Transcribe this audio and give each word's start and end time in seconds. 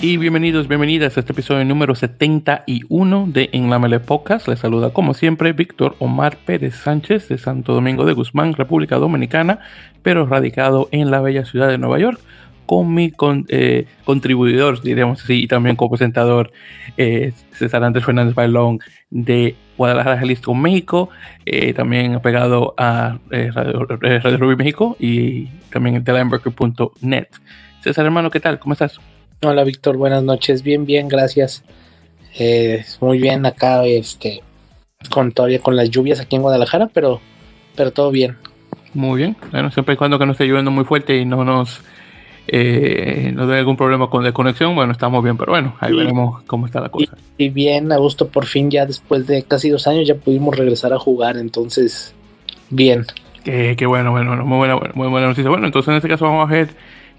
Y 0.00 0.16
bienvenidos, 0.16 0.68
bienvenidas 0.68 1.16
a 1.16 1.20
este 1.20 1.32
episodio 1.32 1.64
número 1.64 1.96
71 1.96 3.26
de 3.32 3.50
En 3.52 3.68
la 3.68 3.80
Mele 3.80 3.98
Podcast. 3.98 4.46
Les 4.46 4.60
saluda 4.60 4.90
como 4.90 5.12
siempre 5.12 5.52
Víctor 5.52 5.96
Omar 5.98 6.36
Pérez 6.36 6.76
Sánchez 6.76 7.28
de 7.28 7.36
Santo 7.36 7.74
Domingo 7.74 8.04
de 8.04 8.12
Guzmán, 8.12 8.54
República 8.54 8.96
Dominicana, 8.96 9.58
pero 10.02 10.24
radicado 10.24 10.88
en 10.92 11.10
la 11.10 11.20
bella 11.20 11.44
ciudad 11.44 11.66
de 11.66 11.78
Nueva 11.78 11.98
York, 11.98 12.20
con 12.68 12.92
mi 12.92 13.10
eh, 13.48 13.86
contribuidor, 14.04 14.82
diríamos 14.82 15.24
así, 15.24 15.44
y 15.44 15.48
también 15.48 15.74
co-presentador 15.74 16.52
eh, 16.98 17.32
César 17.52 17.82
Andrés 17.82 18.04
Fernández 18.04 18.34
Bailón 18.34 18.78
de 19.08 19.56
Guadalajara, 19.78 20.18
Jalisco, 20.18 20.54
México, 20.54 21.08
eh, 21.46 21.72
también 21.72 22.14
apegado 22.14 22.74
a 22.76 23.18
Radio, 23.30 23.86
Radio 23.86 24.36
Rubí 24.36 24.56
México 24.56 24.96
y 25.00 25.46
también 25.72 25.96
en 25.96 26.04
telemberker.net. 26.04 27.28
César, 27.82 28.04
hermano, 28.04 28.30
¿qué 28.30 28.38
tal? 28.38 28.58
¿Cómo 28.58 28.74
estás? 28.74 29.00
Hola 29.42 29.64
Víctor, 29.64 29.96
buenas 29.96 30.22
noches. 30.22 30.62
Bien, 30.62 30.84
bien, 30.84 31.08
gracias. 31.08 31.64
Eh, 32.38 32.84
muy 33.00 33.18
bien 33.18 33.46
acá, 33.46 33.86
este, 33.86 34.42
con 35.10 35.32
todavía 35.32 35.60
con 35.60 35.74
las 35.74 35.88
lluvias 35.88 36.20
aquí 36.20 36.36
en 36.36 36.42
Guadalajara, 36.42 36.90
pero, 36.92 37.22
pero 37.76 37.92
todo 37.92 38.10
bien. 38.10 38.36
Muy 38.92 39.18
bien. 39.18 39.36
Bueno, 39.52 39.70
siempre 39.70 39.94
y 39.94 39.96
cuando 39.96 40.18
que 40.18 40.26
no 40.26 40.32
esté 40.32 40.44
lloviendo 40.44 40.70
muy 40.70 40.84
fuerte 40.84 41.16
y 41.16 41.24
no 41.24 41.44
nos 41.44 41.80
eh, 42.50 43.30
no 43.34 43.46
dé 43.46 43.58
algún 43.58 43.76
problema 43.76 44.08
con 44.08 44.24
desconexión, 44.24 44.74
bueno, 44.74 44.92
estamos 44.92 45.22
bien, 45.22 45.36
pero 45.36 45.52
bueno, 45.52 45.74
ahí 45.80 45.94
veremos 45.94 46.42
cómo 46.44 46.64
está 46.64 46.80
la 46.80 46.88
cosa. 46.88 47.14
Y, 47.36 47.50
bien, 47.50 47.92
a 47.92 47.98
gusto, 47.98 48.28
por 48.28 48.46
fin 48.46 48.70
ya 48.70 48.86
después 48.86 49.26
de 49.26 49.42
casi 49.42 49.68
dos 49.68 49.86
años 49.86 50.08
ya 50.08 50.14
pudimos 50.14 50.56
regresar 50.56 50.94
a 50.94 50.98
jugar, 50.98 51.36
entonces, 51.36 52.14
bien. 52.70 53.04
Qué, 53.44 53.76
bueno, 53.86 54.12
bueno, 54.12 54.44
muy 54.46 54.58
buena, 54.58 54.76
muy 54.94 55.08
buena 55.08 55.28
noticia. 55.28 55.48
Bueno, 55.50 55.66
entonces 55.66 55.88
en 55.90 55.96
este 55.96 56.08
caso 56.08 56.24
vamos 56.24 56.50
a 56.50 56.52
ver 56.52 56.68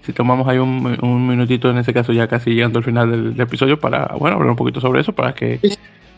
si 0.02 0.12
tomamos 0.12 0.48
ahí 0.48 0.58
un, 0.58 1.26
minutito, 1.28 1.70
en 1.70 1.78
este 1.78 1.94
caso 1.94 2.12
ya 2.12 2.26
casi 2.26 2.50
llegando 2.50 2.78
al 2.78 2.84
final 2.84 3.10
del, 3.10 3.40
episodio, 3.40 3.78
para, 3.78 4.14
bueno, 4.18 4.36
hablar 4.36 4.50
un 4.50 4.56
poquito 4.56 4.80
sobre 4.80 5.00
eso, 5.00 5.12
para 5.12 5.32
que 5.32 5.60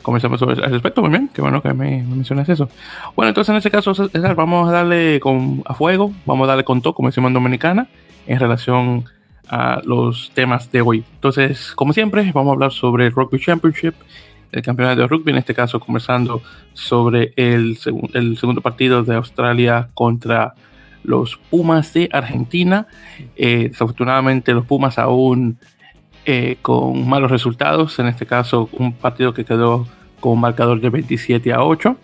comencemos 0.00 0.40
sobre 0.40 0.54
ese 0.54 0.74
aspecto. 0.74 1.02
Muy 1.02 1.10
bien, 1.10 1.30
qué 1.34 1.42
bueno 1.42 1.60
que 1.60 1.74
me, 1.74 2.02
mencionas 2.02 2.48
eso. 2.48 2.70
Bueno, 3.14 3.28
entonces 3.28 3.50
en 3.50 3.56
este 3.56 3.70
caso, 3.70 3.94
César, 3.94 4.34
vamos 4.34 4.70
a 4.70 4.72
darle 4.72 5.20
con, 5.20 5.62
a 5.66 5.74
fuego, 5.74 6.12
vamos 6.24 6.46
a 6.46 6.48
darle 6.48 6.64
con 6.64 6.80
todo, 6.80 6.94
como 6.94 7.08
decimos 7.08 7.28
en 7.28 7.34
Dominicana, 7.34 7.88
en 8.26 8.38
relación 8.38 9.04
a 9.48 9.82
los 9.84 10.30
temas 10.34 10.70
de 10.72 10.80
hoy. 10.80 11.04
Entonces, 11.14 11.72
como 11.74 11.92
siempre, 11.92 12.30
vamos 12.32 12.50
a 12.50 12.54
hablar 12.54 12.72
sobre 12.72 13.06
el 13.06 13.12
Rugby 13.12 13.38
Championship, 13.38 13.94
el 14.50 14.62
campeonato 14.62 15.00
de 15.00 15.06
rugby, 15.06 15.30
en 15.32 15.38
este 15.38 15.54
caso 15.54 15.80
conversando 15.80 16.42
sobre 16.74 17.32
el, 17.36 17.76
segundo 17.78 18.60
partido 18.60 19.02
de 19.02 19.16
Australia 19.16 19.88
contra 19.94 20.54
los 21.04 21.36
Pumas 21.50 21.92
de 21.94 22.08
Argentina. 22.12 22.86
Eh, 23.34 23.68
desafortunadamente 23.70 24.52
los 24.52 24.66
Pumas 24.66 24.98
aún 24.98 25.58
eh, 26.24 26.56
con 26.62 27.08
malos 27.08 27.30
resultados, 27.30 27.98
en 27.98 28.06
este 28.06 28.26
caso 28.26 28.68
un 28.72 28.92
partido 28.92 29.34
que 29.34 29.44
quedó 29.44 29.86
con 30.20 30.32
un 30.32 30.40
marcador 30.40 30.80
de 30.80 30.90
27 30.90 31.52
a 31.52 31.62
8, 31.62 31.96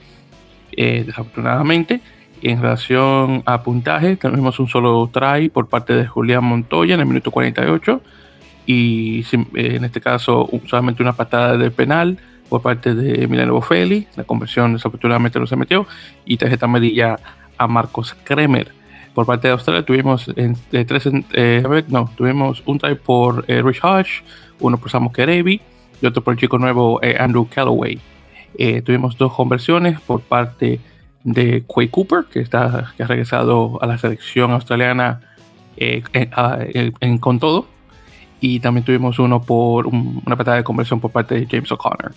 eh, 0.73 1.05
desafortunadamente. 1.07 2.01
En 2.43 2.63
relación 2.63 3.43
a 3.47 3.63
puntaje, 3.63 4.17
tenemos 4.17 4.59
un 4.61 4.69
solo 4.69 5.09
try 5.13 5.49
por 5.49 5.69
parte 5.69 5.95
de 5.95 6.07
Julián 6.07 6.45
Montoya 6.45 6.95
en 6.95 7.01
el 7.01 7.07
minuto 7.07 7.31
48 7.31 8.01
y 8.67 9.25
en 9.33 9.85
este 9.85 10.01
caso 10.01 10.49
solamente 10.67 11.03
una 11.03 11.15
patada 11.15 11.57
de 11.57 11.71
penal 11.71 12.19
por 12.49 12.63
parte 12.63 12.95
de 12.95 13.27
Milano 13.27 13.55
Boffelli. 13.55 14.07
La 14.17 14.25
conversión 14.25 14.75
desafortunadamente 14.75 15.41
no 15.41 15.47
se 15.47 15.57
metió 15.57 15.87
y 16.25 16.37
tarjeta 16.37 16.67
amarilla 16.67 17.19
a 17.57 17.67
Marcos 17.67 18.15
Kremer 18.25 18.79
por 19.19 19.27
parte 19.27 19.49
de 19.49 19.53
Australia 19.55 19.85
tuvimos 19.85 20.31
en, 20.37 20.57
tres, 20.87 21.09
eh, 21.33 21.85
no, 21.89 22.09
tuvimos 22.17 22.63
un 22.67 22.79
try 22.79 22.95
por 22.95 23.45
eh, 23.49 23.61
Rich 23.63 23.81
Hodge, 23.83 24.23
uno 24.61 24.79
por 24.79 24.93
Samu 24.93 25.11
Kerevi 25.11 25.61
y 26.01 26.07
otro 26.07 26.23
por 26.23 26.35
el 26.35 26.39
chico 26.39 26.57
nuevo 26.57 27.03
eh, 27.03 27.17
Andrew 27.19 27.49
Calloway. 27.53 27.99
tuvimos 28.85 29.19
dos 29.19 29.35
conversiones 29.35 30.01
por 30.01 30.21
parte 30.21 30.67
de 30.67 30.81
Quay 31.25 31.89
Cooper, 31.89 32.25
que, 32.31 32.41
está, 32.41 32.93
que 32.97 33.03
ha 33.03 33.07
regresado 33.07 33.79
a 33.83 33.87
la 33.87 33.99
selección 33.99 34.51
australiana 34.51 35.21
en, 35.77 37.19
con 37.19 37.39
todo. 37.39 37.67
Y 38.41 38.61
también 38.61 38.85
tuvimos 38.85 39.19
uno 39.19 39.43
por 39.43 39.87
una 39.87 40.37
patada 40.37 40.59
de 40.59 40.65
conversión 40.65 41.01
por 41.01 41.11
parte 41.11 41.35
de 41.35 41.47
James 41.51 41.73
O'Connor. 41.73 42.15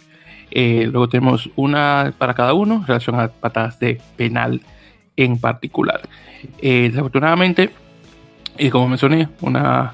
luego 0.53 1.09
tenemos 1.09 1.49
una 1.55 2.13
para 2.17 2.33
cada 2.33 2.53
uno 2.53 2.75
en 2.75 2.87
relación 2.87 3.19
a 3.19 3.27
patadas 3.29 3.79
de 3.79 3.99
penal 4.15 4.61
en 5.15 5.37
particular. 5.39 6.01
Eh, 6.59 6.89
desafortunadamente, 6.89 7.71
y 8.57 8.69
como 8.69 8.87
mencioné, 8.87 9.29
una 9.41 9.93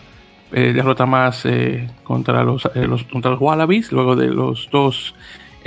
eh, 0.51 0.73
derrota 0.73 1.05
más 1.05 1.45
eh, 1.45 1.89
contra, 2.03 2.43
los, 2.43 2.67
contra 3.11 3.31
los 3.31 3.41
Wallabies, 3.41 3.91
luego 3.91 4.15
de 4.15 4.27
los 4.27 4.69
dos 4.71 5.15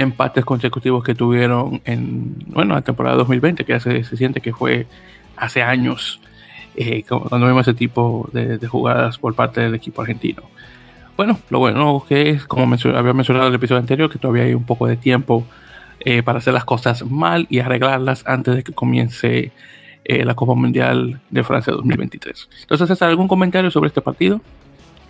empates 0.01 0.45
consecutivos 0.45 1.05
que 1.05 1.15
tuvieron 1.15 1.81
en 1.85 2.35
bueno, 2.47 2.75
la 2.75 2.83
temporada 2.83 3.17
2020, 3.17 3.65
que 3.65 3.81
se, 3.81 4.05
se 4.05 4.17
siente 4.17 4.41
que 4.41 4.53
fue 4.53 4.87
hace 5.37 5.63
años 5.63 6.21
cuando 7.09 7.47
vimos 7.47 7.67
ese 7.69 7.75
tipo 7.75 8.29
de, 8.33 8.59
jugadas 8.67 9.19
por 9.19 9.35
parte 9.35 9.61
del 9.61 9.75
equipo 9.75 10.01
argentino. 10.01 10.43
Bueno, 11.17 11.39
lo 11.51 11.59
bueno 11.59 12.05
que 12.09 12.31
es, 12.31 12.47
como 12.47 12.63
había 12.63 13.13
mencionado 13.13 13.47
en 13.47 13.53
el 13.53 13.57
episodio 13.57 13.81
anterior, 13.81 14.11
que 14.11 14.19
todavía 14.19 14.45
hay 14.45 14.55
un 14.55 14.65
poco 14.65 14.87
de 14.87 14.97
tiempo 14.97 15.45
para 16.25 16.39
hacer 16.39 16.55
las 16.55 16.65
cosas 16.65 17.05
mal 17.05 17.47
y 17.51 17.59
arreglarlas 17.59 18.23
antes 18.27 18.57
de 18.57 18.63
que 18.63 18.73
comience 18.73 19.53
eh, 20.05 20.25
la 20.25 20.35
Copa 20.35 20.55
Mundial 20.55 21.21
de 21.29 21.45
Francia 21.45 21.73
2023. 21.75 22.49
Entonces, 22.63 22.91
¿has 22.91 23.03
algún 23.03 23.29
comentario 23.29 23.71
sobre 23.71 23.89
este 23.89 24.01
partido? 24.01 24.41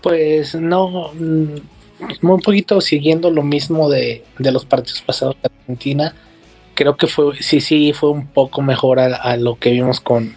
Pues 0.03 0.55
no, 0.57 1.11
un 2.23 2.41
poquito 2.41 2.81
siguiendo 2.81 3.31
lo 3.31 3.43
mismo 3.43 3.89
de, 3.89 4.25
los 4.39 4.65
partidos 4.65 5.03
pasados 5.03 5.37
de 5.43 5.51
Argentina. 5.61 6.15
Creo 6.75 6.97
que 6.97 7.07
fue, 7.07 7.37
sí, 7.43 7.61
sí, 7.61 7.93
fue 7.93 8.11
un 8.11 8.27
poco 8.27 8.63
mejor 8.63 9.01
a, 9.01 9.37
lo 9.37 9.59
que 9.59 9.71
vimos 9.71 10.01
con, 10.01 10.37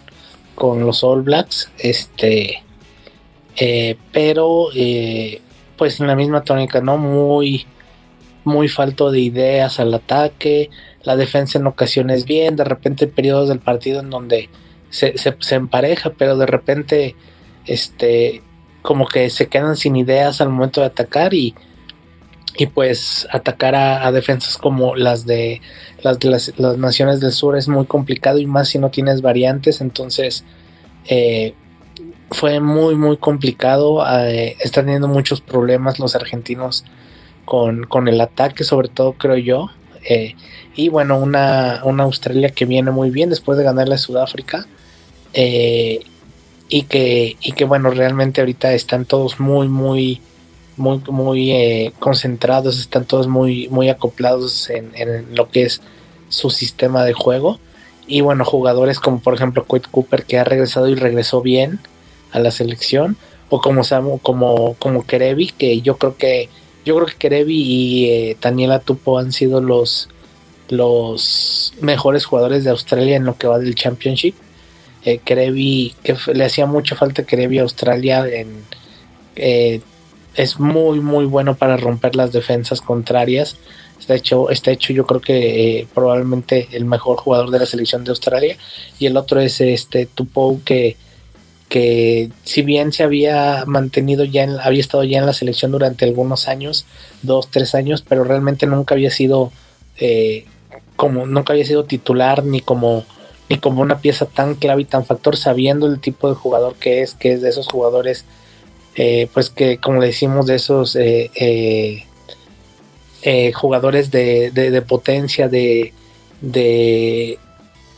con 0.54 0.80
los 0.80 1.02
All 1.02 1.22
Blacks. 1.22 1.70
Este, 1.78 2.62
eh, 3.56 3.96
pero, 4.12 4.68
eh, 4.74 5.40
pues 5.76 6.00
en 6.00 6.06
la 6.06 6.16
misma 6.16 6.42
tónica, 6.42 6.80
¿no? 6.80 6.98
Muy, 6.98 7.66
muy 8.44 8.68
falto 8.68 9.10
de 9.10 9.20
ideas 9.20 9.80
al 9.80 9.94
ataque 9.94 10.70
la 11.04 11.16
defensa 11.16 11.58
en 11.58 11.66
ocasiones 11.66 12.24
bien, 12.24 12.56
de 12.56 12.64
repente 12.64 13.06
periodos 13.06 13.48
del 13.48 13.60
partido 13.60 14.00
en 14.00 14.10
donde 14.10 14.48
se, 14.90 15.14
se, 15.16 15.54
empareja, 15.54 16.10
pero 16.10 16.36
de 16.36 16.46
repente 16.46 17.14
este 17.66 18.42
como 18.84 19.06
que 19.06 19.30
se 19.30 19.48
quedan 19.48 19.76
sin 19.76 19.96
ideas 19.96 20.42
al 20.42 20.50
momento 20.50 20.82
de 20.82 20.88
atacar 20.88 21.32
y, 21.32 21.54
y 22.58 22.66
pues 22.66 23.26
atacar 23.32 23.74
a, 23.74 24.12
defensas 24.12 24.58
como 24.58 24.94
las 24.94 25.24
de 25.24 25.62
las 26.02 26.18
de 26.18 26.28
las, 26.28 26.52
naciones 26.58 27.18
del 27.20 27.32
sur 27.32 27.56
es 27.56 27.66
muy 27.66 27.86
complicado 27.86 28.36
y 28.36 28.44
más 28.44 28.68
si 28.68 28.78
no 28.78 28.90
tienes 28.90 29.22
variantes. 29.22 29.80
Entonces 29.80 30.44
eh, 31.08 31.54
fue 32.30 32.60
muy 32.60 32.94
muy 32.94 33.16
complicado. 33.16 34.04
Eh, 34.06 34.54
están 34.60 34.84
teniendo 34.84 35.08
muchos 35.08 35.40
problemas 35.40 35.98
los 35.98 36.14
argentinos 36.14 36.84
con, 37.46 37.84
con 37.84 38.06
el 38.06 38.20
ataque 38.20 38.64
sobre 38.64 38.88
todo 38.88 39.14
creo 39.14 39.38
yo. 39.38 39.70
Eh, 40.06 40.34
y 40.76 40.90
bueno, 40.90 41.16
una, 41.16 41.80
Australia 41.80 42.50
que 42.50 42.66
viene 42.66 42.90
muy 42.90 43.08
bien 43.08 43.30
después 43.30 43.56
de 43.56 43.64
ganarle 43.64 43.94
a 43.94 43.98
Sudáfrica. 43.98 44.66
Eh, 45.32 46.00
y 46.68 46.82
que, 46.82 47.36
y 47.40 47.52
que 47.52 47.64
bueno, 47.64 47.90
realmente 47.90 48.40
ahorita 48.40 48.72
están 48.72 49.04
todos 49.04 49.40
muy, 49.40 49.68
muy, 49.68 50.20
muy, 50.76 51.00
muy 51.08 51.52
eh, 51.52 51.92
concentrados, 51.98 52.78
están 52.78 53.04
todos 53.04 53.28
muy, 53.28 53.68
muy 53.68 53.88
acoplados 53.88 54.70
en, 54.70 54.92
lo 55.34 55.50
que 55.50 55.64
es 55.64 55.80
su 56.28 56.50
sistema 56.50 57.04
de 57.04 57.12
juego. 57.12 57.58
Y 58.06 58.20
bueno, 58.20 58.44
jugadores 58.44 59.00
como 59.00 59.20
por 59.20 59.34
ejemplo 59.34 59.66
Quit 59.66 59.86
Cooper 59.90 60.24
que 60.24 60.38
ha 60.38 60.44
regresado 60.44 60.88
y 60.88 60.94
regresó 60.94 61.40
bien 61.42 61.80
a 62.32 62.38
la 62.38 62.50
selección. 62.50 63.16
O 63.50 63.60
como 63.60 63.82
como, 64.22 64.74
como 64.74 65.06
Kerevi, 65.06 65.48
que 65.48 65.80
yo 65.80 65.96
creo 65.96 66.16
que 66.16 66.48
yo 66.84 66.94
creo 66.96 67.06
que 67.06 67.14
Kerevi 67.14 67.56
y 67.56 68.10
eh, 68.10 68.36
Daniela 68.40 68.80
Tupo 68.80 69.18
han 69.18 69.32
sido 69.32 69.60
los, 69.60 70.08
los 70.68 71.72
mejores 71.80 72.24
jugadores 72.24 72.64
de 72.64 72.70
Australia 72.70 73.16
en 73.16 73.24
lo 73.24 73.36
que 73.36 73.46
va 73.46 73.58
del 73.58 73.74
Championship. 73.74 74.34
Eh, 75.04 75.18
que 75.18 75.36
le 75.36 76.44
hacía 76.44 76.66
mucha 76.66 76.96
falta 76.96 77.24
Kerevi 77.24 77.58
a 77.58 77.62
Australia, 77.62 78.24
eh, 79.36 79.80
es 80.34 80.58
muy, 80.58 81.00
muy 81.00 81.26
bueno 81.26 81.54
para 81.54 81.76
romper 81.76 82.16
las 82.16 82.32
defensas 82.32 82.80
contrarias. 82.80 83.56
Está 84.00 84.14
hecho, 84.14 84.50
está 84.50 84.70
hecho 84.70 84.92
yo 84.92 85.06
creo 85.06 85.20
que 85.20 85.80
eh, 85.80 85.86
probablemente 85.94 86.68
el 86.72 86.84
mejor 86.84 87.18
jugador 87.18 87.50
de 87.50 87.60
la 87.60 87.66
selección 87.66 88.04
de 88.04 88.10
Australia. 88.10 88.56
Y 88.98 89.06
el 89.06 89.16
otro 89.16 89.40
es 89.40 89.60
este 89.60 90.06
Tupo 90.06 90.60
que 90.64 90.96
que 91.68 92.30
si 92.44 92.62
bien 92.62 92.92
se 92.92 93.02
había 93.02 93.64
mantenido 93.66 94.24
ya, 94.24 94.44
en, 94.44 94.60
había 94.60 94.80
estado 94.80 95.02
ya 95.02 95.18
en 95.18 95.26
la 95.26 95.32
selección 95.32 95.72
durante 95.72 96.04
algunos 96.04 96.46
años, 96.46 96.86
dos, 97.22 97.50
tres 97.50 97.74
años, 97.74 98.04
pero 98.08 98.22
realmente 98.22 98.66
nunca 98.66 98.94
había 98.94 99.10
sido 99.10 99.50
eh, 99.98 100.44
como, 100.94 101.26
nunca 101.26 101.52
había 101.52 101.64
sido 101.64 101.84
titular 101.84 102.44
ni 102.44 102.60
como 102.60 103.04
y 103.48 103.58
como 103.58 103.82
una 103.82 103.98
pieza 103.98 104.26
tan 104.26 104.54
clave 104.54 104.82
y 104.82 104.86
tan 104.86 105.04
factor, 105.04 105.36
sabiendo 105.36 105.86
el 105.86 106.00
tipo 106.00 106.28
de 106.28 106.34
jugador 106.34 106.74
que 106.76 107.02
es, 107.02 107.14
que 107.14 107.32
es 107.32 107.42
de 107.42 107.50
esos 107.50 107.68
jugadores, 107.68 108.24
eh, 108.96 109.28
pues 109.34 109.50
que 109.50 109.78
como 109.78 110.00
decimos, 110.00 110.46
de 110.46 110.54
esos 110.54 110.96
eh, 110.96 111.30
eh, 113.22 113.52
jugadores 113.52 114.10
de, 114.10 114.50
de, 114.50 114.82
potencia, 114.82 115.48
de, 115.48 115.92
de, 116.40 117.38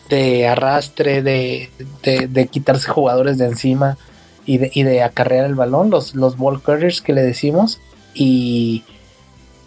de 0.09 0.47
arrastre, 0.49 1.23
de, 1.23 1.71
de, 2.03 2.47
quitarse 2.49 2.91
jugadores 2.91 3.39
de 3.39 3.47
encima 3.47 3.99
y 4.45 4.59
de, 4.59 4.71
y 4.73 4.83
de 4.83 5.03
acarrear 5.03 5.47
el 5.47 5.55
balón, 5.55 5.91
los, 5.91 6.15
los 6.15 6.37
ball 6.37 6.63
carriers 6.63 7.01
que 7.01 7.13
le 7.13 7.23
decimos, 7.23 7.81
y, 8.15 8.85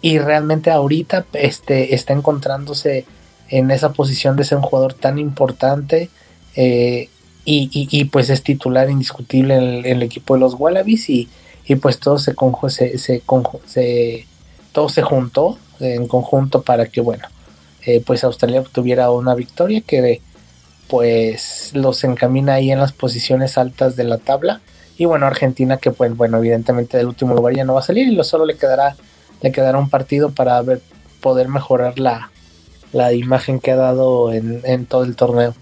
y 0.02 0.18
realmente 0.18 0.70
ahorita 0.70 1.26
este, 1.32 1.94
está 1.94 2.12
encontrándose 2.12 3.04
en 3.50 3.70
esa 3.70 3.92
posición 3.92 4.36
de 4.36 4.44
ser 4.44 4.58
un 4.58 4.64
jugador 4.64 4.94
tan 4.94 5.18
importante 5.18 6.08
eh, 6.56 7.08
y, 7.44 8.04
pues 8.04 8.30
es 8.30 8.44
titular 8.44 8.90
indiscutible 8.90 9.56
en 9.56 9.84
el, 9.84 10.02
equipo 10.04 10.34
de 10.34 10.40
los 10.40 10.54
Wallabies 10.54 11.10
y, 11.10 11.28
pues 11.80 11.98
todo 11.98 12.18
se, 12.18 12.34
se, 12.68 13.22
se, 13.66 14.26
todo 14.72 14.88
se 14.88 15.02
juntó 15.02 15.58
en 15.80 16.06
conjunto 16.06 16.62
para 16.62 16.86
que 16.86 17.00
bueno 17.00 17.26
eh, 17.86 18.02
pues 18.04 18.24
Australia 18.24 18.60
obtuviera 18.60 19.10
una 19.10 19.34
victoria 19.34 19.80
que 19.80 20.20
pues 20.88 21.70
los 21.74 22.02
encamina 22.04 22.54
ahí 22.54 22.70
en 22.72 22.80
las 22.80 22.92
posiciones 22.92 23.56
altas 23.56 23.94
de 23.96 24.04
la 24.04 24.18
tabla. 24.18 24.60
Y 24.98 25.06
bueno 25.06 25.26
Argentina 25.26 25.76
que 25.78 25.90
pues 25.90 26.16
bueno 26.16 26.38
evidentemente 26.38 26.96
del 26.98 27.06
último 27.06 27.34
lugar 27.34 27.54
ya 27.54 27.64
no 27.64 27.74
va 27.74 27.80
a 27.80 27.84
salir 27.84 28.08
y 28.08 28.14
lo 28.14 28.24
solo 28.24 28.44
le 28.44 28.56
quedará 28.56 28.96
le 29.40 29.52
quedará 29.52 29.78
un 29.78 29.88
partido 29.88 30.30
para 30.30 30.62
poder 31.20 31.48
mejorar 31.48 31.98
la, 31.98 32.30
la 32.92 33.12
imagen 33.12 33.60
que 33.60 33.70
ha 33.70 33.76
dado 33.76 34.32
en, 34.32 34.86
todo 34.86 35.04
el 35.04 35.16
torneo. 35.16 35.54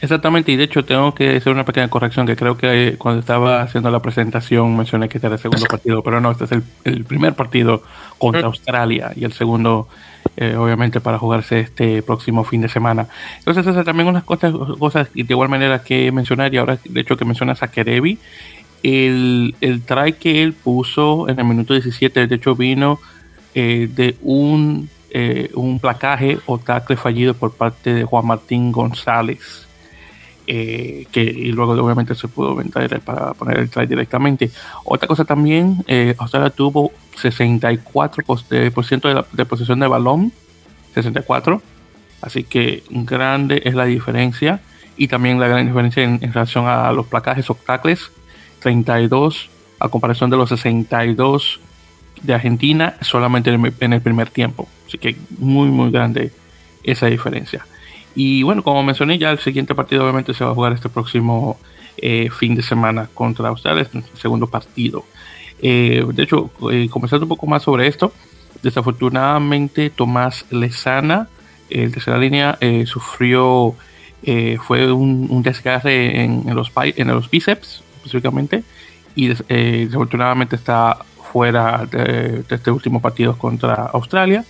Exactamente, 0.00 0.52
y 0.52 0.56
de 0.56 0.64
hecho 0.64 0.84
tengo 0.84 1.14
que 1.14 1.36
hacer 1.36 1.52
una 1.52 1.64
pequeña 1.64 1.88
corrección 1.88 2.26
que 2.26 2.36
creo 2.36 2.58
que 2.58 2.96
cuando 2.98 3.20
estaba 3.20 3.62
haciendo 3.62 3.90
la 3.90 4.00
presentación 4.00 4.76
mencioné 4.76 5.08
que 5.08 5.16
este 5.18 5.26
era 5.26 5.36
el 5.36 5.40
segundo 5.40 5.64
partido, 5.66 6.02
pero 6.02 6.20
no, 6.20 6.30
este 6.30 6.44
es 6.44 6.52
el, 6.84 7.04
primer 7.04 7.34
partido 7.34 7.82
contra 8.18 8.42
Australia 8.42 9.12
y 9.16 9.24
el 9.24 9.32
segundo 9.32 9.88
eh, 10.36 10.54
obviamente 10.54 11.00
para 11.00 11.18
jugarse 11.18 11.60
este 11.60 12.02
próximo 12.02 12.44
fin 12.44 12.60
de 12.60 12.68
semana. 12.68 13.08
Entonces 13.38 13.66
esas 13.66 13.86
también 13.86 14.08
unas 14.08 14.24
cosas, 14.24 14.52
cosas 14.78 15.08
de 15.14 15.24
igual 15.26 15.48
manera 15.48 15.82
que 15.82 16.12
mencionar 16.12 16.52
y 16.52 16.58
ahora 16.58 16.78
de 16.84 17.00
hecho 17.00 17.16
que 17.16 17.24
mencionas 17.24 17.62
a 17.62 17.68
Kerevi, 17.68 18.18
el, 18.82 19.54
el 19.62 19.82
try 19.82 20.12
que 20.12 20.42
él 20.42 20.52
puso 20.52 21.28
en 21.30 21.38
el 21.38 21.46
minuto 21.46 21.72
17 21.72 22.26
de 22.26 22.34
hecho 22.34 22.54
vino 22.54 23.00
eh, 23.54 23.88
de 23.90 24.16
un 24.20 24.90
eh, 25.10 25.50
un 25.54 25.78
placaje 25.78 26.38
o 26.46 26.58
tackle 26.58 26.96
fallido 26.96 27.34
por 27.34 27.52
parte 27.52 27.94
de 27.94 28.04
Juan 28.04 28.26
Martín 28.26 28.72
González. 28.72 29.66
Eh, 30.48 31.08
que 31.10 31.22
y 31.24 31.50
luego 31.50 31.72
obviamente 31.72 32.14
se 32.14 32.28
pudo 32.28 32.54
vender 32.54 33.00
para 33.00 33.34
poner 33.34 33.58
el 33.58 33.68
try 33.68 33.86
directamente. 33.86 34.50
Otra 34.84 35.08
cosa 35.08 35.24
también, 35.24 35.84
eh, 35.88 36.14
Australia 36.18 36.50
tuvo 36.50 36.92
64% 37.16 39.08
de, 39.08 39.14
la, 39.14 39.26
de 39.32 39.44
posesión 39.44 39.80
de 39.80 39.88
balón, 39.88 40.32
64, 40.94 41.60
así 42.22 42.44
que 42.44 42.84
grande 42.90 43.60
es 43.64 43.74
la 43.74 43.86
diferencia 43.86 44.60
y 44.96 45.08
también 45.08 45.40
la 45.40 45.48
gran 45.48 45.66
diferencia 45.66 46.04
en, 46.04 46.20
relación 46.20 46.66
a 46.66 46.92
los 46.92 47.06
placajes 47.06 47.50
o 47.50 47.54
tackles, 47.54 48.12
32 48.60 49.50
a 49.78 49.88
comparación 49.88 50.30
de 50.30 50.36
los 50.36 50.48
62 50.48 51.60
de 52.22 52.34
Argentina 52.34 52.94
solamente 53.00 53.50
en 53.50 53.92
el 53.92 54.00
primer 54.00 54.30
tiempo. 54.30 54.68
Así 54.86 54.98
que 54.98 55.16
muy, 55.38 55.68
muy 55.68 55.90
grande 55.90 56.32
esa 56.82 57.06
diferencia. 57.06 57.66
Y 58.14 58.42
bueno, 58.42 58.62
como 58.62 58.82
mencioné, 58.82 59.18
ya 59.18 59.30
el 59.30 59.38
siguiente 59.38 59.74
partido 59.74 60.02
obviamente 60.02 60.32
se 60.32 60.42
va 60.42 60.50
a 60.50 60.54
jugar 60.54 60.72
este 60.72 60.88
próximo 60.88 61.58
eh, 61.98 62.30
fin 62.30 62.54
de 62.54 62.62
semana 62.62 63.08
contra 63.12 63.48
Australia, 63.48 63.86
el 63.92 64.04
segundo 64.14 64.46
partido. 64.46 65.04
Eh, 65.60 66.04
de 66.12 66.22
hecho, 66.22 66.50
eh, 66.72 66.88
un 66.92 67.28
poco 67.28 67.46
más 67.46 67.62
sobre 67.62 67.86
esto, 67.86 68.12
desafortunadamente 68.62 69.90
Tomás 69.90 70.46
Lezana, 70.50 71.28
el 71.68 71.92
tercera 71.92 72.16
línea, 72.16 72.58
sufrió, 72.86 73.74
fue 74.66 74.92
un, 74.92 75.42
desgarre 75.42 76.22
en, 76.22 76.54
los, 76.54 76.70
en 76.74 77.08
los 77.08 77.28
bíceps 77.28 77.82
específicamente, 77.96 78.62
y 79.14 79.28
desafortunadamente 79.28 80.56
está 80.56 80.98
fuera 81.36 81.84
de, 81.84 82.44
este 82.48 82.70
último 82.70 83.02
partido 83.02 83.36
contra 83.36 83.74
Australia. 83.92 84.42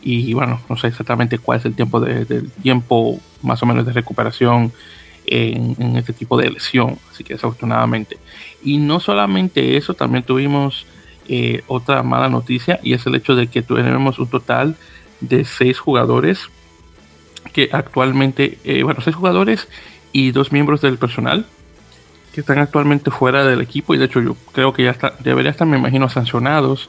Y 0.00 0.32
bueno, 0.34 0.60
no 0.68 0.76
sé 0.76 0.86
exactamente 0.86 1.40
cuál 1.40 1.58
es 1.58 1.64
el 1.64 1.74
tiempo 1.74 1.98
de, 1.98 2.42
tiempo 2.62 3.18
más 3.42 3.60
o 3.60 3.66
menos 3.66 3.84
de 3.84 3.92
recuperación 3.92 4.72
en, 5.26 5.96
este 5.96 6.12
tipo 6.12 6.38
de 6.38 6.48
lesión, 6.48 6.96
así 7.10 7.24
que 7.24 7.34
desafortunadamente. 7.34 8.18
Y 8.62 8.78
no 8.78 9.00
solamente 9.00 9.76
eso, 9.76 9.94
también 9.94 10.22
tuvimos 10.22 10.86
eh, 11.26 11.64
otra 11.66 12.04
mala 12.04 12.28
noticia 12.28 12.78
y 12.84 12.92
es 12.92 13.04
el 13.04 13.16
hecho 13.16 13.34
de 13.34 13.48
que 13.48 13.62
tenemos 13.62 14.20
un 14.20 14.28
total 14.28 14.76
de 15.20 15.44
seis 15.44 15.80
jugadores 15.80 16.38
que 17.52 17.68
actualmente, 17.72 18.58
eh, 18.62 18.84
bueno, 18.84 19.00
seis 19.00 19.16
jugadores 19.16 19.66
y 20.12 20.30
dos 20.30 20.52
miembros 20.52 20.82
del 20.82 20.98
personal 20.98 21.46
que 22.32 22.40
están 22.40 22.58
actualmente 22.58 23.10
fuera 23.10 23.44
del 23.44 23.60
equipo 23.60 23.94
y 23.94 23.98
de 23.98 24.06
hecho 24.06 24.20
yo 24.20 24.36
creo 24.52 24.72
que 24.72 24.84
ya 24.84 24.90
está, 24.90 25.14
debería 25.20 25.50
estar, 25.50 25.66
me 25.66 25.78
imagino, 25.78 26.08
sancionados 26.08 26.88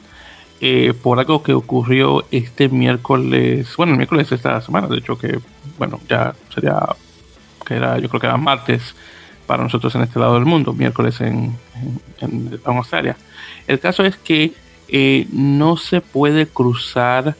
eh, 0.60 0.94
por 0.94 1.18
algo 1.18 1.42
que 1.42 1.52
ocurrió 1.52 2.24
este 2.30 2.68
miércoles, 2.68 3.74
bueno, 3.76 3.92
el 3.92 3.98
miércoles 3.98 4.30
de 4.30 4.36
esta 4.36 4.60
semana, 4.60 4.86
de 4.86 4.98
hecho 4.98 5.18
que, 5.18 5.38
bueno, 5.78 6.00
ya 6.08 6.34
sería, 6.54 6.78
que 7.66 7.74
era, 7.74 7.98
yo 7.98 8.08
creo 8.08 8.20
que 8.20 8.26
era 8.26 8.36
martes 8.36 8.94
para 9.46 9.62
nosotros 9.62 9.94
en 9.94 10.02
este 10.02 10.18
lado 10.18 10.34
del 10.34 10.46
mundo, 10.46 10.72
miércoles 10.72 11.20
en, 11.20 11.56
Australia. 12.64 13.16
El 13.66 13.78
caso 13.80 14.04
es 14.04 14.16
que 14.16 14.52
eh, 14.88 15.26
no 15.32 15.76
se 15.76 16.00
puede 16.00 16.46
cruzar 16.46 17.36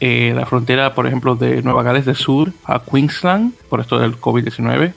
eh, 0.00 0.32
la 0.34 0.46
frontera, 0.46 0.94
por 0.94 1.06
ejemplo, 1.06 1.36
de 1.36 1.62
Nueva 1.62 1.82
Gales 1.82 2.06
del 2.06 2.16
Sur 2.16 2.52
a 2.64 2.82
Queensland, 2.82 3.52
por 3.68 3.80
esto 3.80 3.98
del 3.98 4.18
COVID-19. 4.18 4.94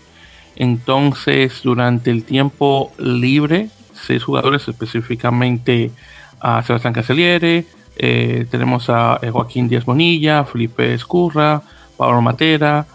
Entonces, 0.60 1.62
durante 1.64 2.10
el 2.10 2.24
tiempo 2.24 2.92
libre, 2.98 3.70
seis 3.94 4.24
jugadores 4.24 4.68
específicamente 4.68 5.92
a 6.40 6.64
Sebastián 6.64 6.94
Caseliere, 6.94 7.66
eh, 7.96 8.48
tenemos 8.50 8.90
a 8.90 9.20
eh, 9.22 9.30
Joaquín 9.30 9.70
Díaz 9.70 9.86
Bonilla, 9.86 10.46
Felipe 10.46 10.96
Escurra, 10.96 11.62
Pablo 11.96 12.24
Matera, 12.24 12.88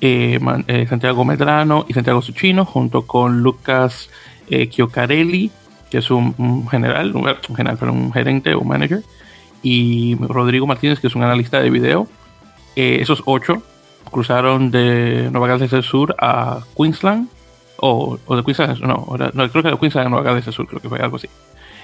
eh, 0.00 0.40
Santiago 0.88 1.24
Medrano 1.24 1.86
y 1.88 1.92
Santiago 1.92 2.20
Suchino, 2.20 2.64
junto 2.64 3.06
con 3.06 3.42
Lucas 3.42 4.10
Chiocarelli, 4.48 5.52
que 5.90 5.98
es 5.98 6.10
un, 6.10 6.66
general, 6.68 7.14
un, 7.14 7.54
general, 7.54 7.76
pero 7.78 7.92
un 7.92 8.12
gerente 8.12 8.54
o 8.54 8.62
manager, 8.62 9.02
y 9.62 10.16
Rodrigo 10.16 10.66
Martínez, 10.66 10.98
que 10.98 11.06
es 11.06 11.14
un 11.14 11.22
analista 11.22 11.60
de 11.60 11.70
video. 11.70 12.08
esos 12.74 13.22
ocho 13.24 13.62
cruzaron 14.10 14.70
de 14.70 15.28
Nueva 15.30 15.48
Gales 15.48 15.70
del 15.70 15.82
Sur 15.82 16.14
a 16.18 16.60
Queensland, 16.76 17.28
o, 17.80 18.18
de 18.28 18.42
Queensland, 18.42 18.80
no, 18.80 19.06
no, 19.34 19.50
creo 19.50 19.62
que 19.62 19.70
de 19.70 19.78
Queensland 19.78 20.06
a 20.06 20.10
Nueva 20.10 20.24
Gales 20.24 20.44
del 20.44 20.54
Sur, 20.54 20.66
creo 20.66 20.80
que 20.80 20.88
fue 20.88 20.98
algo 20.98 21.16
así. 21.16 21.28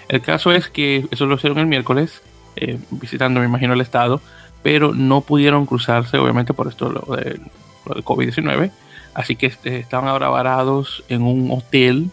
El 0.09 0.21
caso 0.21 0.53
es 0.53 0.69
que 0.69 1.07
eso 1.11 1.27
lo 1.27 1.37
hicieron 1.37 1.59
el 1.59 1.67
miércoles, 1.67 2.23
eh, 2.57 2.79
visitando, 2.91 3.41
me 3.41 3.47
imagino, 3.47 3.73
el 3.73 3.81
estado, 3.81 4.21
pero 4.63 4.95
no 4.95 5.21
pudieron 5.21 5.67
cruzarse, 5.67 6.19
obviamente, 6.19 6.55
por 6.55 6.69
esto 6.69 6.91
lo, 6.91 7.17
de, 7.17 7.41
del 7.87 8.05
COVID-19. 8.05 8.71
Así 9.15 9.37
que 9.37 9.47
este, 9.47 9.79
estaban 9.79 10.09
ahora 10.09 10.29
varados 10.29 11.05
en 11.09 11.23
un 11.23 11.51
hotel 11.53 12.11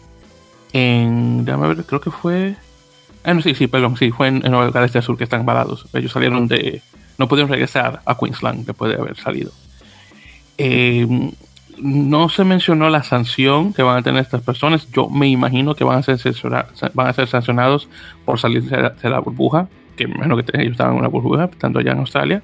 en. 0.72 1.44
Déjame 1.44 1.68
ver, 1.68 1.84
creo 1.84 2.00
que 2.00 2.10
fue. 2.10 2.54
Ah, 3.24 3.34
no, 3.34 3.42
sí, 3.42 3.54
sí, 3.54 3.66
perdón, 3.66 3.96
sí, 3.96 4.10
fue 4.10 4.28
en, 4.28 4.44
en 4.44 4.52
Nueva 4.52 4.70
Gales 4.70 4.92
del 4.92 5.02
Sur 5.02 5.16
que 5.16 5.24
están 5.24 5.44
varados. 5.44 5.86
Ellos 5.92 6.12
salieron 6.12 6.46
de. 6.46 6.82
No 7.18 7.28
pudieron 7.28 7.50
regresar 7.50 8.00
a 8.04 8.16
Queensland 8.16 8.66
después 8.66 8.92
de 8.92 9.00
haber 9.00 9.16
salido. 9.16 9.52
Eh, 10.58 11.32
no 11.78 12.28
se 12.28 12.44
mencionó 12.44 12.88
la 12.90 13.02
sanción 13.02 13.72
que 13.72 13.82
van 13.82 13.98
a 13.98 14.02
tener 14.02 14.22
estas 14.22 14.42
personas. 14.42 14.90
Yo 14.92 15.08
me 15.08 15.28
imagino 15.28 15.74
que 15.74 15.84
van 15.84 15.98
a 15.98 16.02
ser, 16.02 16.18
sancionados 17.28 17.88
por 18.24 18.38
salir 18.38 18.62
de 18.64 19.10
la, 19.10 19.18
burbuja, 19.18 19.68
que 19.96 20.06
me 20.06 20.14
imagino 20.14 20.36
que 20.36 20.44
ellos 20.60 20.72
estaban 20.72 20.94
en 20.94 21.00
una 21.00 21.08
burbuja, 21.08 21.48
tanto 21.48 21.80
allá 21.80 21.92
en 21.92 21.98
Australia. 21.98 22.42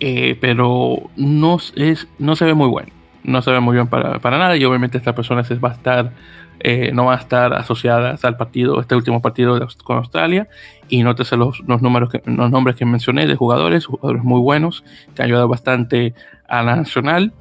Eh, 0.00 0.36
pero 0.40 1.10
no, 1.16 1.58
es, 1.76 2.08
no 2.18 2.36
se 2.36 2.44
ve 2.44 2.54
muy 2.54 2.68
bueno. 2.68 2.92
No 3.24 3.40
se 3.40 3.52
ve 3.52 3.60
muy 3.60 3.74
bien 3.74 3.86
para, 3.86 4.18
nada. 4.18 4.56
Y 4.56 4.64
obviamente 4.64 4.98
estas 4.98 5.14
personas 5.14 5.50
va 5.62 5.70
a 5.70 5.72
estar, 5.72 6.12
eh, 6.60 6.90
no 6.92 7.06
van 7.06 7.18
a 7.18 7.20
estar 7.20 7.52
asociadas 7.54 8.24
al 8.24 8.36
partido, 8.36 8.80
este 8.80 8.94
último 8.94 9.20
partido 9.20 9.58
con 9.84 9.98
Australia. 9.98 10.48
Y 10.88 11.02
nótese 11.02 11.36
los, 11.36 11.60
los, 11.66 11.82
números 11.82 12.10
los 12.24 12.50
nombres 12.50 12.76
que 12.76 12.84
mencioné 12.84 13.26
de 13.26 13.34
jugadores, 13.34 13.86
jugadores 13.86 14.22
muy 14.22 14.40
buenos, 14.40 14.84
que 15.14 15.22
han 15.22 15.26
ayudado 15.26 15.48
bastante 15.48 16.14
a 16.48 16.62
la 16.62 16.76
nacional 16.76 17.32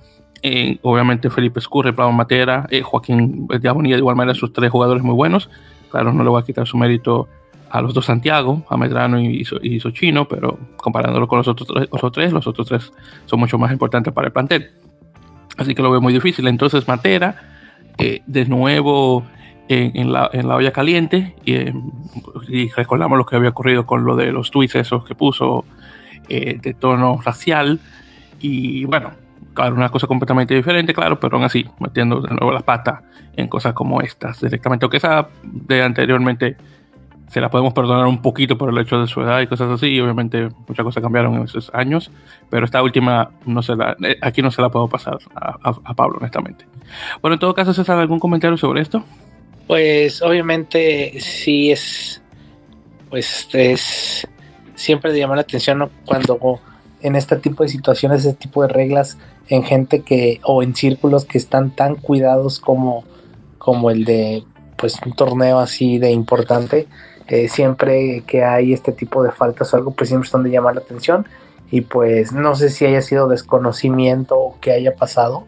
obviamente 0.81 1.29
Felipe 1.29 1.59
Escurre, 1.59 1.93
Pablo 1.93 2.13
Matera, 2.13 2.65
eh, 2.69 2.81
Joaquín 2.81 3.47
Diabonía, 3.59 3.95
de 3.95 3.99
igual 3.99 4.15
manera, 4.15 4.33
sus 4.33 4.51
tres 4.53 4.71
jugadores 4.71 5.03
muy 5.03 5.13
buenos. 5.13 5.49
Claro, 5.91 6.13
no 6.13 6.23
le 6.23 6.29
voy 6.29 6.41
a 6.41 6.45
quitar 6.45 6.67
su 6.67 6.77
mérito 6.77 7.27
a 7.69 7.81
los 7.81 7.93
dos 7.93 8.05
Santiago, 8.05 8.65
a 8.69 8.77
Medrano 8.77 9.19
y, 9.19 9.45
y 9.61 9.79
Sochino, 9.79 10.27
pero 10.27 10.57
comparándolo 10.77 11.27
con 11.27 11.37
los 11.37 11.47
otros, 11.47 11.69
tres, 12.11 12.33
los 12.33 12.47
otros 12.47 12.67
tres 12.67 12.91
son 13.25 13.39
mucho 13.39 13.57
más 13.57 13.71
importantes 13.71 14.11
para 14.13 14.27
el 14.27 14.33
plantel. 14.33 14.71
Así 15.57 15.75
que 15.75 15.81
lo 15.81 15.91
veo 15.91 16.01
muy 16.01 16.13
difícil. 16.13 16.47
Entonces 16.47 16.87
Matera, 16.87 17.50
eh, 17.97 18.21
de 18.25 18.45
nuevo 18.45 19.25
en, 19.67 20.11
la, 20.11 20.29
olla 20.33 20.73
caliente, 20.73 21.33
y, 21.45 21.53
y, 22.49 22.69
recordamos 22.69 23.17
lo 23.17 23.25
que 23.25 23.37
había 23.37 23.49
ocurrido 23.49 23.85
con 23.85 24.03
lo 24.03 24.17
de 24.17 24.33
los 24.33 24.51
tweets 24.51 24.75
esos 24.75 25.05
que 25.05 25.15
puso 25.15 25.63
eh, 26.27 26.59
de 26.61 26.73
tono 26.73 27.19
racial. 27.23 27.79
Y 28.39 28.85
bueno, 28.85 29.11
claro, 29.53 29.75
una 29.75 29.89
cosa 29.89 30.07
completamente 30.07 30.55
diferente, 30.55 30.93
claro, 30.93 31.19
pero 31.19 31.35
aún 31.35 31.45
así, 31.45 31.65
metiendo 31.79 32.21
de 32.21 32.29
nuevo 32.29 32.51
las 32.51 32.63
patas 32.63 33.01
en 33.35 33.47
cosas 33.47 33.73
como 33.73 34.01
estas 34.01 34.41
directamente. 34.41 34.85
Aunque 34.85 34.97
esa 34.97 35.27
de 35.43 35.83
anteriormente 35.83 36.57
se 37.31 37.39
la 37.39 37.49
podemos 37.49 37.73
perdonar 37.73 38.07
un 38.07 38.21
poquito 38.21 38.57
por 38.57 38.69
el 38.69 38.77
hecho 38.77 38.99
de 38.99 39.07
su 39.07 39.21
edad 39.21 39.39
y 39.39 39.47
cosas 39.47 39.71
así. 39.71 39.87
Y 39.87 40.01
obviamente 40.01 40.49
muchas 40.67 40.83
cosas 40.83 41.01
cambiaron 41.01 41.35
en 41.35 41.43
esos 41.43 41.71
años. 41.73 42.11
Pero 42.49 42.65
esta 42.65 42.83
última, 42.83 43.31
no 43.45 43.63
se 43.63 43.71
eh, 44.03 44.17
aquí 44.21 44.41
no 44.41 44.51
se 44.51 44.61
la 44.61 44.69
puedo 44.69 44.89
pasar 44.89 45.17
a, 45.33 45.93
Pablo, 45.95 46.17
honestamente. 46.17 46.65
Bueno, 47.21 47.35
en 47.35 47.39
todo 47.39 47.53
caso, 47.53 47.73
César, 47.73 47.97
¿algún 47.99 48.19
comentario 48.19 48.57
sobre 48.57 48.81
esto? 48.81 49.05
Pues 49.65 50.21
obviamente 50.21 51.21
sí 51.21 51.71
es, 51.71 52.21
pues 53.09 53.47
es 53.53 54.27
siempre 54.75 55.13
de 55.13 55.19
llamar 55.19 55.37
la 55.37 55.43
atención 55.43 55.89
cuando 56.03 56.59
en 57.01 57.15
este 57.15 57.37
tipo 57.37 57.63
de 57.63 57.69
situaciones, 57.69 58.25
este 58.25 58.39
tipo 58.39 58.61
de 58.61 58.67
reglas 58.67 59.17
en 59.47 59.63
gente 59.63 60.01
que 60.01 60.41
o 60.43 60.63
en 60.63 60.75
círculos 60.75 61.23
que 61.23 61.37
están 61.37 61.71
tan 61.71 61.95
cuidados 61.95 62.59
como, 62.59 63.05
como 63.57 63.89
el 63.89 64.03
de 64.03 64.43
pues 64.75 64.99
un 65.05 65.13
torneo 65.13 65.59
así 65.59 65.97
de 65.97 66.11
importante 66.11 66.87
siempre 67.49 68.23
que 68.27 68.43
hay 68.43 68.73
este 68.73 68.91
tipo 68.91 69.23
de 69.23 69.31
faltas 69.31 69.73
o 69.73 69.77
algo, 69.77 69.91
pues 69.91 70.09
siempre 70.09 70.29
son 70.29 70.43
de 70.43 70.51
llamar 70.51 70.75
la 70.75 70.81
atención. 70.81 71.25
Y 71.71 71.81
pues 71.81 72.33
no 72.33 72.55
sé 72.55 72.69
si 72.69 72.85
haya 72.85 73.01
sido 73.01 73.29
desconocimiento 73.29 74.37
o 74.37 74.59
que 74.59 74.73
haya 74.73 74.95
pasado, 74.95 75.45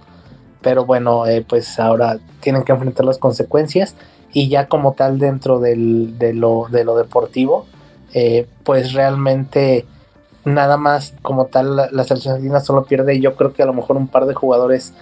pero 0.61 0.85
bueno, 0.85 1.27
eh, 1.27 1.45
pues 1.47 1.79
ahora 1.79 2.19
tienen 2.39 2.63
que 2.63 2.71
enfrentar 2.71 3.05
las 3.05 3.17
consecuencias. 3.17 3.95
Y 4.31 4.47
ya 4.49 4.67
como 4.67 4.93
tal 4.93 5.19
dentro 5.19 5.59
del, 5.59 6.17
de, 6.17 6.33
lo, 6.33 6.67
de 6.71 6.85
lo 6.85 6.95
deportivo, 6.95 7.67
eh, 8.13 8.47
pues 8.63 8.93
realmente 8.93 9.85
nada 10.45 10.77
más 10.77 11.13
como 11.21 11.45
tal 11.45 11.75
la, 11.75 11.89
la 11.91 12.03
selección 12.03 12.33
argentina 12.35 12.59
solo 12.59 12.83
pierde 12.83 13.19
yo 13.19 13.35
creo 13.35 13.53
que 13.53 13.63
a 13.63 13.65
lo 13.65 13.73
mejor 13.73 13.95
un 13.95 14.09
par 14.09 14.25
de 14.25 14.33
jugadores 14.33 14.93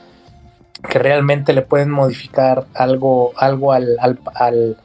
que 0.87 0.99
realmente 0.99 1.53
le 1.53 1.63
pueden 1.63 1.89
modificar 1.89 2.65
algo, 2.73 3.31
algo 3.37 3.71
al, 3.71 3.97
al 3.99 4.19
al 4.35 4.77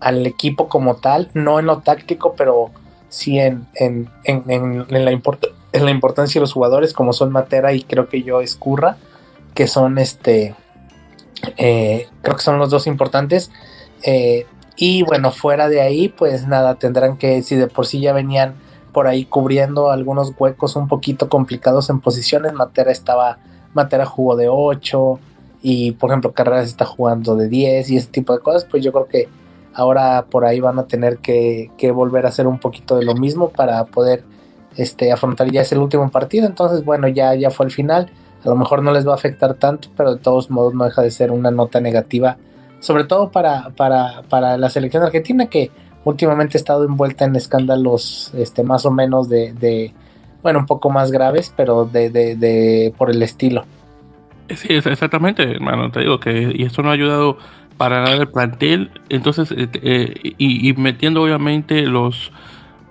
equipo 0.00 0.68
como 0.68 0.96
tal, 0.96 1.30
no 1.34 1.58
en 1.58 1.66
lo 1.66 1.78
táctico, 1.78 2.34
pero 2.36 2.70
sí 3.08 3.38
en, 3.38 3.66
en, 3.74 4.10
en, 4.24 4.44
en 4.88 5.04
la, 5.04 5.10
en 5.10 5.84
la 5.84 5.90
importancia 5.90 6.38
de 6.38 6.42
los 6.42 6.52
jugadores, 6.52 6.92
como 6.92 7.12
son 7.12 7.32
Matera 7.32 7.72
y 7.72 7.82
creo 7.82 8.08
que 8.08 8.22
yo 8.22 8.40
Escurra, 8.40 8.96
que 9.54 9.66
son 9.66 9.98
este, 9.98 10.54
eh, 11.56 12.08
creo 12.22 12.36
que 12.36 12.42
son 12.42 12.58
los 12.58 12.70
dos 12.70 12.86
importantes. 12.86 13.50
Eh, 14.02 14.46
y 14.76 15.02
bueno, 15.02 15.30
fuera 15.30 15.68
de 15.68 15.80
ahí, 15.80 16.08
pues 16.08 16.46
nada, 16.46 16.74
tendrán 16.76 17.16
que, 17.16 17.42
si 17.42 17.56
de 17.56 17.66
por 17.66 17.86
sí 17.86 18.00
ya 18.00 18.12
venían 18.12 18.54
por 18.92 19.06
ahí 19.06 19.24
cubriendo 19.24 19.90
algunos 19.90 20.32
huecos 20.38 20.76
un 20.76 20.88
poquito 20.88 21.28
complicados 21.28 21.90
en 21.90 22.00
posiciones, 22.00 22.52
Matera 22.52 22.90
estaba, 22.90 23.38
Matera 23.74 24.06
jugó 24.06 24.36
de 24.36 24.48
8 24.48 25.20
y 25.62 25.92
por 25.92 26.10
ejemplo 26.10 26.32
Carreras 26.32 26.66
está 26.66 26.84
jugando 26.84 27.36
de 27.36 27.48
10 27.48 27.90
y 27.90 27.96
ese 27.96 28.08
tipo 28.08 28.32
de 28.32 28.40
cosas, 28.40 28.64
pues 28.64 28.82
yo 28.82 28.92
creo 28.92 29.06
que 29.06 29.28
ahora 29.76 30.24
por 30.30 30.46
ahí 30.46 30.58
van 30.58 30.78
a 30.78 30.86
tener 30.86 31.18
que, 31.18 31.70
volver 31.94 32.24
a 32.24 32.30
hacer 32.30 32.46
un 32.46 32.58
poquito 32.58 32.96
de 32.96 33.04
lo 33.04 33.14
mismo 33.14 33.50
para 33.50 33.84
poder 33.84 34.24
este, 34.76 35.12
afrontar 35.12 35.50
ya 35.50 35.60
es 35.60 35.72
el 35.72 35.78
último 35.78 36.10
partido. 36.10 36.46
Entonces, 36.46 36.84
bueno, 36.84 37.08
ya, 37.08 37.34
ya 37.34 37.50
fue 37.50 37.66
el 37.66 37.72
final. 37.72 38.10
A 38.42 38.48
lo 38.48 38.56
mejor 38.56 38.82
no 38.82 38.92
les 38.92 39.06
va 39.06 39.12
a 39.12 39.16
afectar 39.16 39.54
tanto, 39.54 39.88
pero 39.96 40.14
de 40.14 40.20
todos 40.20 40.50
modos 40.50 40.74
no 40.74 40.84
deja 40.84 41.02
de 41.02 41.10
ser 41.10 41.30
una 41.30 41.50
nota 41.50 41.80
negativa, 41.80 42.38
sobre 42.80 43.04
todo 43.04 43.30
para, 43.30 43.70
para, 43.76 44.22
para 44.30 44.56
la 44.56 44.70
selección 44.70 45.02
argentina 45.02 45.46
que 45.46 45.70
últimamente 46.04 46.56
ha 46.56 46.60
estado 46.60 46.84
envuelta 46.84 47.24
en 47.24 47.36
escándalos 47.36 48.32
este, 48.34 48.62
más 48.62 48.86
o 48.86 48.90
menos 48.90 49.28
de, 49.28 49.52
de 49.52 49.92
bueno, 50.42 50.60
un 50.60 50.66
poco 50.66 50.88
más 50.90 51.10
graves, 51.10 51.52
pero 51.56 51.84
de, 51.84 52.08
de, 52.08 52.36
de 52.36 52.94
por 52.96 53.10
el 53.10 53.22
estilo. 53.22 53.64
Sí, 54.54 54.74
exactamente, 54.74 55.42
hermano, 55.42 55.90
te 55.90 56.00
digo 56.00 56.20
que 56.20 56.52
y 56.54 56.62
esto 56.62 56.82
no 56.82 56.90
ha 56.90 56.92
ayudado 56.92 57.36
para 57.76 58.02
nada 58.02 58.16
el 58.16 58.28
plantel. 58.28 58.90
Entonces, 59.08 59.52
eh, 59.52 59.68
eh, 59.74 60.34
y, 60.38 60.72
metiendo 60.74 61.22
obviamente 61.22 61.82
los 61.82 62.32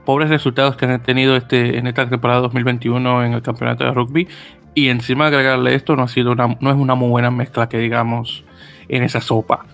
pobres 0.06 0.30
resultados 0.30 0.76
que 0.76 0.86
han 0.86 1.02
tenido 1.02 1.36
este 1.36 1.78
en 1.78 1.88
esta 1.88 2.08
temporada 2.08 2.42
2021 2.42 3.26
en 3.26 3.34
el 3.34 3.42
campeonato 3.42 3.84
de 3.84 3.92
rugby. 3.92 4.28
Y 4.74 4.90
encima 4.90 5.28
agregarle 5.28 5.74
esto 5.74 5.96
no 5.96 6.04
ha 6.04 6.08
sido 6.08 6.34
una, 6.34 6.58
no 6.60 6.70
es 6.70 6.76
una 6.76 6.96
muy 6.96 7.10
buena 7.10 7.32
mezcla 7.32 7.70
que 7.70 7.78
digamos 7.78 8.44
en 8.90 9.04
esa 9.04 9.22
sopa. 9.22 9.66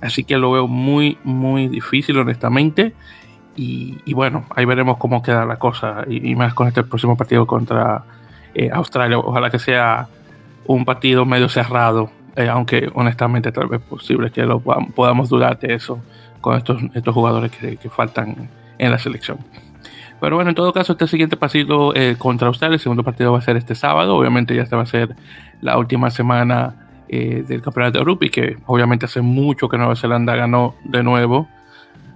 Así 0.00 0.24
que 0.24 0.36
lo 0.36 0.50
veo 0.52 0.68
muy, 0.68 1.18
muy 1.24 1.68
difícil, 1.68 2.18
honestamente. 2.18 2.94
Y, 3.56 4.12
bueno, 4.12 4.46
ahí 4.54 4.64
veremos 4.64 4.98
cómo 4.98 5.20
queda 5.20 5.44
la 5.44 5.58
cosa. 5.58 6.04
Y, 6.08 6.36
más 6.36 6.54
con 6.54 6.68
este 6.68 6.84
próximo 6.84 7.16
partido 7.16 7.44
contra 7.46 8.04
eh, 8.54 8.70
Australia. 8.72 9.18
Ojalá 9.18 9.50
que 9.50 9.58
sea 9.58 10.06
un 10.64 10.84
partido 10.84 11.24
medio 11.24 11.48
cerrado 11.48 12.10
eh, 12.38 12.48
aunque 12.48 12.88
honestamente 12.94 13.50
tal 13.50 13.66
vez 13.66 13.80
posible 13.80 14.30
que 14.30 14.44
lo 14.44 14.60
podamos, 14.60 15.28
dudar 15.28 15.58
de 15.58 15.74
eso 15.74 15.98
con 16.40 16.56
estos, 16.56 16.80
estos 16.94 17.12
jugadores 17.12 17.50
que, 17.50 17.90
faltan 17.90 18.48
en 18.78 18.90
la 18.92 18.98
selección. 18.98 19.38
Pero 20.20 20.36
bueno, 20.36 20.50
en 20.50 20.54
todo 20.54 20.72
caso, 20.72 20.92
este 20.92 21.08
siguiente 21.08 21.36
partido 21.36 21.92
eh, 21.96 22.14
contra 22.16 22.46
Australia, 22.46 22.74
el 22.74 22.80
segundo 22.80 23.02
partido 23.02 23.32
va 23.32 23.38
a 23.38 23.42
ser 23.42 23.56
este 23.56 23.74
sábado. 23.74 24.14
Obviamente 24.16 24.54
ya 24.54 24.62
esta 24.62 24.76
va 24.76 24.84
a 24.84 24.86
ser 24.86 25.16
la 25.60 25.76
última 25.78 26.12
semana 26.12 26.76
eh, 27.08 27.42
del 27.44 27.60
campeonato 27.60 27.98
de 27.98 28.04
rugby, 28.04 28.30
que 28.30 28.56
obviamente 28.66 29.06
hace 29.06 29.20
mucho 29.20 29.68
que 29.68 29.76
Nueva 29.76 29.96
Zelanda 29.96 30.36
ganó 30.36 30.76
de 30.84 31.02
nuevo. 31.02 31.48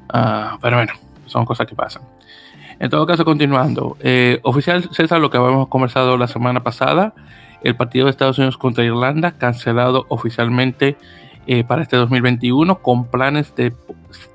Ah, 0.08 0.56
pero 0.62 0.76
bueno, 0.76 0.92
son 1.26 1.44
cosas 1.44 1.66
que 1.66 1.74
pasan. 1.74 2.02
En 2.78 2.90
todo 2.90 3.04
caso, 3.08 3.24
continuando. 3.24 3.96
oficial 4.44 4.88
César, 4.92 5.20
lo 5.20 5.30
que 5.30 5.38
habíamos 5.38 5.66
conversado 5.66 6.16
la 6.16 6.28
semana 6.28 6.62
pasada, 6.62 7.12
el 7.64 7.76
partido 7.76 8.06
de 8.06 8.10
Estados 8.10 8.38
Unidos 8.38 8.58
contra 8.58 8.84
Irlanda 8.84 9.32
cancelado 9.32 10.06
oficialmente 10.08 10.96
eh, 11.46 11.64
para 11.64 11.82
este 11.82 11.96
2021 11.96 12.78
con 12.78 13.06
planes 13.06 13.54
de 13.56 13.72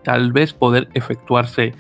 tal 0.04 0.32
vez 0.32 0.54
poder 0.54 0.90
efectuarse 0.94 1.74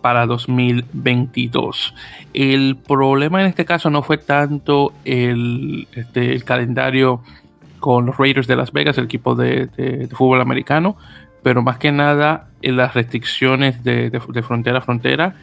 para 0.00 0.26
2022. 0.26 1.94
El 2.32 2.76
problema 2.76 3.42
en 3.42 3.48
este 3.48 3.64
caso 3.64 3.90
no 3.90 4.02
fue 4.02 4.18
tanto 4.18 4.92
el, 5.04 5.86
este, 5.94 6.32
el 6.32 6.44
calendario 6.44 7.20
con 7.78 8.06
los 8.06 8.16
Raiders 8.16 8.46
de 8.46 8.56
Las 8.56 8.72
Vegas, 8.72 8.96
el 8.98 9.04
equipo 9.04 9.34
de, 9.34 10.08
fútbol 10.12 10.40
americano, 10.40 10.96
pero 11.42 11.62
más 11.62 11.78
que 11.78 11.92
nada 11.92 12.48
en 12.62 12.76
las 12.76 12.94
restricciones 12.94 13.82
de, 13.84 14.10
frontera 14.46 14.78
a 14.78 14.82
frontera 14.82 15.34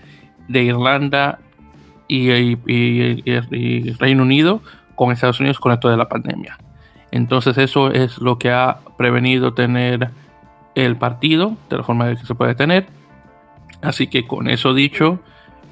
de 0.48 0.64
Irlanda 0.64 1.40
y 2.08 2.46
Reino 4.00 4.24
Unido 4.24 4.62
con 4.98 5.12
Estados 5.12 5.40
Unidos 5.40 5.60
con 5.60 5.72
esto 5.72 5.88
de 5.88 5.96
la 5.96 6.10
pandemia. 6.10 6.58
Entonces 7.12 7.58
eso 7.58 7.92
es 7.92 8.18
lo 8.18 8.38
que 8.38 8.52
ha 8.52 8.80
prevenido 8.98 9.54
tener 9.54 10.10
el 10.76 10.98
partido 10.98 11.56
de 11.70 11.78
la 11.78 11.84
forma 11.84 12.14
que 12.14 12.26
se 12.26 12.36
puede 12.36 12.56
tener. 12.56 12.88
Así 13.82 14.08
que 14.08 14.28
con 14.28 14.50
eso 14.50 14.74
dicho, 14.74 15.20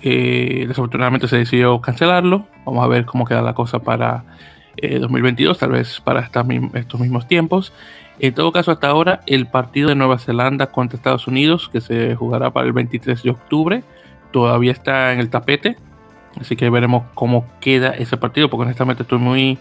eh, 0.02 0.66
desafortunadamente 0.68 1.28
se 1.28 1.38
decidió 1.38 1.82
cancelarlo. 1.82 2.46
Vamos 2.66 2.86
a 2.86 2.88
ver 2.88 3.06
cómo 3.06 3.26
queda 3.26 3.42
la 3.42 3.54
cosa 3.54 3.80
para 3.80 4.24
2022, 4.82 5.58
eh, 5.58 5.60
tal 5.60 5.72
vez 5.72 6.00
para 6.02 6.22
estos 6.22 7.00
mismos 7.02 7.28
tiempos. 7.28 7.74
En 8.20 8.34
todo 8.34 8.52
caso, 8.52 8.72
hasta 8.72 8.88
ahora, 8.88 9.22
el 9.26 9.48
partido 9.48 9.90
de 9.90 9.96
Nueva 9.96 10.20
Zelanda 10.20 10.68
contra 10.68 10.96
Estados 10.96 11.28
Unidos, 11.28 11.70
que 11.70 11.82
se 11.82 12.16
jugará 12.16 12.52
para 12.52 12.68
el 12.68 12.74
23 12.74 13.24
de 13.24 13.30
octubre, 13.30 13.84
todavía 14.32 14.72
está 14.72 15.12
en 15.12 15.20
el 15.20 15.30
tapete. 15.30 15.78
Así 16.40 16.56
que 16.56 16.70
veremos 16.70 17.04
cómo 17.14 17.46
queda 17.60 17.92
ese 17.92 18.18
partido, 18.18 18.50
porque 18.50 18.64
honestamente 18.64 19.04
estoy 19.04 19.20
muy... 19.20 19.58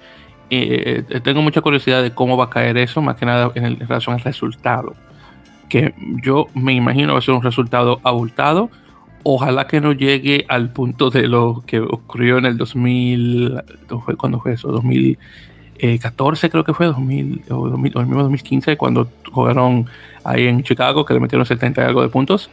Eh, 0.51 1.05
tengo 1.23 1.41
mucha 1.43 1.61
curiosidad 1.63 2.03
de 2.03 2.13
cómo 2.13 2.37
va 2.37 2.45
a 2.45 2.51
caer 2.51 2.77
eso, 2.77 3.01
más 3.01 3.17
que 3.17 3.27
nada 3.27 3.51
en, 3.55 3.79
relación 3.81 4.15
al 4.15 4.21
resultado. 4.21 4.95
Que 5.69 5.95
yo 6.23 6.49
me 6.55 6.73
imagino 6.75 7.15
va 7.15 7.19
a 7.19 7.23
ser 7.23 7.35
un 7.35 7.43
resultado 7.43 8.01
abultado. 8.03 8.71
Ojalá 9.23 9.67
que 9.67 9.81
no 9.81 9.93
llegue 9.93 10.45
al 10.49 10.71
punto 10.71 11.09
de 11.11 11.27
lo 11.29 11.65
que 11.67 11.81
ocurrió 11.81 12.39
en 12.39 12.47
el 12.47 12.59
2000. 12.59 13.63
¿Cuándo 14.19 14.39
fue 14.41 14.53
eso? 14.53 14.69
2014 14.69 16.51
creo 16.51 16.65
que 16.65 16.75
fue, 16.75 16.87
2000, 16.87 17.45
o 17.51 17.71
2015, 17.71 18.77
cuando 18.77 19.09
jugaron 19.33 19.87
ahí 20.25 20.47
en 20.47 20.63
Chicago, 20.63 21.07
que 21.07 21.15
le 21.15 21.21
metieron 21.21 21.47
70 21.47 21.81
y 21.81 21.85
algo 21.85 22.03
de 22.03 22.09
puntos. 22.09 22.51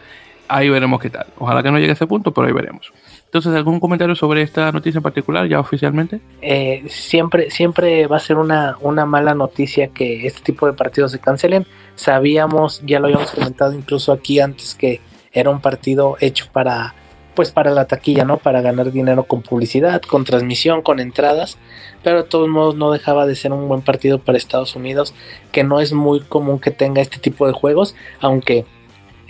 Ahí 0.53 0.69
veremos 0.69 0.99
qué 0.99 1.09
tal. 1.09 1.27
Ojalá 1.37 1.63
que 1.63 1.71
no 1.71 1.77
llegue 1.77 1.91
a 1.91 1.93
ese 1.93 2.07
punto, 2.07 2.33
pero 2.33 2.45
ahí 2.45 2.51
veremos. 2.51 2.91
Entonces, 3.23 3.55
¿algún 3.55 3.79
comentario 3.79 4.15
sobre 4.15 4.41
esta 4.41 4.69
noticia 4.73 4.99
en 4.99 5.03
particular 5.03 5.47
ya 5.47 5.61
oficialmente? 5.61 6.19
Eh, 6.41 6.83
siempre, 6.89 7.49
siempre 7.49 8.05
va 8.07 8.17
a 8.17 8.19
ser 8.19 8.35
una, 8.35 8.75
una 8.81 9.05
mala 9.05 9.33
noticia 9.33 9.87
que 9.87 10.27
este 10.27 10.41
tipo 10.41 10.67
de 10.67 10.73
partidos 10.73 11.13
se 11.13 11.19
cancelen. 11.19 11.65
Sabíamos, 11.95 12.81
ya 12.85 12.99
lo 12.99 13.05
habíamos 13.05 13.31
comentado 13.31 13.71
incluso 13.73 14.11
aquí 14.11 14.41
antes, 14.41 14.75
que 14.75 14.99
era 15.31 15.49
un 15.49 15.61
partido 15.61 16.17
hecho 16.19 16.47
para 16.51 16.95
pues 17.33 17.51
para 17.51 17.71
la 17.71 17.85
taquilla, 17.85 18.25
¿no? 18.25 18.37
Para 18.37 18.59
ganar 18.59 18.91
dinero 18.91 19.23
con 19.23 19.41
publicidad, 19.41 20.01
con 20.01 20.25
transmisión, 20.25 20.81
con 20.81 20.99
entradas, 20.99 21.57
pero 22.03 22.23
de 22.23 22.29
todos 22.29 22.49
modos 22.49 22.75
no 22.75 22.91
dejaba 22.91 23.25
de 23.25 23.37
ser 23.37 23.53
un 23.53 23.69
buen 23.69 23.81
partido 23.81 24.19
para 24.19 24.37
Estados 24.37 24.75
Unidos, 24.75 25.13
que 25.53 25.63
no 25.63 25.79
es 25.79 25.93
muy 25.93 26.19
común 26.19 26.59
que 26.59 26.71
tenga 26.71 27.01
este 27.01 27.19
tipo 27.19 27.47
de 27.47 27.53
juegos, 27.53 27.95
aunque 28.19 28.65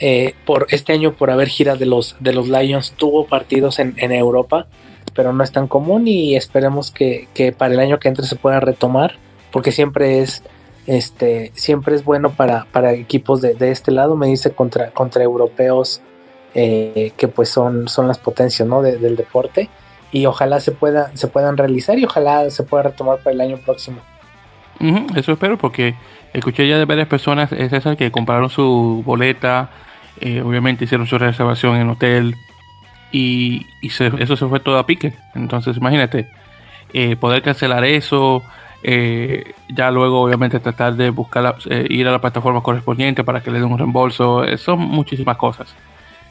eh, 0.03 0.33
por 0.45 0.65
este 0.71 0.93
año 0.93 1.13
por 1.13 1.29
haber 1.29 1.47
gira 1.47 1.75
de 1.75 1.85
los, 1.85 2.15
de 2.19 2.33
los 2.33 2.49
Lions 2.49 2.93
tuvo 2.97 3.27
partidos 3.27 3.77
en, 3.77 3.93
Europa, 4.11 4.65
pero 5.13 5.31
no 5.31 5.43
es 5.43 5.51
tan 5.51 5.67
común 5.67 6.07
y 6.07 6.35
esperemos 6.35 6.89
que, 6.89 7.27
para 7.55 7.75
el 7.75 7.79
año 7.79 7.99
que 7.99 8.07
entre 8.07 8.25
se 8.25 8.35
pueda 8.35 8.59
retomar, 8.59 9.17
porque 9.51 9.71
siempre 9.71 10.19
es 10.19 10.43
este 10.87 11.51
siempre 11.53 11.93
es 11.93 12.03
bueno 12.03 12.31
para, 12.31 12.65
para 12.71 12.93
equipos 12.93 13.41
de, 13.41 13.55
este 13.69 13.91
lado, 13.91 14.15
me 14.15 14.25
dice 14.25 14.49
contra, 14.49 14.89
contra 14.89 15.21
europeos 15.21 16.01
eh, 16.55 17.11
que 17.15 17.27
pues 17.27 17.49
son, 17.49 17.87
son 17.87 18.07
las 18.07 18.17
potencias 18.17 18.67
¿no? 18.67 18.81
del 18.81 19.15
deporte 19.15 19.69
y 20.11 20.25
ojalá 20.25 20.59
se, 20.59 20.71
pueda, 20.71 21.15
se 21.15 21.27
puedan 21.27 21.57
realizar 21.57 21.99
y 21.99 22.05
ojalá 22.05 22.49
se 22.49 22.63
pueda 22.63 22.83
retomar 22.83 23.19
para 23.19 23.35
el 23.35 23.41
año 23.41 23.57
próximo. 23.57 24.01
eso 25.15 25.31
espero 25.31 25.59
porque 25.59 25.93
escuché 26.33 26.67
ya 26.67 26.79
de 26.79 26.85
varias 26.85 27.07
personas, 27.07 27.51
es 27.51 27.71
esa 27.71 27.95
que 27.95 28.11
compraron 28.11 28.49
su 28.49 29.03
boleta, 29.05 29.69
eh, 30.19 30.41
obviamente 30.41 30.85
hicieron 30.85 31.07
su 31.07 31.17
reservación 31.17 31.77
en 31.77 31.89
hotel 31.89 32.35
y, 33.11 33.65
eso 33.81 34.35
se 34.35 34.47
fue 34.47 34.59
todo 34.59 34.77
a 34.77 34.85
pique. 34.85 35.13
Entonces 35.35 35.77
imagínate, 35.77 36.29
eh, 36.93 37.15
poder 37.15 37.41
cancelar 37.41 37.83
eso, 37.83 38.43
eh, 38.83 39.53
ya 39.69 39.91
luego 39.91 40.21
obviamente 40.21 40.59
tratar 40.59 40.95
de 40.95 41.09
buscar 41.09 41.55
ir 41.89 42.07
a 42.07 42.11
la 42.11 42.21
plataforma 42.21 42.61
correspondiente 42.61 43.23
para 43.23 43.41
que 43.41 43.51
le 43.51 43.59
den 43.59 43.71
un 43.71 43.77
reembolso, 43.77 44.45
son 44.57 44.79
muchísimas 44.79 45.37
cosas. 45.37 45.73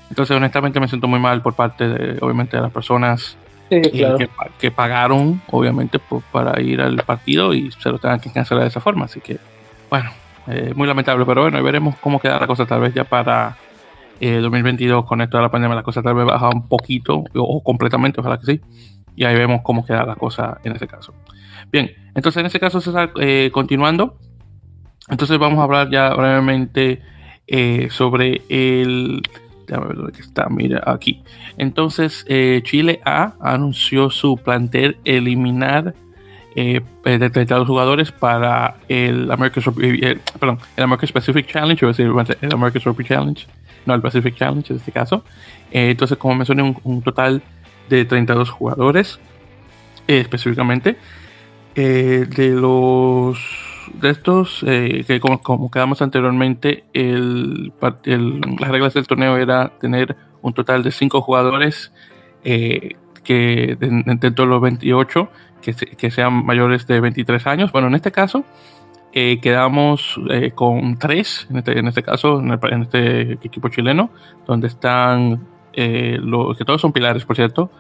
Entonces 0.09 0.37
honestamente 0.37 0.81
me 0.81 0.89
siento 0.89 1.09
muy 1.09 1.21
mal 1.21 1.41
por 1.43 1.55
parte 1.55 1.89
de 1.89 2.19
obviamente 2.21 2.57
de 2.57 2.63
las 2.63 2.73
personas 2.73 3.37
que, 3.69 4.71
pagaron 4.75 5.41
obviamente 5.49 6.01
para 6.33 6.61
ir 6.61 6.81
al 6.81 6.97
partido 7.05 7.55
y 7.55 7.71
se 7.71 7.89
lo 7.89 7.99
tengan 7.99 8.19
que 8.19 8.33
cancelar 8.33 8.65
de 8.65 8.69
esa 8.69 8.81
forma. 8.81 9.05
Así 9.05 9.21
que 9.21 9.39
bueno, 9.89 10.11
muy 10.75 10.87
lamentable, 10.87 11.25
pero 11.25 11.43
bueno, 11.43 11.63
veremos 11.63 11.97
cómo 12.01 12.21
queda 12.21 12.39
la 12.39 12.47
cosa 12.47 12.67
tal 12.67 12.81
vez 12.81 12.95
ya 12.95 13.05
para 13.05 13.57
2022 14.21 15.03
eh, 15.03 15.07
con 15.07 15.21
esto 15.21 15.37
de 15.37 15.43
la 15.43 15.51
pandemia 15.51 15.77
la 15.77 15.83
cosa 15.83 16.03
tal 16.03 16.15
vez 16.15 16.27
baja 16.27 16.49
un 16.49 16.69
poquito 16.69 17.25
o, 17.35 17.63
completamente, 17.63 18.21
ojalá 18.21 18.39
que 18.39 18.47
sí. 18.47 18.61
Y 19.17 19.25
ahí 19.25 19.37
vemos 19.37 19.61
cómo 19.63 19.85
queda 19.85 20.05
la 20.05 20.17
cosa 20.17 20.59
en 20.65 20.73
ese 20.73 20.87
caso. 20.87 21.15
Bien, 21.71 21.91
entonces 22.15 22.41
en 22.41 22.47
ese 22.47 22.61
caso, 22.61 22.81
César, 22.81 23.13
eh, 23.21 23.51
continuando. 23.53 24.17
Entonces 25.09 25.39
vamos 25.39 25.59
a 25.59 25.65
hablar 25.65 25.91
ya 25.91 26.15
brevemente 26.15 27.03
eh, 27.47 27.89
sobre 27.91 28.43
el... 28.49 29.23
Déjame 29.67 29.89
ver 29.89 29.97
dónde 29.97 30.19
está, 30.19 30.49
mira, 30.49 30.83
aquí. 30.85 31.23
Entonces, 31.57 32.25
Chile 32.65 33.01
A 33.05 33.35
anunció 33.41 34.11
su 34.11 34.37
plantel 34.37 34.97
eliminar 35.05 35.95
eh, 36.57 36.81
los 37.05 37.67
jugadores 37.67 38.11
para 38.11 38.77
el 38.89 39.31
American, 39.31 39.63
el 39.81 40.21
American 40.77 41.11
Pacific 41.13 41.47
Challenge, 41.47 41.85
o 41.85 41.89
decir, 41.89 42.07
el 42.07 42.53
American 42.53 42.83
Rugby 42.83 43.05
Challenge, 43.05 43.47
no 43.87 43.95
el 43.95 44.01
Pacific 44.01 44.35
Challenge 44.37 44.73
en 44.73 44.79
este 44.79 44.93
caso. 44.93 45.25
Eh, 45.71 45.91
entonces, 45.91 46.19
como 46.19 46.35
mencioné, 46.35 46.63
un, 46.63 46.77
un, 46.85 47.03
total 47.03 47.43
de 47.89 48.05
32 48.05 48.51
jugadores 48.51 49.21
eh, 50.09 50.21
específicamente. 50.21 50.97
Eh, 51.75 52.27
de 52.29 52.51
los 52.51 53.39
de 53.95 54.11
estos, 54.11 54.61
que 54.61 55.21
como, 55.21 55.71
quedamos 55.71 56.01
anteriormente, 56.03 56.85
el, 56.93 57.73
las 57.81 58.69
reglas 58.71 58.95
del 58.95 59.07
torneo 59.07 59.37
era 59.37 59.73
tener 59.81 60.17
un 60.43 60.53
total 60.53 60.83
de 60.83 60.93
5 60.93 61.21
jugadores 61.23 61.93
que 62.43 63.77
dentro 63.79 64.45
de 64.45 64.51
los 64.51 64.61
28 64.61 65.29
que, 65.61 65.75
que, 65.75 66.11
sean 66.11 66.45
mayores 66.47 66.87
de 66.87 67.01
23 67.01 67.47
años. 67.47 67.73
Bueno, 67.73 67.89
en 67.89 67.97
este 67.97 68.13
caso 68.13 68.45
eh, 69.13 69.41
quedamos 69.41 70.21
eh, 70.31 70.53
con 70.53 70.97
tres, 70.97 71.49
en 71.51 71.59
este, 71.59 71.79
en 71.79 71.89
este 71.89 72.03
caso, 72.03 72.41
en, 72.41 72.83
este 72.83 73.33
equipo 73.33 73.69
chileno, 73.69 74.11
donde 74.47 74.69
están 74.69 75.41
eh, 75.73 76.19
los 76.23 76.57
que 76.57 76.65
todos 76.65 76.81
son 76.81 76.93
pilares, 76.93 77.25
por 77.25 77.37
cierto, 77.37 77.71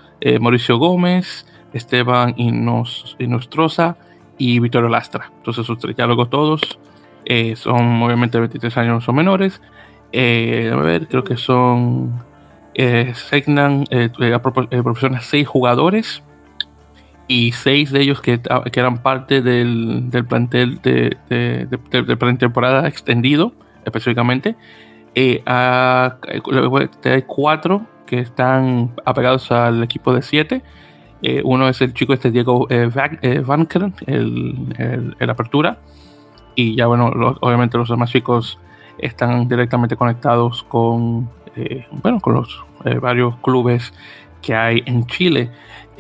Mauricio 0.40 0.76
Gómez, 0.76 1.46
Esteban 1.72 2.34
Inos, 2.36 3.16
Inostroza 3.18 3.96
y 4.38 4.58
Vittorio 4.58 4.88
Lastra. 4.88 5.30
Entonces, 5.38 5.64
sus 5.64 5.78
tres, 5.78 5.96
ya 5.96 6.06
luego 6.06 6.26
todos 6.26 6.78
son 7.54 8.02
obviamente 8.02 8.38
23 8.40 8.76
años 8.76 9.08
o 9.08 9.12
menores. 9.12 9.62
a 10.12 10.76
ver, 10.76 11.06
creo 11.08 11.24
que 11.24 11.36
son. 11.36 12.22
Eh, 12.74 13.12
Segnan 13.14 13.84
proporciona 14.42 15.20
seis 15.20 15.46
jugadores 15.46 16.22
y 17.30 17.52
seis 17.52 17.92
de 17.92 18.00
ellos 18.00 18.20
que, 18.20 18.40
que 18.40 18.80
eran 18.80 19.04
parte 19.04 19.40
del, 19.40 20.10
del 20.10 20.24
plantel 20.24 20.80
de, 20.82 21.16
de, 21.28 21.66
de, 21.68 22.16
pretemporada 22.16 22.88
extendido, 22.88 23.52
específicamente. 23.84 24.56
Eh, 25.14 25.40
hay 25.46 27.22
cuatro 27.28 27.86
que 28.04 28.18
están 28.18 28.96
apegados 29.04 29.52
al 29.52 29.80
equipo 29.84 30.12
de 30.12 30.22
siete. 30.22 30.62
Eh, 31.22 31.40
uno 31.44 31.68
es 31.68 31.80
el 31.82 31.94
chico 31.94 32.14
este 32.14 32.32
Diego 32.32 32.66
eh, 32.68 32.90
eh 33.22 33.38
Van 33.46 33.66
Kern, 33.66 33.94
el, 34.08 35.14
el, 35.20 35.30
apertura. 35.30 35.78
Y 36.56 36.74
ya 36.74 36.88
bueno, 36.88 37.12
obviamente 37.42 37.78
los 37.78 37.88
demás 37.88 38.10
chicos 38.10 38.58
están 38.98 39.46
directamente 39.46 39.94
conectados 39.94 40.64
con, 40.64 41.30
bueno, 42.02 42.18
con 42.18 42.34
los 42.34 42.64
varios 43.00 43.36
clubes 43.36 43.92
que 44.42 44.56
hay 44.56 44.82
en 44.86 45.06
Chile. 45.06 45.52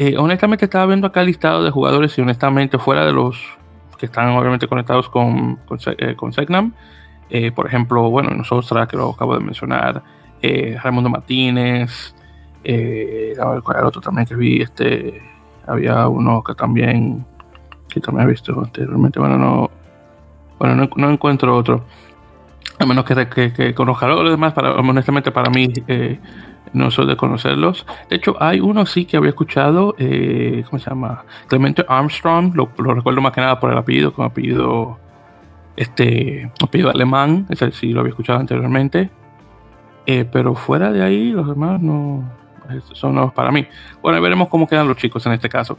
Eh, 0.02 0.16
honestamente 0.16 0.64
estaba 0.64 0.86
viendo 0.86 1.06
acá 1.06 1.20
el 1.20 1.26
listado 1.26 1.62
de 1.62 1.70
jugadores 1.70 2.16
y 2.16 2.22
honestamente 2.22 2.78
fuera 2.78 3.04
de 3.04 3.12
los 3.12 3.38
que 3.98 4.06
están 4.06 4.30
obviamente 4.30 4.66
conectados 4.66 5.10
con, 5.10 5.56
con, 5.66 5.78
eh, 5.98 6.16
Segnam, 6.32 6.72
eh, 7.28 7.52
por 7.52 7.66
ejemplo, 7.66 8.08
bueno, 8.08 8.30
nosotros 8.30 8.88
que 8.88 8.96
lo 8.96 9.10
acabo 9.10 9.36
de 9.36 9.44
mencionar, 9.44 10.02
Raimundo 10.82 11.10
Martínez, 11.10 12.14
a 12.64 13.52
era 13.72 13.80
el 13.80 13.86
otro 13.86 14.00
también 14.00 14.26
que 14.26 14.36
vi, 14.36 14.62
este, 14.62 15.20
había 15.66 16.08
uno 16.08 16.42
que 16.42 16.54
también, 16.54 17.26
que 17.86 18.00
también 18.00 18.26
he 18.26 18.30
visto 18.30 18.58
anteriormente, 18.58 19.20
bueno, 19.20 19.36
no, 19.36 19.70
bueno, 20.58 20.88
no, 20.96 21.10
encuentro 21.10 21.54
otro, 21.54 21.84
a 22.78 22.86
menos 22.86 23.04
que, 23.04 23.74
conozca 23.74 24.08
los 24.08 24.30
demás, 24.30 24.54
para, 24.54 24.72
honestamente 24.76 25.30
para 25.30 25.50
mí 25.50 25.70
no 26.72 26.90
soy 26.90 27.06
de 27.06 27.16
conocerlos. 27.16 27.86
De 28.08 28.16
hecho, 28.16 28.36
hay 28.40 28.60
uno 28.60 28.86
sí 28.86 29.04
que 29.04 29.16
había 29.16 29.30
escuchado, 29.30 29.94
eh, 29.98 30.64
¿cómo 30.68 30.78
se 30.78 30.90
llama? 30.90 31.24
Clemente 31.48 31.84
Armstrong, 31.88 32.54
lo, 32.54 32.70
recuerdo 32.94 33.20
más 33.20 33.32
que 33.32 33.40
nada 33.40 33.58
por 33.58 33.72
el 33.72 33.78
apellido, 33.78 34.12
como 34.12 34.28
apellido, 34.28 34.98
este, 35.76 36.50
apellido 36.62 36.90
alemán, 36.90 37.46
ese 37.50 37.70
sí 37.72 37.92
lo 37.92 38.00
había 38.00 38.10
escuchado 38.10 38.38
anteriormente. 38.38 39.10
Eh, 40.06 40.24
pero 40.30 40.54
fuera 40.54 40.90
de 40.90 41.02
ahí, 41.02 41.30
los 41.30 41.46
demás 41.46 41.80
no 41.80 42.24
son 42.92 43.14
nuevos 43.14 43.32
para 43.32 43.50
mí. 43.50 43.66
Bueno, 44.02 44.20
veremos 44.20 44.48
cómo 44.48 44.66
quedan 44.66 44.88
los 44.88 44.96
chicos 44.96 45.24
en 45.26 45.32
este 45.32 45.48
caso. 45.48 45.76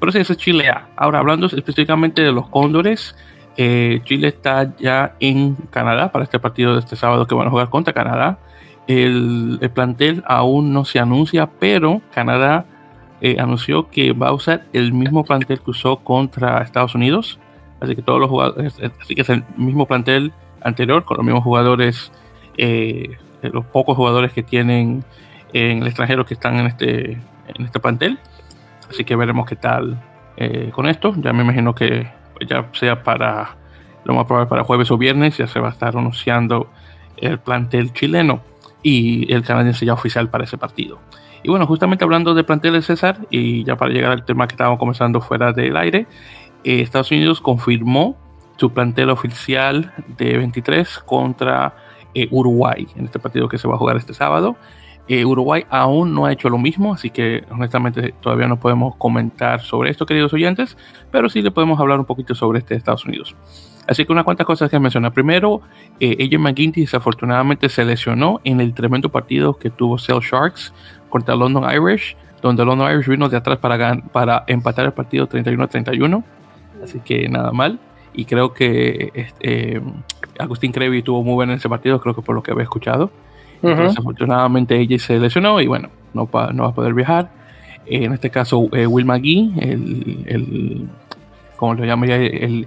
Pero 0.00 0.12
sí, 0.12 0.18
ese 0.18 0.32
es 0.34 0.38
Chile 0.38 0.68
A. 0.68 0.88
Ahora, 0.96 1.20
hablando 1.20 1.46
específicamente 1.46 2.22
de 2.22 2.32
los 2.32 2.48
cóndores, 2.48 3.16
eh, 3.56 4.00
Chile 4.04 4.28
está 4.28 4.76
ya 4.76 5.14
en 5.20 5.54
Canadá 5.70 6.10
para 6.10 6.24
este 6.24 6.38
partido 6.38 6.74
de 6.74 6.80
este 6.80 6.96
sábado 6.96 7.26
que 7.26 7.34
van 7.34 7.46
a 7.46 7.50
jugar 7.50 7.70
contra 7.70 7.92
Canadá. 7.92 8.38
El, 8.86 9.58
plantel 9.74 10.22
aún 10.26 10.72
no 10.72 10.84
se 10.84 10.98
anuncia, 10.98 11.48
pero 11.58 12.02
Canadá 12.12 12.66
eh, 13.20 13.36
anunció 13.38 13.88
que 13.88 14.12
va 14.12 14.28
a 14.28 14.32
usar 14.32 14.64
el 14.72 14.92
mismo 14.92 15.24
plantel 15.24 15.60
que 15.60 15.70
usó 15.70 15.96
contra 15.98 16.62
Estados 16.62 16.94
Unidos. 16.94 17.38
Así 17.80 17.96
que 17.96 18.02
todos 18.02 18.20
los 18.20 18.28
jugadores, 18.28 18.78
así 19.00 19.14
que 19.14 19.22
es 19.22 19.30
el 19.30 19.44
mismo 19.56 19.86
plantel 19.86 20.32
anterior, 20.62 21.04
con 21.04 21.16
los 21.16 21.24
mismos 21.24 21.44
jugadores, 21.44 22.12
eh, 22.56 23.16
los 23.42 23.64
pocos 23.66 23.96
jugadores 23.96 24.32
que 24.32 24.42
tienen 24.42 25.04
en 25.52 25.78
el 25.78 25.86
extranjero 25.86 26.24
que 26.26 26.34
están 26.34 26.58
en 26.58 26.66
este, 26.66 27.12
en 27.12 27.64
este 27.64 27.80
plantel. 27.80 28.18
Así 28.90 29.04
que 29.04 29.16
veremos 29.16 29.46
qué 29.46 29.56
tal 29.56 30.02
eh, 30.36 30.70
con 30.74 30.86
esto. 30.86 31.14
Ya 31.16 31.32
me 31.32 31.42
imagino 31.42 31.74
que 31.74 32.06
ya 32.46 32.68
sea 32.72 33.02
para 33.02 33.56
lo 34.04 34.14
más 34.14 34.26
probable 34.26 34.48
para 34.48 34.64
jueves 34.64 34.90
o 34.90 34.98
viernes, 34.98 35.38
ya 35.38 35.46
se 35.46 35.60
va 35.60 35.68
a 35.68 35.72
estar 35.72 35.96
anunciando 35.96 36.68
el 37.16 37.38
plantel 37.38 37.92
chileno 37.94 38.40
y 38.84 39.32
el 39.32 39.42
canadiense 39.42 39.84
ya 39.84 39.94
oficial 39.94 40.30
para 40.30 40.44
ese 40.44 40.56
partido. 40.56 41.00
Y 41.42 41.48
bueno, 41.48 41.66
justamente 41.66 42.04
hablando 42.04 42.34
de 42.34 42.44
plantel 42.44 42.74
de 42.74 42.82
César, 42.82 43.26
y 43.30 43.64
ya 43.64 43.76
para 43.76 43.92
llegar 43.92 44.12
al 44.12 44.24
tema 44.24 44.46
que 44.46 44.52
estábamos 44.52 44.78
comenzando 44.78 45.20
fuera 45.20 45.52
del 45.52 45.76
aire, 45.76 46.06
eh, 46.62 46.80
Estados 46.80 47.10
Unidos 47.10 47.40
confirmó 47.40 48.16
su 48.56 48.70
plantel 48.72 49.10
oficial 49.10 49.92
de 50.16 50.38
23 50.38 51.00
contra 51.00 51.74
eh, 52.14 52.28
Uruguay 52.30 52.86
en 52.94 53.06
este 53.06 53.18
partido 53.18 53.48
que 53.48 53.58
se 53.58 53.66
va 53.66 53.74
a 53.74 53.78
jugar 53.78 53.96
este 53.96 54.14
sábado. 54.14 54.56
Eh, 55.08 55.24
Uruguay 55.24 55.66
aún 55.68 56.14
no 56.14 56.24
ha 56.24 56.32
hecho 56.32 56.48
lo 56.48 56.56
mismo, 56.56 56.94
así 56.94 57.10
que 57.10 57.44
honestamente 57.50 58.14
todavía 58.20 58.48
no 58.48 58.58
podemos 58.58 58.96
comentar 58.96 59.60
sobre 59.60 59.90
esto, 59.90 60.06
queridos 60.06 60.32
oyentes, 60.32 60.78
pero 61.10 61.28
sí 61.28 61.42
le 61.42 61.50
podemos 61.50 61.78
hablar 61.78 61.98
un 61.98 62.06
poquito 62.06 62.34
sobre 62.34 62.60
este 62.60 62.74
Estados 62.74 63.04
Unidos. 63.04 63.34
Así 63.86 64.04
que 64.04 64.12
unas 64.12 64.24
cuantas 64.24 64.46
cosas 64.46 64.70
que 64.70 64.78
mencionar. 64.78 65.12
Primero, 65.12 65.60
eh, 66.00 66.16
AJ 66.24 66.38
McGinty 66.38 66.82
desafortunadamente 66.82 67.68
se 67.68 67.84
lesionó 67.84 68.40
en 68.44 68.60
el 68.60 68.72
tremendo 68.72 69.10
partido 69.10 69.58
que 69.58 69.70
tuvo 69.70 69.98
Cell 69.98 70.20
Sharks 70.20 70.72
contra 71.10 71.36
London 71.36 71.64
Irish, 71.70 72.16
donde 72.40 72.64
London 72.64 72.92
Irish 72.92 73.08
vino 73.08 73.28
de 73.28 73.36
atrás 73.36 73.58
para, 73.58 73.96
para 73.96 74.44
empatar 74.46 74.86
el 74.86 74.92
partido 74.92 75.28
31-31. 75.28 76.24
Así 76.82 77.00
que 77.00 77.28
nada 77.28 77.52
mal. 77.52 77.78
Y 78.14 78.24
creo 78.24 78.54
que 78.54 79.10
este, 79.14 79.76
eh, 79.76 79.82
Agustín 80.38 80.72
Crevi 80.72 81.02
tuvo 81.02 81.22
muy 81.22 81.34
bueno 81.34 81.52
en 81.52 81.58
ese 81.58 81.68
partido, 81.68 82.00
creo 82.00 82.14
que 82.14 82.22
por 82.22 82.34
lo 82.34 82.42
que 82.42 82.52
había 82.52 82.64
escuchado. 82.64 83.10
Desafortunadamente 83.62 84.78
ella 84.78 84.98
se 84.98 85.18
lesionó 85.18 85.58
y 85.58 85.66
bueno, 85.66 85.88
no, 86.12 86.28
no 86.52 86.62
va 86.64 86.68
a 86.68 86.74
poder 86.74 86.92
viajar. 86.92 87.30
en 87.86 88.12
este 88.12 88.28
caso, 88.28 88.68
eh, 88.72 88.86
Will 88.86 89.06
McGee, 89.06 89.52
el, 89.58 90.24
el, 90.26 90.88
como 91.64 91.74
lo 91.74 91.84
llamaría, 91.84 92.16
el, 92.16 92.66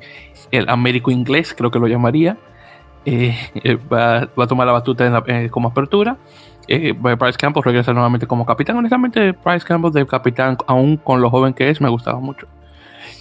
el 0.52 0.70
Américo 0.70 1.12
inglés, 1.12 1.54
creo 1.58 1.72
que 1.72 1.80
lo 1.80 1.88
llamaría, 1.88 2.38
eh, 3.06 3.36
eh, 3.64 3.76
va, 3.76 4.30
a 4.36 4.48
tomar 4.48 4.68
la 4.68 4.74
batuta 4.74 5.24
como 5.50 5.70
apertura. 5.70 6.18
Bryce 6.68 7.38
Campbell 7.38 7.64
regresa 7.64 7.94
nuevamente 7.94 8.28
como 8.28 8.46
capitán. 8.46 8.76
Honestamente, 8.76 9.32
Bryce 9.32 9.66
Campbell 9.66 9.92
de 9.92 10.06
capitán, 10.06 10.58
aún 10.68 10.98
con 10.98 11.22
lo 11.22 11.30
joven 11.30 11.54
que 11.54 11.70
es, 11.70 11.80
me 11.80 11.88
gustaba 11.88 12.20
mucho. 12.20 12.48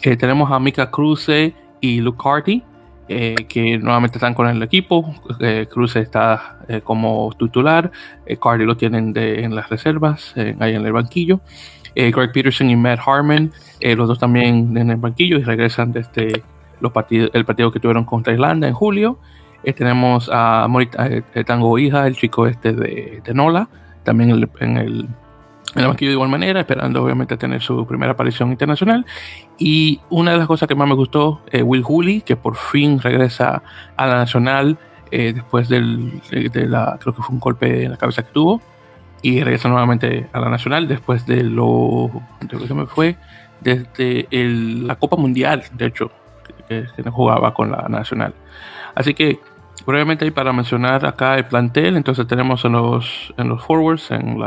tenemos 0.03 0.51
a 0.51 0.59
Mika 0.59 0.91
Cruze 0.91 1.55
y 1.81 2.01
Luke 2.01 2.19
eh, 3.09 3.37
que 3.49 3.79
nuevamente 3.79 4.19
están 4.19 4.35
con 4.35 4.49
el 4.49 4.61
equipo. 4.63 5.15
Eh, 5.39 5.67
Cruz 5.71 5.95
está 5.95 6.59
eh, 6.67 6.81
como 6.83 7.33
titular, 7.39 7.93
Cardi 8.43 8.65
lo 8.65 8.77
tienen 8.77 9.13
en 9.17 9.55
las 9.55 9.69
reservas, 9.69 10.35
ahí 10.37 10.75
en 10.75 10.85
el 10.85 10.93
banquillo. 10.93 11.41
Greg 11.97 12.33
Peterson 12.33 12.71
y 12.71 12.77
Matt 12.77 13.01
Harmon, 13.07 13.53
los 13.81 14.09
dos 14.09 14.19
también 14.19 14.77
en 14.77 14.91
el 14.91 14.97
banquillo 14.97 15.39
y 15.39 15.43
regresan 15.43 15.93
desde 15.93 16.43
los 16.81 16.93
partidos, 16.93 17.31
el 17.33 17.45
partido 17.45 17.73
que 17.73 17.81
tuvieron 17.81 18.05
contra 18.05 18.33
Irlanda 18.33 18.69
en 18.69 18.75
julio. 18.75 19.19
tenemos 19.77 20.31
a 20.33 20.67
Morita 20.69 21.09
Tango 21.47 21.79
Hija, 21.79 22.07
el 22.07 22.17
chico 22.17 22.47
este 22.47 22.73
de, 22.73 23.23
Nola, 23.35 23.69
también 24.05 24.31
en 24.61 24.77
el 24.77 25.89
banquillo 25.89 26.11
de 26.11 26.15
igual 26.15 26.31
manera, 26.31 26.61
esperando 26.61 27.03
obviamente 27.03 27.37
tener 27.37 27.61
su 27.61 27.87
primera 27.87 28.13
aparición 28.13 28.51
internacional. 28.51 29.05
Y 29.59 30.01
una 30.11 30.33
de 30.33 30.39
las 30.39 30.47
cosas 30.47 30.69
que 30.69 30.75
más 30.75 30.89
me 30.89 30.95
gustó, 30.95 31.43
eh, 31.51 31.63
Will 31.63 31.83
Hooley, 31.83 32.23
que 32.23 32.37
por 32.37 32.57
fin 32.57 33.01
regresa 33.01 33.63
a 33.97 34.07
la 34.07 34.17
nacional 34.17 34.79
eh, 35.11 35.33
después 35.35 35.69
del, 35.69 36.21
de, 36.31 36.67
la, 36.67 36.99
creo 37.01 37.15
que 37.15 37.23
fue 37.23 37.35
un 37.35 37.41
golpe 37.41 37.85
en 37.85 37.91
la 37.91 37.97
cabeza 37.97 38.23
que 38.23 38.33
tuvo, 38.33 38.61
y 39.27 39.43
regresa 39.43 39.69
nuevamente 39.69 40.29
a 40.33 40.39
la 40.39 40.49
nacional 40.49 40.87
después 40.87 41.27
de 41.27 41.43
lo, 41.43 42.23
que 42.49 42.69
se 42.69 42.75
me 42.75 42.87
fue, 42.87 43.17
desde 43.61 44.29
la 44.31 44.95
Copa 44.95 45.17
Mundial, 45.17 45.65
de 45.73 45.87
hecho, 45.87 46.13
que, 46.69 46.87
que 46.95 47.11
jugaba 47.11 47.53
con 47.53 47.73
la 47.73 47.89
nacional. 47.89 48.35
Así 48.95 49.15
que 49.15 49.41
brevemente 49.85 50.25
ahí 50.25 50.31
para 50.31 50.53
mencionar 50.53 51.05
acá 51.05 51.35
el 51.39 51.45
plantel, 51.45 51.97
entonces 51.97 52.25
tenemos 52.29 52.65
en 52.65 52.73
los, 52.75 53.35
en 53.37 53.49
los 53.49 53.65
forwards, 53.65 54.13
en, 54.13 54.39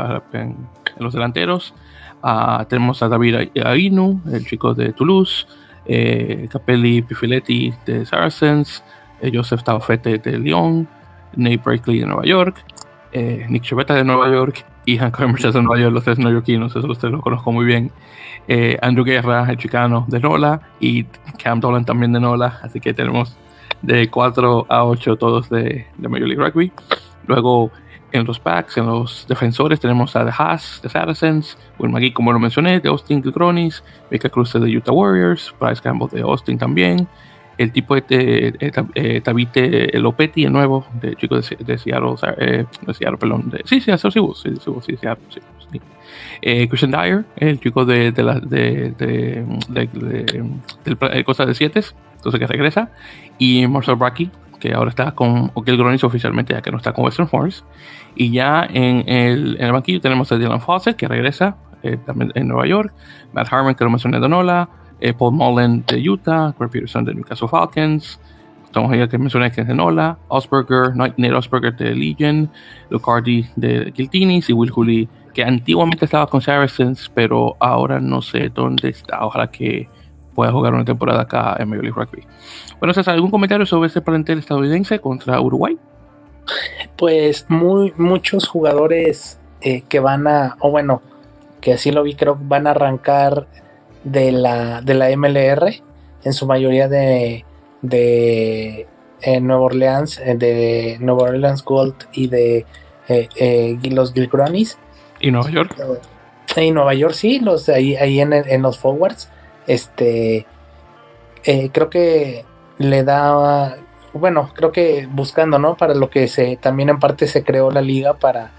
los 0.98 1.12
delanteros, 1.12 1.74
uh, 2.22 2.64
tenemos 2.64 3.02
a 3.02 3.08
David 3.10 3.50
Ainu, 3.62 4.22
el 4.32 4.46
chico 4.46 4.72
de 4.72 4.94
Toulouse, 4.94 5.46
eh, 5.84 6.48
Capelli 6.50 7.02
Pifiletti 7.02 7.70
de 7.84 8.06
Saracens, 8.06 8.82
eh, 9.20 9.30
Joseph 9.30 9.62
Taufete 9.62 10.16
de 10.16 10.38
Lyon, 10.38 10.88
Nate 11.36 11.58
Brakely 11.58 12.00
de 12.00 12.06
Nueva 12.06 12.24
York, 12.24 12.64
eh, 13.12 13.44
Nick 13.50 13.64
Chevetta 13.64 13.94
de 13.94 14.04
Nueva 14.04 14.30
York 14.30 14.64
y 14.86 14.98
de 14.98 15.62
Nueva 15.62 15.78
York, 15.78 15.92
los 15.92 16.04
tres 16.04 16.18
neoyorquinos, 16.18 16.74
eso 16.74 16.86
ustedes 16.86 17.12
lo 17.12 17.20
conozco 17.20 17.52
muy 17.52 17.64
bien. 17.64 17.90
Eh, 18.48 18.78
Andrew 18.82 19.04
Guerra, 19.04 19.46
el 19.48 19.56
chicano 19.56 20.04
de 20.08 20.20
Nola, 20.20 20.60
y 20.80 21.04
Cam 21.42 21.60
Dolan 21.60 21.84
también 21.84 22.12
de 22.12 22.20
Nola, 22.20 22.58
así 22.62 22.80
que 22.80 22.94
tenemos 22.94 23.36
de 23.82 24.08
4 24.08 24.66
a 24.68 24.84
8 24.84 25.16
todos 25.16 25.48
de, 25.50 25.86
de 25.96 26.08
Major 26.08 26.28
League 26.28 26.42
Rugby. 26.42 26.72
Luego 27.26 27.70
en 28.12 28.24
los 28.24 28.42
backs, 28.42 28.76
en 28.76 28.86
los 28.86 29.26
defensores 29.28 29.78
tenemos 29.78 30.16
a 30.16 30.24
The 30.24 30.32
Haas 30.36 30.80
de 30.82 30.88
Saracens, 30.88 31.56
Will 31.78 31.92
McGee 31.92 32.12
como 32.12 32.32
lo 32.32 32.38
mencioné, 32.38 32.80
de 32.80 32.88
Austin 32.88 33.20
Gronis, 33.20 33.82
Mika 34.10 34.28
Cruz 34.28 34.52
de 34.52 34.76
Utah 34.76 34.92
Warriors, 34.92 35.54
Bryce 35.60 35.80
Campbell 35.80 36.08
de 36.08 36.22
Austin 36.22 36.58
también, 36.58 37.06
el 37.60 37.72
tipo 37.72 37.94
de, 37.94 38.56
eh, 38.94 39.20
Tabite 39.20 39.90
Lopetti, 39.98 40.44
el 40.44 40.52
nuevo, 40.52 40.86
de 40.94 41.14
chico 41.14 41.38
de, 41.38 41.56
de 41.58 41.76
Seattle, 41.76 42.14
eh, 42.38 42.64
de 42.86 42.94
Seattle, 42.94 43.18
perdón, 43.18 43.50
de, 43.50 43.60
sí, 43.66 43.82
sí, 43.82 43.92
sí, 43.98 44.10
sí, 44.10 44.20
sí, 44.34 44.72
sí, 44.80 44.96
Seattle, 44.96 45.26
sí, 45.28 45.40
sí. 45.70 45.80
Eh, 46.40 46.66
Christian 46.68 46.90
Dyer, 46.90 47.26
el 47.36 47.60
chico 47.60 47.84
de, 47.84 48.12
de, 48.12 48.22
la, 48.22 48.40
de, 48.40 48.92
de, 48.92 49.44
de, 49.68 51.24
cosa 51.24 51.44
de 51.44 51.54
siete, 51.54 51.82
entonces 52.16 52.40
que 52.40 52.46
regresa, 52.46 52.92
y 53.38 53.66
Marcel 53.66 53.96
Bracky, 53.96 54.30
que 54.58 54.72
ahora 54.72 54.88
está 54.88 55.12
con 55.12 55.50
O'Gill 55.52 55.76
Gronis 55.76 56.02
oficialmente, 56.02 56.54
ya 56.54 56.62
que 56.62 56.70
no 56.70 56.78
está 56.78 56.94
con 56.94 57.04
Western 57.04 57.28
Force. 57.28 57.62
Y 58.14 58.30
ya 58.30 58.66
en 58.72 59.06
el, 59.06 59.70
banquillo 59.70 60.00
tenemos 60.00 60.32
a 60.32 60.38
Dylan 60.38 60.62
Fawcett, 60.62 60.96
que 60.96 61.06
regresa 61.06 61.58
también 62.06 62.32
en 62.34 62.48
Nueva 62.48 62.66
York, 62.66 62.94
Matt 63.34 63.52
Harmon, 63.52 63.74
que 63.74 63.84
lo 63.84 63.90
mencioné 63.90 64.18
de 64.18 64.28
Nola, 64.30 64.79
Paul 65.18 65.34
Mullen 65.34 65.84
de 65.86 66.08
Utah, 66.08 66.54
Greg 66.58 66.70
Peterson 66.70 67.04
de 67.04 67.14
Newcastle 67.14 67.48
Falcons, 67.48 68.20
estamos 68.64 68.92
ahí 68.92 69.06
que 69.08 69.18
mencioné 69.18 69.50
que 69.50 69.62
es 69.62 69.66
de 69.66 69.74
Nola, 69.74 70.18
Osberger, 70.28 70.94
Nate 70.94 71.34
Osberger 71.34 71.76
de 71.76 71.94
Legion, 71.94 72.50
Lucardi 72.88 73.46
de 73.56 73.92
Giltinis 73.94 74.48
y 74.48 74.52
Will 74.52 74.70
Cooley, 74.70 75.08
que 75.34 75.42
antiguamente 75.42 76.04
estaba 76.04 76.26
con 76.26 76.40
Saracens, 76.40 77.10
pero 77.12 77.56
ahora 77.58 78.00
no 78.00 78.22
sé 78.22 78.48
dónde 78.48 78.90
está. 78.90 79.24
Ojalá 79.24 79.50
que 79.50 79.88
pueda 80.34 80.52
jugar 80.52 80.74
una 80.74 80.84
temporada 80.84 81.22
acá 81.22 81.56
en 81.58 81.68
Major 81.68 81.84
League 81.84 82.00
Rugby. 82.00 82.24
Bueno, 82.78 82.94
César, 82.94 83.14
¿algún 83.14 83.30
comentario 83.30 83.66
sobre 83.66 83.88
este 83.88 84.00
plantel 84.00 84.38
estadounidense 84.38 84.98
contra 85.00 85.40
Uruguay? 85.40 85.76
Pues 86.96 87.46
muy, 87.48 87.92
muchos 87.96 88.48
jugadores 88.48 89.40
eh, 89.60 89.82
que 89.88 90.00
van 90.00 90.26
a, 90.26 90.56
o 90.60 90.70
bueno, 90.70 91.02
que 91.60 91.74
así 91.74 91.90
lo 91.90 92.02
vi, 92.02 92.14
creo 92.14 92.38
que 92.38 92.44
van 92.44 92.66
a 92.66 92.70
arrancar 92.70 93.46
de 94.04 94.32
la, 94.32 94.80
de 94.82 94.94
la 94.94 95.14
MLR, 95.16 95.82
en 96.24 96.32
su 96.32 96.46
mayoría 96.46 96.88
de, 96.88 97.44
de 97.82 98.86
eh, 99.22 99.40
Nueva 99.40 99.62
Orleans, 99.62 100.18
eh, 100.18 100.34
de 100.36 100.98
Nueva 101.00 101.24
Orleans 101.24 101.64
Gold 101.64 101.94
y 102.12 102.28
de 102.28 102.66
los 103.90 104.12
Gilgronis. 104.12 104.78
¿Y 105.20 105.30
Nueva 105.30 105.50
York? 105.50 105.76
Y 106.56 106.70
Nueva 106.72 106.94
York, 106.94 107.14
sí, 107.14 107.38
los 107.38 107.68
ahí, 107.68 107.96
ahí 107.96 108.20
en, 108.20 108.32
en 108.32 108.62
los 108.62 108.78
forwards. 108.78 109.28
Este, 109.66 110.46
creo 111.44 111.90
que 111.90 112.44
le 112.78 113.04
da, 113.04 113.76
bueno, 114.12 114.50
creo 114.54 114.72
que 114.72 115.06
buscando, 115.10 115.58
¿no? 115.58 115.76
Para 115.76 115.94
lo 115.94 116.10
que 116.10 116.28
se, 116.28 116.56
también 116.56 116.88
en 116.88 116.98
parte 116.98 117.26
se 117.26 117.44
creó 117.44 117.70
la 117.70 117.82
liga 117.82 118.14
para, 118.14 118.52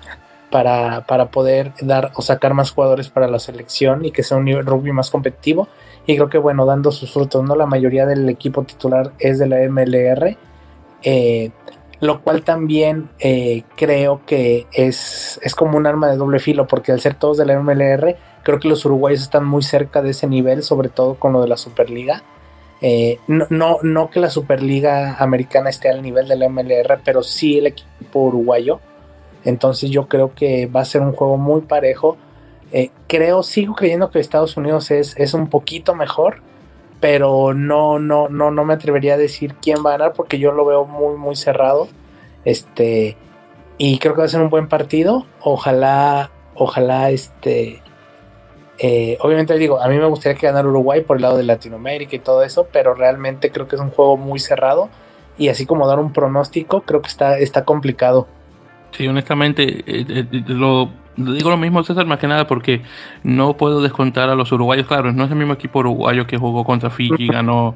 para, 0.52 1.06
para 1.08 1.32
poder 1.32 1.74
dar 1.82 2.12
o 2.16 2.22
sacar 2.22 2.54
más 2.54 2.72
jugadores 2.72 3.10
para 3.10 3.28
la 3.28 3.40
selección 3.40 4.06
y 4.06 4.12
que 4.12 4.24
sea 4.24 4.38
un 4.38 4.48
rugby 4.66 4.92
más 4.92 5.10
competitivo. 5.10 5.68
Y 6.06 6.16
creo 6.16 6.30
que, 6.30 6.38
bueno, 6.38 6.66
dando 6.66 6.92
sus 6.92 7.12
frutos, 7.12 7.44
¿no? 7.44 7.56
La 7.56 7.66
mayoría 7.66 8.06
del 8.06 8.28
equipo 8.30 8.64
titular 8.64 9.14
es 9.20 9.40
de 9.40 9.48
la 9.48 9.58
MLR. 9.70 10.38
Eh, 11.04 11.52
lo 12.02 12.22
cual 12.22 12.44
también 12.44 13.10
eh, 13.20 13.64
creo 13.76 14.22
que 14.26 14.66
es, 14.74 15.40
es 15.44 15.54
como 15.54 15.78
un 15.78 15.86
arma 15.86 16.10
de 16.10 16.18
doble 16.18 16.40
filo, 16.40 16.68
porque 16.68 16.92
al 16.92 17.00
ser 17.00 17.14
todos 17.14 17.38
de 17.38 17.46
la 17.46 17.60
MLR, 17.60 18.18
creo 18.44 18.60
que 18.60 18.68
los 18.68 18.84
uruguayos 18.86 19.22
están 19.22 19.46
muy 19.46 19.62
cerca 19.62 20.02
de 20.02 20.10
ese 20.10 20.28
nivel, 20.28 20.64
sobre 20.64 20.90
todo 20.90 21.16
con 21.16 21.32
lo 21.32 21.42
de 21.42 21.48
la 21.48 21.58
Superliga. 21.58 22.24
Eh, 22.82 23.20
no, 23.28 23.78
no, 23.84 24.10
que 24.10 24.20
la 24.20 24.32
Superliga 24.32 25.16
Americana 25.20 25.70
esté 25.70 25.90
al 25.90 26.02
nivel 26.02 26.28
del 26.28 26.50
MLR, 26.50 27.02
pero 27.06 27.22
sí 27.22 27.60
el 27.60 27.68
equipo 27.68 28.20
uruguayo. 28.20 28.80
Entonces 29.44 29.90
yo 29.90 30.08
creo 30.08 30.34
que 30.34 30.68
va 30.68 30.82
a 30.82 30.86
ser 30.86 31.02
un 31.02 31.14
juego 31.14 31.38
muy 31.38 31.62
parejo. 31.62 32.18
Eh, 32.72 32.92
creo, 33.08 33.44
sigo 33.44 33.76
creyendo 33.76 34.10
que 34.12 34.20
Estados 34.20 34.58
Unidos 34.58 34.92
es, 34.92 35.16
es, 35.18 35.34
un 35.34 35.48
poquito 35.48 35.96
mejor, 35.96 36.42
pero 37.00 37.54
no, 37.54 38.00
no, 38.00 38.30
no, 38.30 38.52
no 38.52 38.66
me 38.66 38.74
atrevería 38.74 39.16
a 39.16 39.18
decir 39.18 39.56
quién 39.62 39.78
va 39.86 39.90
a 39.90 39.98
ganar 39.98 40.14
porque 40.14 40.40
yo 40.40 40.52
lo 40.52 40.66
veo 40.66 40.86
muy, 40.86 41.18
muy 41.18 41.36
cerrado. 41.36 41.88
Este, 42.46 43.18
y 43.78 44.00
creo 44.00 44.14
que 44.14 44.20
va 44.20 44.26
a 44.26 44.30
ser 44.30 44.42
un 44.42 44.50
buen 44.50 44.68
partido. 44.68 45.26
Ojalá, 45.42 46.32
ojalá 46.56 47.10
este 47.10 47.82
eh, 48.84 49.16
obviamente 49.22 49.56
digo, 49.60 49.80
a 49.80 49.88
mí 49.90 49.98
me 50.00 50.08
gustaría 50.08 50.36
que 50.36 50.48
ganara 50.48 50.68
Uruguay 50.68 51.02
por 51.02 51.18
el 51.18 51.22
lado 51.22 51.38
de 51.38 51.44
Latinoamérica 51.44 52.16
y 52.16 52.20
todo 52.20 52.42
eso, 52.42 52.68
pero 52.72 52.96
realmente 52.96 53.52
creo 53.52 53.68
que 53.68 53.76
es 53.76 53.82
un 53.82 53.92
juego 53.92 54.18
muy 54.18 54.40
cerrado 54.40 54.90
y 55.38 55.50
así 55.50 55.68
como 55.68 55.88
dar 55.88 56.00
un 56.00 56.12
pronóstico, 56.14 56.82
creo 56.82 57.04
que 57.04 57.10
está, 57.10 57.38
está 57.38 57.64
complicado. 57.64 58.28
Sí, 58.92 59.08
honestamente, 59.08 59.84
eh, 59.86 60.06
eh, 60.10 60.44
lo, 60.48 60.90
digo 61.16 61.50
lo 61.50 61.58
mismo, 61.58 61.84
César, 61.84 62.06
más 62.06 62.20
que 62.20 62.28
nada 62.28 62.48
porque 62.48 62.82
no 63.24 63.58
puedo 63.58 63.82
descontar 63.82 64.30
a 64.30 64.36
los 64.36 64.52
uruguayos. 64.52 64.88
Claro, 64.88 65.12
no 65.12 65.26
es 65.26 65.32
el 65.32 65.38
mismo 65.38 65.54
equipo 65.54 65.80
uruguayo 65.80 66.28
que 66.28 66.38
jugó 66.38 66.64
contra 66.64 66.90
Fiji, 66.90 67.28
ganó 67.28 67.76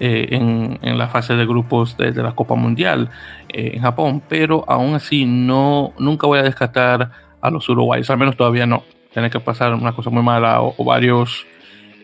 en, 0.00 0.78
la 0.82 1.08
fase 1.08 1.34
de 1.34 1.46
grupos 1.46 1.96
de, 1.96 2.12
la 2.14 2.34
Copa 2.34 2.54
Mundial 2.54 3.10
en 3.48 3.80
Japón, 3.80 4.22
pero 4.28 4.64
aún 4.66 4.94
así 4.94 5.24
no 5.24 5.92
nunca 5.98 6.26
voy 6.26 6.40
a 6.40 6.42
descartar 6.42 7.10
a 7.40 7.50
los 7.50 7.68
uruguayos, 7.68 8.08
al 8.10 8.18
menos 8.18 8.36
todavía 8.36 8.66
no 8.66 8.82
tener 9.14 9.30
que 9.30 9.40
pasar 9.40 9.72
una 9.72 9.92
cosa 9.92 10.10
muy 10.10 10.22
mala 10.22 10.60
o, 10.60 10.74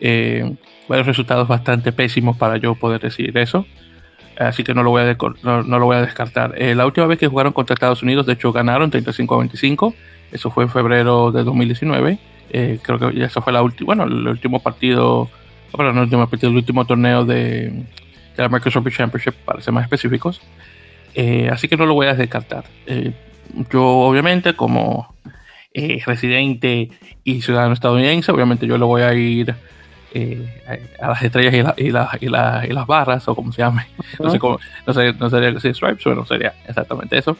eh, 0.03 0.55
varios 0.87 1.07
resultados 1.07 1.47
bastante 1.47 1.91
pésimos 1.91 2.37
para 2.37 2.57
yo 2.57 2.73
poder 2.75 3.01
decir 3.01 3.37
eso. 3.37 3.65
Así 4.47 4.63
que 4.63 4.73
no 4.73 4.83
lo 4.83 4.89
voy 4.89 5.03
a, 5.03 5.17
no, 5.43 5.61
lo 5.63 5.85
voy 5.85 5.97
a 5.97 6.01
descartar. 6.01 6.53
Eh, 6.57 6.75
la 6.75 6.85
última 6.85 7.07
vez 7.07 7.19
que 7.19 7.27
jugaron 7.27 7.53
contra 7.53 7.73
Estados 7.73 8.03
Unidos, 8.03 8.25
de 8.25 8.33
hecho, 8.33 8.51
ganaron 8.51 8.89
35 8.89 9.35
a 9.35 9.37
25. 9.39 9.93
Eso 10.31 10.49
fue 10.49 10.63
en 10.63 10.69
febrero 10.69 11.31
de 11.31 11.43
2019. 11.43 12.17
Eh, 12.51 12.79
creo 12.81 12.99
que 12.99 13.23
eso 13.23 13.41
fue 13.41 13.53
la 13.53 13.61
última, 13.61 13.85
bueno, 13.87 14.03
el 14.03 14.27
último 14.27 14.59
partido, 14.61 15.29
bueno, 15.73 15.93
no 15.93 15.99
el 15.99 16.05
último 16.05 16.27
partido, 16.27 16.49
el 16.49 16.57
último 16.57 16.85
torneo 16.85 17.23
de, 17.23 17.69
de 17.69 18.37
la 18.37 18.49
Microsoft 18.49 18.87
Championship, 18.89 19.35
para 19.45 19.61
ser 19.61 19.73
más 19.73 19.83
específicos. 19.83 20.41
Eh, 21.13 21.49
así 21.51 21.67
que 21.67 21.77
no 21.77 21.85
lo 21.85 21.93
voy 21.93 22.07
a 22.07 22.13
descartar. 22.13 22.65
yo, 23.71 23.83
obviamente, 23.83 24.53
como 24.55 25.13
residente 26.05 26.89
y 27.23 27.41
ciudadano 27.41 27.73
estadounidense, 27.73 28.31
obviamente 28.31 28.67
yo 28.67 28.77
lo 28.77 28.87
voy 28.87 29.03
a 29.03 29.13
ir 29.13 29.55
eh, 30.13 30.91
a 31.01 31.07
las 31.09 31.23
estrellas 31.23 31.73
y, 31.77 31.85
y, 31.85 31.91
las 31.91 32.87
barras, 32.87 33.27
o 33.27 33.35
como 33.35 33.51
se 33.51 33.61
llame. 33.61 33.87
No 34.19 34.29
sé 34.29 34.39
cómo, 34.39 34.59
no, 34.85 34.93
sé, 34.93 35.13
no 35.13 35.29
sería 35.29 35.57
Stripes, 35.57 36.03
pero 36.03 36.15
no 36.15 36.25
sería 36.25 36.53
exactamente 36.67 37.17
eso. 37.17 37.37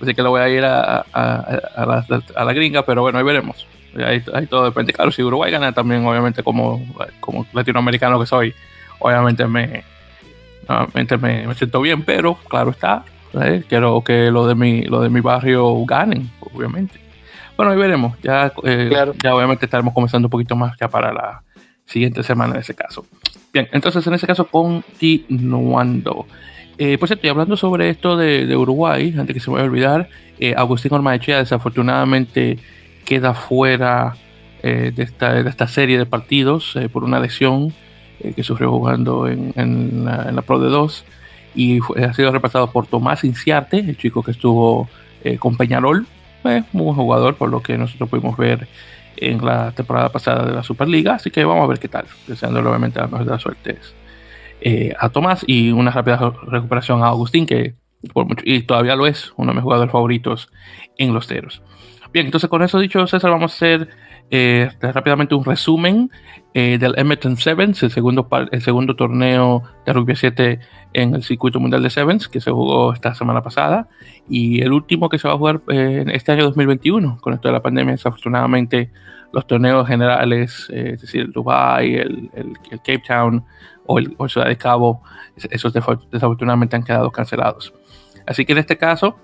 Así 0.00 0.14
que 0.14 0.22
lo 0.22 0.30
voy 0.30 0.40
a 0.40 0.48
ir 0.48 0.64
a, 0.64 1.04
a, 1.12 1.86
la, 1.86 2.22
a 2.34 2.44
la, 2.44 2.52
gringa, 2.52 2.84
pero 2.84 3.02
bueno, 3.02 3.18
ahí 3.18 3.24
veremos. 3.24 3.66
Ahí, 4.04 4.20
todo 4.48 4.64
depende. 4.64 4.92
Claro, 4.92 5.12
si 5.12 5.22
Uruguay 5.22 5.52
gana 5.52 5.72
también, 5.72 6.04
obviamente, 6.04 6.42
como, 6.42 6.82
como 7.20 7.46
latinoamericano 7.52 8.18
que 8.18 8.26
soy, 8.26 8.54
obviamente 8.98 9.46
me, 9.46 9.84
me, 10.94 11.46
me 11.46 11.54
siento 11.54 11.80
bien, 11.80 12.02
pero 12.02 12.34
claro 12.48 12.70
está, 12.70 13.04
¿eh? 13.34 13.62
quiero 13.68 14.02
que 14.02 14.30
lo 14.30 14.46
de 14.46 14.54
mi, 14.54 14.82
lo 14.82 15.00
de 15.00 15.10
mi 15.10 15.20
barrio 15.20 15.84
ganen, 15.84 16.30
obviamente. 16.40 16.98
Bueno, 17.56 17.70
ahí 17.70 17.78
veremos. 17.78 18.18
Ya, 18.20 18.52
eh, 18.64 18.90
ya 19.22 19.34
obviamente 19.34 19.66
estaremos 19.66 19.94
comenzando 19.94 20.26
un 20.26 20.30
poquito 20.30 20.56
más 20.56 20.76
ya 20.80 20.88
para 20.88 21.12
la, 21.12 21.42
siguiente 21.86 22.22
semana 22.22 22.54
en 22.54 22.60
ese 22.60 22.74
caso. 22.74 23.06
Bien, 23.52 23.68
entonces 23.72 24.06
en 24.06 24.14
ese 24.14 24.26
caso 24.26 24.46
continuando. 24.46 26.26
Eh, 26.76 26.98
pues 26.98 27.12
estoy 27.12 27.30
hablando 27.30 27.56
sobre 27.56 27.88
esto 27.88 28.16
de, 28.16 28.56
Uruguay, 28.56 29.14
antes 29.16 29.34
que 29.34 29.40
se 29.40 29.48
me 29.48 29.54
vaya 29.54 29.66
a 29.66 29.70
olvidar, 29.70 30.08
eh, 30.40 30.54
Agustín 30.56 30.92
Ormaechea 30.92 31.38
desafortunadamente 31.38 32.58
queda 33.04 33.34
fuera 33.34 34.16
eh, 34.62 34.90
de, 34.94 35.02
esta, 35.04 35.34
de, 35.34 35.48
esta, 35.48 35.68
serie 35.68 35.98
de 35.98 36.06
partidos 36.06 36.74
eh, 36.74 36.88
por 36.88 37.04
una 37.04 37.20
lesión 37.20 37.72
que 38.34 38.42
sufrió 38.42 38.70
jugando 38.70 39.28
en, 39.28 39.52
en, 39.56 40.04
la, 40.04 40.42
Pro 40.42 40.58
de 40.58 40.70
2 40.70 41.04
y 41.54 41.80
ha 42.02 42.14
sido 42.14 42.32
repasado 42.32 42.70
por 42.70 42.86
Tomás 42.86 43.22
Inciarte, 43.22 43.78
el 43.78 43.98
chico 43.98 44.22
que 44.22 44.30
estuvo 44.30 44.88
con 45.40 45.56
Peñarol, 45.56 46.06
muy 46.42 46.84
buen 46.84 46.94
jugador 46.94 47.34
por 47.34 47.50
lo 47.50 47.60
que 47.60 47.76
nosotros 47.76 48.08
pudimos 48.08 48.36
ver 48.38 48.66
en 49.16 49.44
la 49.44 49.72
temporada 49.72 50.10
pasada 50.10 50.44
de 50.46 50.52
la 50.52 50.62
Superliga. 50.62 51.14
Así 51.14 51.30
que 51.30 51.44
vamos 51.44 51.64
a 51.64 51.68
ver 51.68 51.78
qué 51.78 51.88
tal. 51.88 52.06
Deseándole 52.26 52.68
obviamente 52.68 53.00
la 53.00 53.06
mejor 53.06 53.24
de 53.24 53.30
las 53.32 53.42
suertes 53.42 53.94
eh, 54.60 54.94
a 54.98 55.08
Tomás 55.10 55.44
y 55.46 55.72
una 55.72 55.90
rápida 55.90 56.32
recuperación 56.46 57.02
a 57.02 57.08
Agustín, 57.08 57.46
que 57.46 57.74
por 58.12 58.26
mucho, 58.26 58.42
y 58.46 58.62
todavía 58.62 58.96
lo 58.96 59.06
es, 59.06 59.32
uno 59.36 59.50
de 59.50 59.54
mis 59.54 59.62
jugadores 59.62 59.92
favoritos 59.92 60.50
en 60.98 61.14
los 61.14 61.26
teros. 61.26 61.62
Bien, 62.14 62.26
entonces 62.26 62.48
con 62.48 62.62
eso 62.62 62.78
dicho, 62.78 63.04
César, 63.08 63.32
vamos 63.32 63.50
a 63.50 63.54
hacer 63.56 63.88
eh, 64.30 64.70
rápidamente 64.80 65.34
un 65.34 65.44
resumen 65.44 66.12
eh, 66.54 66.78
del 66.78 66.96
Edmonton 66.96 67.36
Sevens, 67.36 67.82
el 67.82 67.90
segundo, 67.90 68.28
el 68.52 68.62
segundo 68.62 68.94
torneo 68.94 69.64
de 69.84 69.92
rugby 69.92 70.14
7 70.14 70.60
en 70.92 71.16
el 71.16 71.24
circuito 71.24 71.58
mundial 71.58 71.82
de 71.82 71.90
Sevens, 71.90 72.28
que 72.28 72.40
se 72.40 72.52
jugó 72.52 72.92
esta 72.92 73.16
semana 73.16 73.42
pasada, 73.42 73.88
y 74.28 74.62
el 74.62 74.72
último 74.72 75.08
que 75.08 75.18
se 75.18 75.26
va 75.26 75.34
a 75.34 75.38
jugar 75.38 75.62
eh, 75.66 76.02
en 76.02 76.10
este 76.10 76.30
año 76.30 76.44
2021. 76.44 77.18
Con 77.20 77.34
esto 77.34 77.48
de 77.48 77.52
la 77.52 77.62
pandemia, 77.62 77.94
desafortunadamente, 77.94 78.92
los 79.32 79.44
torneos 79.48 79.84
generales, 79.88 80.68
es 80.70 81.00
decir, 81.00 81.22
el 81.22 81.32
Dubai, 81.32 81.96
el, 81.96 82.30
el, 82.32 82.52
Cape 82.78 83.02
Town 83.08 83.44
o 83.86 83.98
el, 83.98 84.16
Ciudad 84.28 84.46
de 84.46 84.56
Cabo, 84.56 85.02
esos 85.50 85.72
desafortunadamente 85.72 86.76
han 86.76 86.84
quedado 86.84 87.10
cancelados. 87.10 87.74
Así 88.24 88.44
que 88.44 88.52
en 88.52 88.58
este 88.58 88.78
caso, 88.78 89.16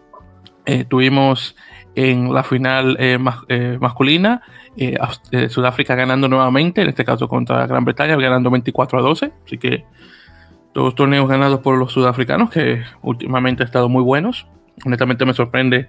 tuvimos 0.88 1.57
en 1.94 2.33
la 2.33 2.44
final 2.44 2.96
masculina 3.81 4.42
eh, 4.76 4.96
eh, 5.33 5.48
Sudáfrica 5.48 5.94
ganando 5.94 6.29
nuevamente, 6.29 6.83
en 6.83 6.88
este 6.88 7.05
caso 7.05 7.29
contra 7.29 7.66
Gran 7.66 7.85
Bretaña, 7.85 8.16
ganando 8.16 8.50
24 8.50 8.98
a 8.98 9.03
12. 9.03 9.33
Así 9.44 9.59
que 9.59 9.85
todos 10.72 10.94
torneos 10.94 11.29
ganados 11.29 11.61
por 11.61 11.76
los 11.76 11.92
sudafricanos, 11.92 12.50
que 12.50 12.83
últimamente 13.03 13.62
han 13.62 13.66
estado 13.66 13.88
muy 13.88 14.03
buenos. 14.03 14.46
Honestamente 14.85 15.24
me 15.24 15.35
sorprende 15.35 15.88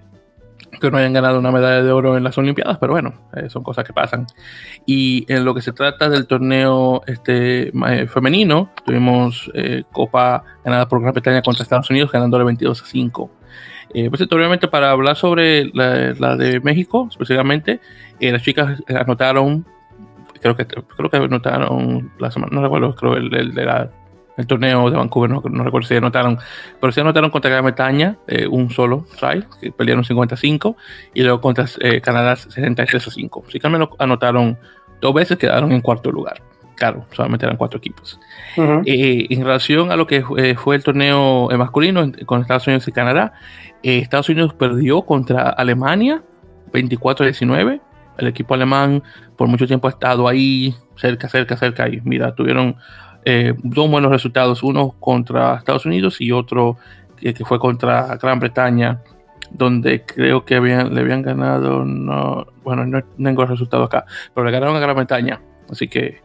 que 0.80 0.90
no 0.90 0.98
hayan 0.98 1.14
ganado 1.14 1.38
una 1.38 1.52
medalla 1.52 1.84
de 1.84 1.92
oro 1.92 2.18
en 2.18 2.24
las 2.24 2.38
Olimpiadas, 2.38 2.78
pero 2.80 2.94
bueno, 2.94 3.14
eh, 3.36 3.50
son 3.50 3.62
cosas 3.62 3.86
que 3.86 3.94
pasan. 3.94 4.26
Y 4.86 5.32
en 5.32 5.46
lo 5.46 5.54
que 5.54 5.62
se 5.62 5.74
trata 5.74 6.10
del 6.10 6.26
torneo 6.28 7.04
este, 7.06 7.72
femenino, 8.08 8.72
tuvimos 8.86 9.52
Copa 9.92 10.44
ganada 10.64 10.88
por 10.88 11.02
Gran 11.02 11.14
Bretaña 11.14 11.42
contra 11.42 11.64
Estados 11.64 11.90
Unidos, 11.90 12.12
ganándole 12.12 12.46
22 12.46 12.82
a 12.82 12.86
5. 12.86 13.32
Eh, 13.94 14.10
pues 14.10 14.22
obviamente 14.22 14.68
para 14.68 14.92
hablar 14.92 15.16
sobre 15.16 15.66
la, 15.74 16.36
de 16.38 16.60
México, 16.62 17.08
específicamente, 17.10 17.80
eh, 18.20 18.32
las 18.32 18.42
chicas 18.42 18.82
anotaron, 18.88 19.66
creo 20.42 20.56
que 20.56 20.66
creo 20.66 21.10
que 21.10 21.18
anotaron 21.18 22.12
la 22.20 22.32
semana, 22.32 22.56
no 22.56 22.62
recuerdo, 22.62 22.96
creo 22.96 23.16
el, 23.16 23.34
el, 23.34 23.54
el 24.38 24.48
torneo 24.48 24.90
de 24.90 24.98
Vancouver, 24.98 25.30
no, 25.30 25.64
recuerdo 25.64 25.88
si 25.88 25.96
anotaron, 25.96 26.40
pero 26.80 26.94
sí 26.94 27.02
anotaron 27.02 27.30
contra 27.32 27.52
Gran 27.52 27.66
Bretaña 27.66 28.18
eh, 28.28 28.48
un 28.48 28.70
solo 28.70 29.06
try, 29.20 29.44
que 29.60 29.72
pelearon 29.72 30.06
55, 30.06 30.78
y 31.14 31.24
luego 31.24 31.42
contra 31.42 31.66
Canadá 32.02 32.36
73 32.36 33.08
a 33.08 33.12
5. 33.12 33.44
Sí 33.50 33.60
que 33.60 33.68
al 33.68 33.74
menos 33.74 33.90
anotaron 34.00 34.58
dos 35.02 35.14
veces, 35.14 35.38
quedaron 35.38 35.72
en 35.72 35.82
cuarto 35.82 36.12
lugar 36.12 36.42
claro, 36.82 37.06
solamente 37.12 37.46
eran 37.46 37.58
cuatro 37.58 37.78
equipos. 37.78 38.20
en 38.56 39.46
relación 39.46 39.92
a 39.92 39.96
lo 39.96 40.08
que 40.08 40.24
fue 40.56 40.76
el 40.76 40.84
torneo 40.84 41.48
masculino 41.56 42.12
con 42.26 42.42
Estados 42.42 42.66
Unidos 42.66 42.88
y 42.88 42.92
Canadá, 42.92 43.34
eh, 43.84 43.98
Estados 44.00 44.30
Unidos 44.30 44.54
perdió 44.54 45.02
contra 45.04 45.50
Alemania 45.50 46.24
24-19. 46.72 47.82
El 48.18 48.28
equipo 48.28 48.54
alemán 48.54 49.02
por 49.36 49.48
mucho 49.48 49.68
tiempo 49.68 49.88
ha 49.88 49.92
estado 49.92 50.28
ahí 50.28 50.76
cerca, 50.96 51.28
cerca, 51.30 51.58
cerca. 51.58 51.90
Y 51.90 52.02
mira, 52.04 52.36
tuvieron 52.36 52.76
eh, 53.26 53.54
dos 53.64 53.90
buenos 53.90 54.12
resultados, 54.12 54.64
uno 54.64 54.96
contra 55.00 55.56
Estados 55.56 55.86
Unidos 55.86 56.22
y 56.22 56.32
otro 56.32 56.78
que, 57.18 57.34
fue 57.46 57.60
contra 57.60 58.18
Gran 58.18 58.40
Bretaña, 58.40 59.02
donde 59.52 60.04
creo 60.06 60.44
que 60.44 60.56
habían, 60.56 60.94
le 60.94 61.02
habían 61.02 61.22
ganado, 61.22 61.86
no, 61.86 62.48
bueno, 62.64 62.86
no 62.86 63.04
tengo 63.04 63.44
el 63.44 63.48
resultado 63.48 63.84
acá, 63.84 64.06
pero 64.34 64.46
le 64.46 64.52
ganaron 64.52 64.76
a 64.76 64.80
Gran 64.80 64.96
Bretaña. 64.96 65.42
Así 65.70 65.88
que 65.88 66.22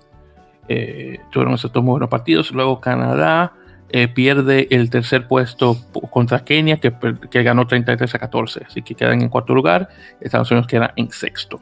eh, 0.69 1.21
tuvieron 1.31 1.55
esos 1.55 1.73
dos 1.73 1.85
buenos 1.85 2.09
partidos. 2.09 2.51
Luego 2.53 2.81
Canadá 2.81 3.53
eh, 3.90 4.09
pierde 4.09 4.66
el 4.70 4.90
tercer 4.90 5.29
puesto 5.29 5.77
contra 6.11 6.44
Kenia, 6.44 6.79
que, 6.79 6.92
que, 7.31 7.42
ganó 7.44 7.68
33 7.68 8.16
a 8.16 8.18
14, 8.18 8.64
así 8.66 8.83
que 8.83 8.96
quedan 8.96 9.22
en 9.22 9.29
cuarto 9.29 9.55
lugar. 9.55 9.88
Estados 10.20 10.51
Unidos 10.51 10.66
queda 10.66 10.92
en 10.96 11.12
sexto. 11.12 11.61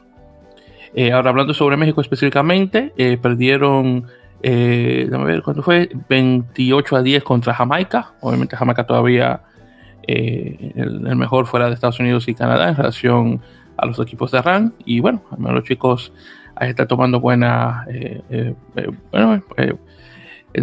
Eh, 0.95 1.11
ahora 1.11 1.29
hablando 1.29 1.53
sobre 1.53 1.77
México 1.77 2.01
específicamente, 2.01 2.93
eh, 2.97 3.19
perdieron, 3.21 4.07
déjame 4.41 5.41
fue, 5.61 5.89
28 6.09 6.95
a 6.95 7.03
10 7.03 7.23
contra 7.23 7.53
Jamaica. 7.53 8.13
Obviamente 8.21 8.57
Jamaica 8.57 8.87
todavía 8.87 9.41
el, 10.07 11.15
mejor 11.15 11.45
fuera 11.45 11.67
de 11.67 11.75
Estados 11.75 11.99
Unidos 11.99 12.27
y 12.27 12.33
Canadá 12.33 12.69
en 12.69 12.75
relación 12.75 13.41
a 13.77 13.85
los 13.85 13.99
equipos 13.99 14.31
de 14.31 14.41
RAN. 14.41 14.73
Y 14.83 14.99
bueno, 14.99 15.21
menos 15.37 15.53
los 15.53 15.63
chicos 15.63 16.11
ahí 16.55 16.69
están 16.69 16.87
tomando 16.87 17.19
buena, 17.19 17.85
bueno, 19.11 19.43
eh, 19.57 19.75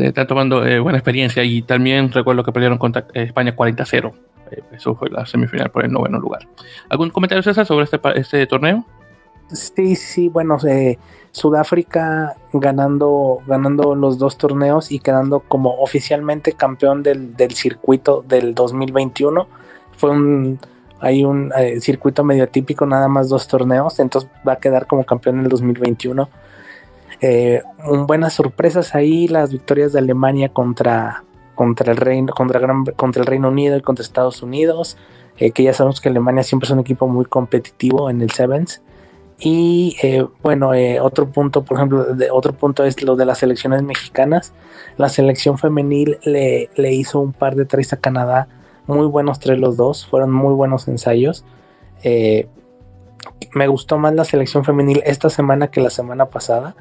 están 0.00 0.26
tomando 0.26 0.66
eh, 0.66 0.80
buena 0.80 0.98
experiencia 0.98 1.44
y 1.44 1.62
también 1.62 2.10
recuerdo 2.10 2.42
que 2.44 2.52
pelearon 2.52 2.78
contra 2.78 3.06
eh, 3.14 3.24
España 3.24 3.54
40-0. 3.54 4.12
eso 4.72 4.94
fue 4.94 5.10
la 5.10 5.26
semifinal 5.26 5.70
por 5.70 5.84
el 5.84 5.92
noveno 5.92 6.18
lugar. 6.18 6.48
¿Algún 6.88 7.10
comentario, 7.10 7.42
César, 7.42 7.66
sobre 7.66 7.84
este, 7.84 8.00
este 8.14 8.46
torneo? 8.46 8.84
Sí, 9.48 9.96
sí, 9.96 10.28
bueno, 10.28 10.58
Sudáfrica 11.30 12.36
ganando, 12.52 13.40
ganando 13.46 13.94
los 13.94 14.18
dos 14.18 14.38
torneos 14.38 14.90
y 14.90 14.98
quedando 14.98 15.40
como 15.40 15.80
oficialmente 15.82 16.52
campeón 16.52 17.02
del, 17.02 17.36
del 17.36 17.52
circuito 17.52 18.24
del 18.26 18.54
2021. 18.54 19.46
Fue 19.98 20.10
un, 20.10 20.58
hay 21.00 21.24
un 21.24 21.52
circuito 21.80 22.24
medio 22.24 22.48
típico, 22.48 22.86
nada 22.86 23.08
más 23.08 23.28
dos 23.28 23.46
torneos, 23.46 23.98
entonces 23.98 24.30
va 24.46 24.54
a 24.54 24.56
quedar 24.56 24.86
como 24.86 25.04
campeón 25.04 25.38
en 25.38 25.44
el 25.44 25.50
2021 25.50 26.28
eh, 27.22 27.62
buenas 28.08 28.34
sorpresas 28.34 28.96
ahí, 28.96 29.28
las 29.28 29.52
victorias 29.52 29.92
de 29.92 30.00
Alemania 30.00 30.48
contra, 30.48 31.22
contra, 31.54 31.92
el, 31.92 31.96
Reino, 31.96 32.32
contra, 32.32 32.60
contra 32.96 33.20
el 33.20 33.26
Reino 33.26 33.48
Unido 33.48 33.76
y 33.76 33.80
contra 33.80 34.02
Estados 34.02 34.42
Unidos, 34.42 34.96
eh, 35.38 35.52
que 35.52 35.62
ya 35.62 35.72
sabemos 35.72 36.00
que 36.00 36.08
Alemania 36.08 36.42
siempre 36.42 36.66
es 36.66 36.72
un 36.72 36.80
equipo 36.80 37.06
muy 37.06 37.24
competitivo 37.24 38.10
en 38.10 38.20
el 38.22 38.32
Sevens. 38.32 38.82
Y 39.38 39.96
eh, 40.02 40.26
bueno, 40.42 40.74
eh, 40.74 41.00
otro 41.00 41.30
punto, 41.30 41.64
por 41.64 41.76
ejemplo, 41.76 42.06
otro 42.32 42.52
punto 42.54 42.84
es 42.84 43.00
lo 43.02 43.14
de 43.14 43.24
las 43.24 43.38
selecciones 43.38 43.82
mexicanas. 43.82 44.52
La 44.96 45.08
selección 45.08 45.58
femenil 45.58 46.18
le, 46.24 46.70
le 46.74 46.92
hizo 46.92 47.20
un 47.20 47.32
par 47.32 47.54
de 47.54 47.66
tres 47.66 47.92
a 47.92 47.98
Canadá, 47.98 48.48
muy 48.88 49.06
buenos 49.06 49.38
tres 49.38 49.60
los 49.60 49.76
dos, 49.76 50.06
fueron 50.06 50.32
muy 50.32 50.54
buenos 50.54 50.88
ensayos. 50.88 51.44
me 53.54 53.66
gustó 53.68 53.98
más 53.98 54.14
la 54.14 54.24
selección 54.24 54.64
femenil 54.64 55.02
esta 55.06 55.30
semana 55.30 55.68
que 55.68 55.80
la 55.80 55.90
semana 55.90 56.26
pasada. 56.26 56.74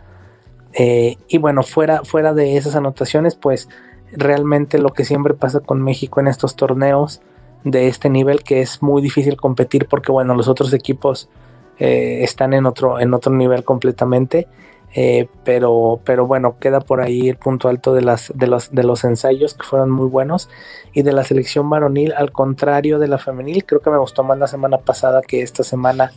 Eh, 0.73 1.17
y 1.27 1.37
bueno, 1.37 1.63
fuera, 1.63 2.03
fuera 2.03 2.33
de 2.33 2.57
esas 2.57 2.75
anotaciones, 2.75 3.35
pues 3.35 3.67
realmente 4.13 4.77
lo 4.77 4.89
que 4.89 5.05
siempre 5.05 5.33
pasa 5.33 5.59
con 5.59 5.81
México 5.81 6.19
en 6.19 6.27
estos 6.27 6.55
torneos 6.55 7.21
de 7.63 7.87
este 7.87 8.09
nivel 8.09 8.43
que 8.43 8.61
es 8.61 8.81
muy 8.81 9.01
difícil 9.01 9.37
competir 9.37 9.87
porque 9.87 10.11
bueno 10.11 10.33
los 10.33 10.47
otros 10.47 10.73
equipos 10.73 11.29
eh, 11.77 12.23
están 12.23 12.53
en 12.53 12.65
otro 12.65 12.99
en 12.99 13.13
otro 13.13 13.33
nivel 13.33 13.63
completamente. 13.63 14.47
Eh, 14.93 15.29
pero 15.45 16.01
pero 16.03 16.27
bueno 16.27 16.59
queda 16.59 16.81
por 16.81 16.99
ahí 16.99 17.29
el 17.29 17.37
punto 17.37 17.69
alto 17.69 17.93
de 17.93 18.01
las 18.01 18.29
de 18.35 18.47
los 18.47 18.75
de 18.75 18.83
los 18.83 19.05
ensayos 19.05 19.53
que 19.53 19.63
fueron 19.63 19.89
muy 19.89 20.07
buenos. 20.07 20.49
Y 20.93 21.03
de 21.03 21.13
la 21.13 21.23
selección 21.23 21.69
varonil 21.69 22.13
al 22.13 22.31
contrario 22.31 22.99
de 22.99 23.07
la 23.07 23.17
femenil 23.17 23.65
creo 23.65 23.81
que 23.81 23.89
me 23.89 23.97
gustó 23.97 24.23
más 24.23 24.37
la 24.37 24.47
semana 24.47 24.77
pasada 24.79 25.21
que 25.21 25.41
esta 25.41 25.63
semana 25.63 26.11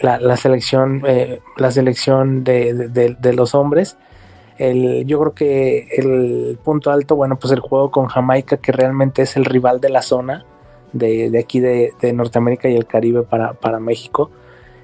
la, 0.00 0.36
selección 0.36 1.02
la 1.56 1.70
selección 1.70 2.44
de 2.44 3.32
los 3.34 3.54
hombres 3.54 3.96
yo 4.58 5.20
creo 5.20 5.34
que 5.34 5.88
el 5.96 6.58
punto 6.62 6.90
alto, 6.90 7.14
bueno, 7.14 7.38
pues 7.38 7.52
el 7.52 7.60
juego 7.60 7.90
con 7.90 8.06
Jamaica, 8.06 8.56
que 8.56 8.72
realmente 8.72 9.22
es 9.22 9.36
el 9.36 9.44
rival 9.44 9.80
de 9.80 9.88
la 9.88 10.02
zona 10.02 10.44
de, 10.92 11.38
aquí 11.38 11.60
de, 11.60 11.92
Norteamérica 12.12 12.68
y 12.68 12.74
el 12.74 12.86
Caribe 12.86 13.22
para, 13.22 13.78
México. 13.78 14.30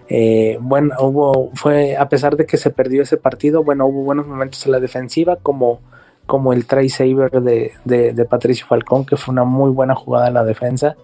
Eh, 0.09 0.59
bueno, 0.61 0.94
hubo, 1.00 1.50
fue, 1.55 1.96
a 1.96 2.09
pesar 2.09 2.37
de 2.37 2.46
que 2.46 2.57
se 2.57 2.70
perdió 2.70 3.03
ese 3.03 3.16
partido, 3.16 3.64
bueno, 3.64 3.87
hubo 3.87 4.05
buenos 4.05 4.27
momentos 4.27 4.64
en 4.66 4.72
la 4.72 4.81
defensiva, 4.81 5.37
como, 5.42 5.81
como 6.27 6.53
el 6.53 6.66
try 6.66 6.88
saver 6.88 7.42
de, 7.42 7.72
de, 7.85 8.24
Patricio 8.27 8.66
Falcón, 8.66 9.05
que 9.05 9.16
fue 9.16 9.33
una 9.33 9.44
muy 9.44 9.72
buena 9.72 9.96
jugada 9.96 10.29
en 10.29 10.35
la 10.35 10.44
defensa. 10.44 10.94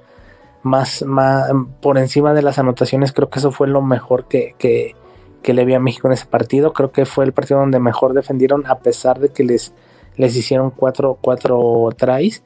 Más, 0.62 1.02
más 1.02 1.50
por 1.80 1.96
encima 1.96 2.34
de 2.34 2.42
las 2.42 2.58
anotaciones, 2.58 3.12
creo 3.12 3.30
que 3.30 3.38
eso 3.38 3.50
fue 3.50 3.66
lo 3.66 3.80
mejor 3.80 4.26
que, 4.28 4.54
que, 4.58 4.94
que 5.42 5.54
le 5.54 5.64
vi 5.64 5.74
a 5.74 5.80
México 5.80 6.08
en 6.08 6.12
ese 6.12 6.26
partido. 6.26 6.72
Creo 6.72 6.92
que 6.92 7.06
fue 7.06 7.24
el 7.24 7.32
partido 7.32 7.60
donde 7.60 7.80
mejor 7.80 8.12
defendieron 8.12 8.66
a 8.66 8.80
pesar 8.80 9.20
de 9.20 9.30
que 9.30 9.42
les, 9.42 9.72
les 10.16 10.36
hicieron 10.36 10.70
cuatro, 10.70 11.18
cuatro 11.20 11.88
tries. 11.96 12.42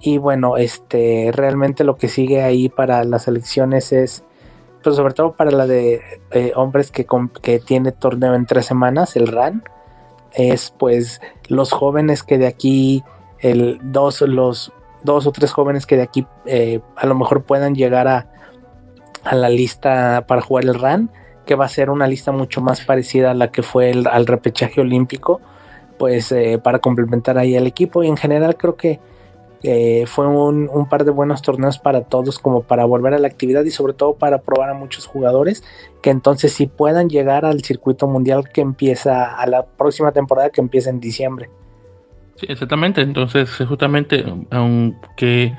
Y 0.00 0.18
bueno, 0.18 0.58
este, 0.58 1.30
realmente 1.32 1.84
lo 1.84 1.96
que 1.96 2.08
sigue 2.08 2.42
ahí 2.42 2.68
para 2.68 3.04
las 3.04 3.26
elecciones 3.26 3.92
es, 3.92 4.24
pues 4.82 4.96
sobre 4.96 5.14
todo 5.14 5.32
para 5.32 5.50
la 5.50 5.66
de 5.66 6.02
eh, 6.30 6.52
hombres 6.56 6.90
que, 6.90 7.06
que 7.40 7.58
tiene 7.58 7.92
torneo 7.92 8.34
en 8.34 8.44
tres 8.44 8.66
semanas, 8.66 9.16
el 9.16 9.28
RAN, 9.28 9.64
es 10.34 10.74
pues 10.78 11.22
los 11.48 11.72
jóvenes 11.72 12.22
que 12.22 12.36
de 12.36 12.46
aquí, 12.46 13.02
el, 13.38 13.78
dos, 13.82 14.20
los 14.20 14.72
dos 15.04 15.26
o 15.26 15.32
tres 15.32 15.52
jóvenes 15.52 15.86
que 15.86 15.96
de 15.96 16.02
aquí 16.02 16.26
eh, 16.46 16.80
a 16.96 17.06
lo 17.06 17.14
mejor 17.14 17.44
puedan 17.44 17.74
llegar 17.74 18.08
a, 18.08 18.26
a 19.22 19.34
la 19.34 19.48
lista 19.48 20.24
para 20.26 20.42
jugar 20.42 20.64
el 20.64 20.74
RAN 20.74 21.10
que 21.44 21.54
va 21.54 21.66
a 21.66 21.68
ser 21.68 21.90
una 21.90 22.06
lista 22.06 22.32
mucho 22.32 22.60
más 22.60 22.80
parecida 22.80 23.30
a 23.30 23.34
la 23.34 23.50
que 23.50 23.62
fue 23.62 23.90
el, 23.90 24.06
al 24.06 24.26
repechaje 24.26 24.80
olímpico, 24.80 25.40
pues 25.98 26.32
eh, 26.32 26.58
para 26.62 26.78
complementar 26.78 27.38
ahí 27.38 27.56
al 27.56 27.66
equipo. 27.66 28.02
Y 28.02 28.08
en 28.08 28.16
general 28.16 28.56
creo 28.56 28.76
que 28.76 29.00
eh, 29.62 30.04
fue 30.06 30.26
un, 30.26 30.88
par 30.88 31.04
de 31.04 31.10
buenos 31.10 31.42
torneos 31.42 31.78
para 31.78 32.02
todos, 32.02 32.38
como 32.38 32.62
para 32.62 32.84
volver 32.84 33.14
a 33.14 33.18
la 33.18 33.28
actividad 33.28 33.64
y 33.64 33.70
sobre 33.70 33.94
todo 33.94 34.14
para 34.14 34.42
probar 34.42 34.70
a 34.70 34.74
muchos 34.74 35.06
jugadores 35.06 35.64
que 36.02 36.10
entonces 36.10 36.52
sí 36.52 36.66
puedan 36.66 37.08
llegar 37.08 37.46
al 37.46 37.62
circuito 37.62 38.06
mundial 38.06 38.48
que 38.50 38.60
empieza 38.60 39.24
a 39.24 39.46
la 39.46 39.64
próxima 39.64 40.12
temporada 40.12 40.50
que 40.50 40.60
empieza 40.60 40.90
en 40.90 41.00
diciembre. 41.00 41.48
Sí, 42.36 42.46
exactamente. 42.48 43.00
Entonces, 43.00 43.50
justamente, 43.68 44.24
aunque 44.50 45.54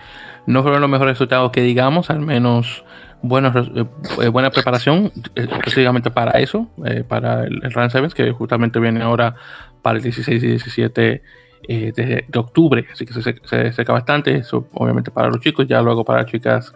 no 0.46 0.62
fueron 0.62 0.82
los 0.82 0.90
mejores 0.90 1.14
resultados 1.14 1.52
que 1.52 1.62
digamos, 1.62 2.10
al 2.10 2.20
menos 2.20 2.84
eh, 3.26 3.86
eh, 4.22 4.28
buena 4.28 4.52
preparación 4.52 5.12
eh, 5.36 5.48
específicamente 5.52 6.12
para 6.12 6.40
eso, 6.40 6.70
para 7.08 7.46
el, 7.46 7.72
Run 7.72 7.90
Sevens, 7.90 8.14
que 8.14 8.32
justamente 8.32 8.80
viene 8.80 9.02
ahora 9.02 9.36
para 9.82 9.98
el 9.98 10.04
16 10.04 10.44
y 10.44 10.48
17 10.48 11.24
de, 11.68 12.26
octubre, 12.36 12.86
así 12.92 13.06
que 13.06 13.14
se, 13.14 13.74
seca 13.74 13.94
bastante, 13.94 14.36
eso 14.36 14.68
obviamente 14.74 15.10
para 15.10 15.30
los 15.30 15.40
chicos, 15.40 15.68
ya 15.68 15.82
luego 15.82 16.06
para 16.06 16.22
las 16.22 16.32
chicas 16.32 16.74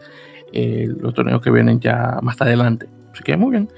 los 0.51 1.13
torneos 1.13 1.41
que 1.41 1.51
vienen 1.51 1.79
ya 1.79 2.17
más 2.23 2.41
adelante, 2.41 2.87
así 3.11 3.23
que 3.23 3.37
muy 3.37 3.51
bien. 3.51 3.69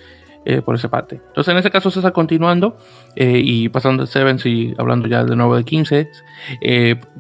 Por 0.65 0.75
esa 0.75 0.89
parte. 0.89 1.21
Entonces, 1.27 1.51
en 1.51 1.57
ese 1.57 1.69
caso 1.69 1.91
se 1.91 1.99
está 1.99 2.11
continuando 2.11 2.75
y 3.15 3.69
pasando 3.69 4.03
de 4.03 4.07
Sevens 4.07 4.45
y 4.45 4.73
hablando 4.77 5.07
ya 5.07 5.23
de 5.23 5.35
nuevo 5.35 5.55
de 5.55 5.63
15. 5.63 6.09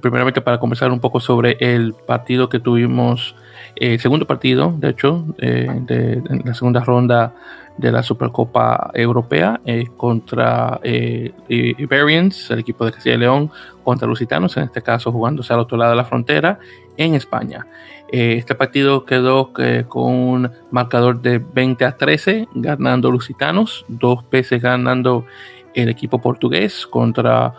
primeramente, 0.01 0.41
para 0.41 0.59
conversar 0.59 0.91
un 0.91 0.99
poco 0.99 1.19
sobre 1.19 1.57
el 1.59 1.93
partido 1.93 2.49
que 2.49 2.59
tuvimos 2.59 3.35
eh, 3.75 3.99
segundo 3.99 4.25
partido, 4.27 4.73
de 4.77 4.89
hecho, 4.89 5.25
eh, 5.37 5.67
de, 5.81 6.21
la 6.43 6.53
segunda 6.53 6.81
ronda 6.81 7.33
de 7.77 7.91
la 7.91 8.03
Supercopa 8.03 8.91
Europea 8.93 9.61
eh, 9.65 9.85
contra 9.97 10.79
Iberians, 10.83 12.51
el 12.51 12.59
equipo 12.59 12.85
de 12.85 12.91
Castilla 12.91 13.15
y 13.15 13.19
León, 13.19 13.51
contra 13.83 14.07
Lusitanos, 14.07 14.57
en 14.57 14.63
este 14.63 14.81
caso 14.81 15.11
jugándose 15.11 15.53
al 15.53 15.59
otro 15.59 15.77
lado 15.77 15.91
de 15.91 15.97
la 15.97 16.05
frontera 16.05 16.59
en 16.97 17.15
España. 17.15 17.65
este 18.11 18.53
partido 18.55 19.05
quedó 19.05 19.51
con 19.87 20.03
un 20.03 20.51
marcador 20.69 21.21
de 21.21 21.39
20 21.39 21.85
a 21.85 21.97
13, 21.97 22.49
ganando 22.53 23.09
Lusitanos, 23.09 23.85
dos 23.87 24.29
veces 24.29 24.61
ganando 24.61 25.25
el 25.73 25.89
equipo 25.89 26.19
portugués 26.21 26.85
contra 26.85 27.53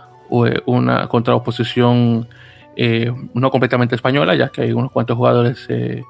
una 0.67 1.09
contra 1.09 1.35
oposición 1.35 2.29
eh, 2.75 3.13
no 3.35 3.51
completamente 3.51 3.95
española, 3.95 4.35
ya 4.35 4.49
que 4.49 4.63
hay 4.63 4.73
unos 4.73 4.91
cuantos 4.93 5.17
jugadores 5.17 5.67
eh, 5.69 6.03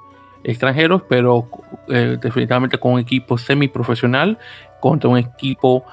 extranjeros, 0.45 1.03
pero 1.09 1.49
eh, 1.89 2.19
definitivamente 2.21 2.79
con 2.79 2.93
un 2.93 3.01
equipo 3.01 3.37
semiprofesional 3.37 4.39
contra 4.81 5.11
un 5.11 5.19
equipo 5.19 5.85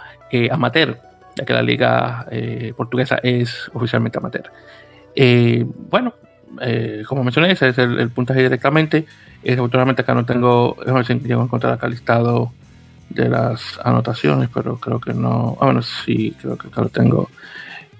amateur, 0.51 0.99
ya 1.35 1.45
que 1.45 1.53
la 1.53 1.63
liga 1.63 2.27
portuguesa 2.77 3.19
es 3.23 3.69
oficialmente 3.73 4.19
amateur. 4.19 4.51
bueno, 5.89 6.13
como 7.07 7.23
mencioné, 7.23 7.51
ese 7.51 7.69
es 7.69 7.77
el, 7.79 8.09
puntaje 8.11 8.43
directamente. 8.43 9.05
Desafortunadamente 9.43 10.03
acá 10.03 10.13
no 10.13 10.25
tengo, 10.25 10.75
déjame 10.79 11.03
ver 11.03 11.05
si 11.05 11.31
encontrar 11.31 11.73
acá 11.73 11.87
listado 11.87 12.51
de 13.09 13.27
las 13.27 13.79
anotaciones, 13.83 14.49
pero 14.53 14.77
creo 14.79 14.99
que 14.99 15.13
no. 15.13 15.57
Ah, 15.59 15.65
bueno, 15.65 15.81
sí, 15.81 16.35
creo 16.39 16.57
que 16.57 16.67
acá 16.67 16.81
lo 16.81 16.89
tengo. 16.89 17.29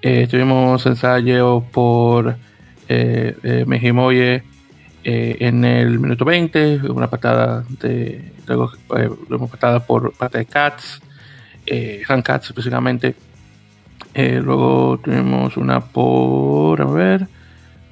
tuvimos 0.02 0.86
ensayo 0.86 1.64
por 1.72 2.36
eh, 2.90 3.38
eh, 3.44 3.64
Mejimoye 3.66 4.44
eh, 5.02 5.38
en 5.40 5.64
el 5.64 5.98
minuto 5.98 6.26
20, 6.26 6.82
una 6.90 7.10
patada 7.10 7.64
de 7.80 8.34
luego 8.48 8.72
eh, 8.98 9.10
una 9.30 9.48
patada 9.48 9.80
por 9.80 10.12
parte 10.14 10.40
de 10.40 10.46
Katz, 10.46 11.00
eh, 11.66 12.04
Katz 12.24 12.48
específicamente. 12.48 13.16
luego 14.14 15.00
tuvimos 15.02 15.56
una 15.56 15.80
por, 15.80 16.82
a 16.82 16.86
ver, 16.86 17.28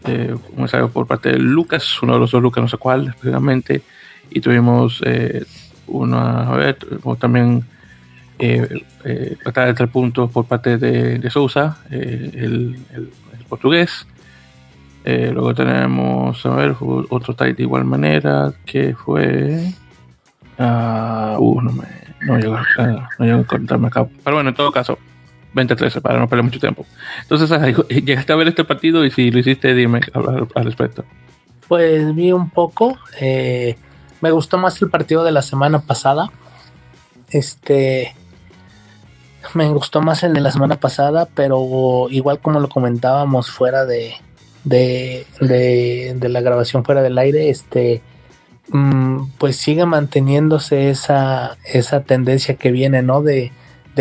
un 0.05 0.61
ensayo 0.63 0.89
por 0.89 1.07
parte 1.07 1.29
de 1.31 1.39
Lucas, 1.39 2.01
uno 2.01 2.13
de 2.13 2.19
los 2.19 2.31
dos 2.31 2.41
Lucas, 2.41 2.61
no 2.61 2.67
sé 2.67 2.77
cuál 2.77 3.07
específicamente. 3.07 3.83
Y 4.29 4.41
tuvimos 4.41 5.01
una, 5.87 6.41
a 6.41 6.57
ver, 6.57 6.77
también 7.19 7.63
patada 9.43 9.67
de 9.67 9.73
tres 9.75 9.89
puntos 9.89 10.29
por 10.29 10.45
parte 10.45 10.77
de, 10.77 11.19
de 11.19 11.29
Sousa, 11.29 11.77
el, 11.89 12.77
el 12.93 13.45
portugués. 13.47 14.05
Eh, 15.09 15.31
luego 15.31 15.55
tenemos, 15.55 16.45
a 16.45 16.49
ver, 16.49 16.75
otro 16.81 17.33
type 17.33 17.53
de 17.53 17.63
igual 17.63 17.85
manera, 17.85 18.51
que 18.65 18.93
fue... 18.93 19.71
Uh, 20.59 21.37
uh, 21.37 21.61
no 21.61 21.71
me 21.71 21.83
no 22.19 22.37
llego, 22.37 22.57
a 22.57 23.43
contarme 23.45 23.87
acá. 23.87 24.05
Pero 24.21 24.35
bueno, 24.35 24.49
en 24.49 24.55
todo 24.57 24.69
caso, 24.69 24.99
2013 25.53 26.01
para 26.01 26.19
no 26.19 26.27
perder 26.27 26.43
mucho 26.43 26.59
tiempo. 26.59 26.85
Entonces, 27.21 27.49
llegaste 27.89 28.33
a 28.33 28.35
ver 28.35 28.49
este 28.49 28.65
partido 28.65 29.05
y 29.05 29.11
si 29.11 29.31
lo 29.31 29.39
hiciste, 29.39 29.73
dime 29.73 30.01
al, 30.13 30.45
al 30.53 30.65
respecto. 30.65 31.05
Pues 31.69 32.13
vi 32.13 32.33
un 32.33 32.49
poco. 32.49 32.97
Eh, 33.21 33.77
me 34.19 34.31
gustó 34.31 34.57
más 34.57 34.81
el 34.81 34.89
partido 34.89 35.23
de 35.23 35.31
la 35.31 35.41
semana 35.41 35.79
pasada. 35.79 36.31
Este. 37.29 38.13
Me 39.53 39.69
gustó 39.69 40.01
más 40.01 40.21
el 40.23 40.33
de 40.33 40.41
la 40.41 40.51
semana 40.51 40.75
pasada, 40.75 41.29
pero 41.33 42.07
igual 42.09 42.39
como 42.39 42.59
lo 42.59 42.67
comentábamos 42.67 43.49
fuera 43.49 43.85
de, 43.85 44.15
de, 44.63 45.25
de, 45.39 46.29
la 46.29 46.41
grabación 46.41 46.83
fuera 46.83 47.01
del 47.01 47.17
aire, 47.17 47.49
este, 47.49 48.01
mm, 48.69 49.29
pues 49.37 49.55
sigue 49.57 49.85
manteniéndose 49.85 50.89
esa, 50.89 51.57
esa 51.65 52.01
tendencia 52.01 52.55
que 52.55 52.71
viene, 52.71 53.01
¿no? 53.01 53.21
De, 53.21 53.51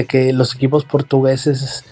que 0.08 0.34
los 0.34 0.54
equipos 0.54 0.84
portugueses 0.84 1.84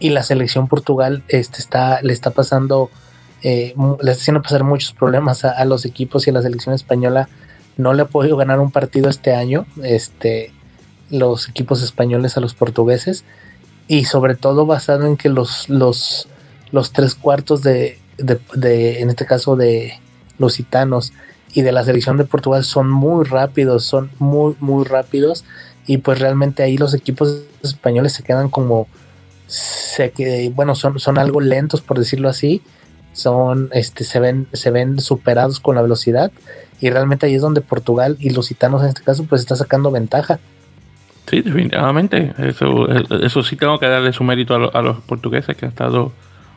y 0.00 0.10
la 0.10 0.24
selección 0.24 0.66
Portugal 0.66 1.22
este, 1.28 1.60
está, 1.60 2.02
le 2.02 2.12
está 2.12 2.32
pasando, 2.32 2.90
eh, 3.44 3.74
le 4.02 4.10
está 4.10 4.22
haciendo 4.22 4.42
pasar 4.42 4.64
muchos 4.64 4.92
problemas 4.92 5.44
a, 5.44 5.64
los 5.64 5.84
equipos 5.84 6.26
y 6.26 6.30
a 6.30 6.32
la 6.32 6.42
selección 6.42 6.74
española. 6.74 7.28
No 7.76 7.92
le 7.92 8.02
ha 8.02 8.06
podido 8.06 8.36
ganar 8.36 8.58
un 8.58 8.72
partido 8.72 9.08
este 9.08 9.34
año, 9.34 9.66
este, 9.84 10.52
los 11.10 11.48
equipos 11.48 11.80
españoles 11.80 12.36
a 12.36 12.40
los 12.40 12.54
portugueses, 12.54 13.24
y 13.86 14.06
sobre 14.06 14.34
todo 14.34 14.66
basado 14.66 15.06
en 15.06 15.16
que 15.16 15.28
los, 15.28 15.68
los, 15.68 16.26
los 16.72 16.92
tres 16.92 17.14
cuartos 17.14 17.62
de, 17.62 17.98
de, 18.18 19.00
en 19.00 19.10
este 19.10 19.26
caso 19.26 19.56
de 19.56 19.98
los 20.38 20.56
gitanos 20.56 21.12
y 21.52 21.62
de 21.62 21.72
la 21.72 21.84
selección 21.84 22.16
de 22.16 22.24
Portugal 22.24 22.64
son 22.64 22.90
muy 22.90 23.24
rápidos, 23.24 23.84
son 23.84 24.10
muy, 24.18 24.56
muy 24.60 24.84
rápidos 24.84 25.44
y 25.86 25.98
pues 25.98 26.18
realmente 26.18 26.62
ahí 26.62 26.76
los 26.76 26.94
equipos 26.94 27.42
españoles 27.62 28.12
se 28.12 28.22
quedan 28.22 28.48
como 28.48 28.88
sé 29.46 30.10
que, 30.10 30.50
bueno, 30.54 30.74
son, 30.74 30.98
son 30.98 31.18
algo 31.18 31.40
lentos, 31.40 31.80
por 31.80 31.98
decirlo 31.98 32.28
así. 32.28 32.62
Son, 33.12 33.68
este, 33.72 34.04
se 34.04 34.18
ven, 34.18 34.48
se 34.52 34.70
ven 34.70 35.00
superados 35.00 35.60
con 35.60 35.76
la 35.76 35.82
velocidad. 35.82 36.32
Y 36.80 36.90
realmente 36.90 37.26
ahí 37.26 37.34
es 37.34 37.42
donde 37.42 37.60
Portugal 37.60 38.16
y 38.18 38.30
los 38.30 38.48
gitanos 38.48 38.82
en 38.82 38.88
este 38.88 39.02
caso, 39.02 39.24
pues 39.24 39.40
está 39.40 39.56
sacando 39.56 39.90
ventaja. 39.90 40.40
Sí, 41.26 41.40
definitivamente. 41.40 42.34
Eso, 42.38 42.88
eso 42.88 43.42
sí 43.42 43.56
tengo 43.56 43.78
que 43.78 43.86
darle 43.86 44.12
su 44.12 44.24
mérito 44.24 44.54
a, 44.54 44.82
los 44.82 44.98
portugueses 45.00 45.56
que 45.56 45.64
han 45.64 45.70
estado 45.70 46.12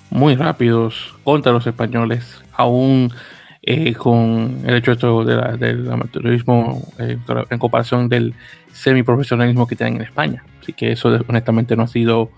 muy 0.09 0.35
rápidos 0.35 1.15
contra 1.23 1.51
los 1.51 1.67
españoles, 1.67 2.41
aún 2.53 3.13
eh, 3.61 3.93
con 3.93 4.61
el 4.65 4.75
hecho 4.75 4.93
esto 4.93 5.25
del 5.25 5.91
amateurismo 5.91 6.81
eh, 6.99 7.17
en 7.49 7.59
comparación 7.59 8.07
del 8.07 8.33
semiprofesionalismo 8.71 9.67
que 9.67 9.75
tienen 9.75 9.97
en 9.97 10.01
España. 10.03 10.43
Así 10.61 10.73
que 10.73 10.91
eso 10.91 11.09
honestamente 11.27 11.75
no 11.75 11.83
ha 11.83 11.87
sido 11.87 12.29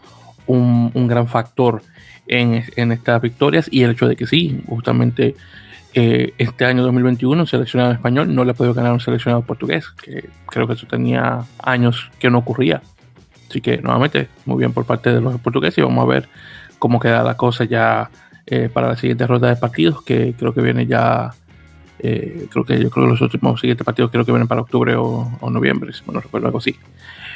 un, 0.47 1.07
gran 1.07 1.27
factor 1.27 1.83
en, 2.27 2.63
en, 2.75 2.91
estas 2.91 3.21
victorias 3.21 3.67
y 3.71 3.83
el 3.83 3.91
hecho 3.91 4.07
de 4.07 4.15
que 4.15 4.25
sí, 4.25 4.63
justamente 4.67 5.35
eh, 5.93 6.33
este 6.37 6.65
año 6.65 6.83
2021 6.83 7.41
un 7.41 7.47
seleccionado 7.47 7.91
español 7.91 8.33
no 8.33 8.43
le 8.45 8.51
ha 8.51 8.53
podido 8.53 8.75
ganar 8.75 8.93
un 8.93 8.99
seleccionado 8.99 9.41
portugués, 9.43 9.89
que 9.89 10.29
creo 10.45 10.67
que 10.67 10.73
eso 10.73 10.85
tenía 10.85 11.45
años 11.61 12.11
que 12.19 12.29
no 12.29 12.39
ocurría. 12.39 12.81
Así 13.49 13.61
que 13.61 13.77
nuevamente, 13.79 14.29
muy 14.45 14.59
bien 14.59 14.71
por 14.71 14.85
parte 14.85 15.11
de 15.11 15.21
los 15.21 15.39
portugueses 15.39 15.79
y 15.79 15.81
vamos 15.81 16.03
a 16.03 16.07
ver 16.07 16.29
cómo 16.79 16.99
queda 16.99 17.23
la 17.23 17.37
cosa 17.37 17.65
ya 17.65 18.09
eh, 18.45 18.69
para 18.71 18.87
la 18.87 18.95
siguiente 18.95 19.27
ronda 19.27 19.49
de 19.49 19.55
partidos, 19.55 20.01
que 20.01 20.33
creo 20.37 20.53
que 20.53 20.61
viene 20.61 20.87
ya, 20.87 21.31
eh, 21.99 22.47
creo 22.51 22.65
que 22.65 22.81
yo 22.81 22.89
creo 22.89 23.05
que 23.05 23.11
los 23.11 23.21
últimos 23.21 23.59
siguientes 23.59 23.85
partidos 23.85 24.09
creo 24.11 24.25
que 24.25 24.31
vienen 24.31 24.47
para 24.47 24.61
octubre 24.61 24.95
o, 24.95 25.29
noviembre, 25.49 25.93
si 25.93 26.01
no 26.11 26.19
recuerdo 26.19 26.47
algo 26.47 26.57
así. 26.57 26.75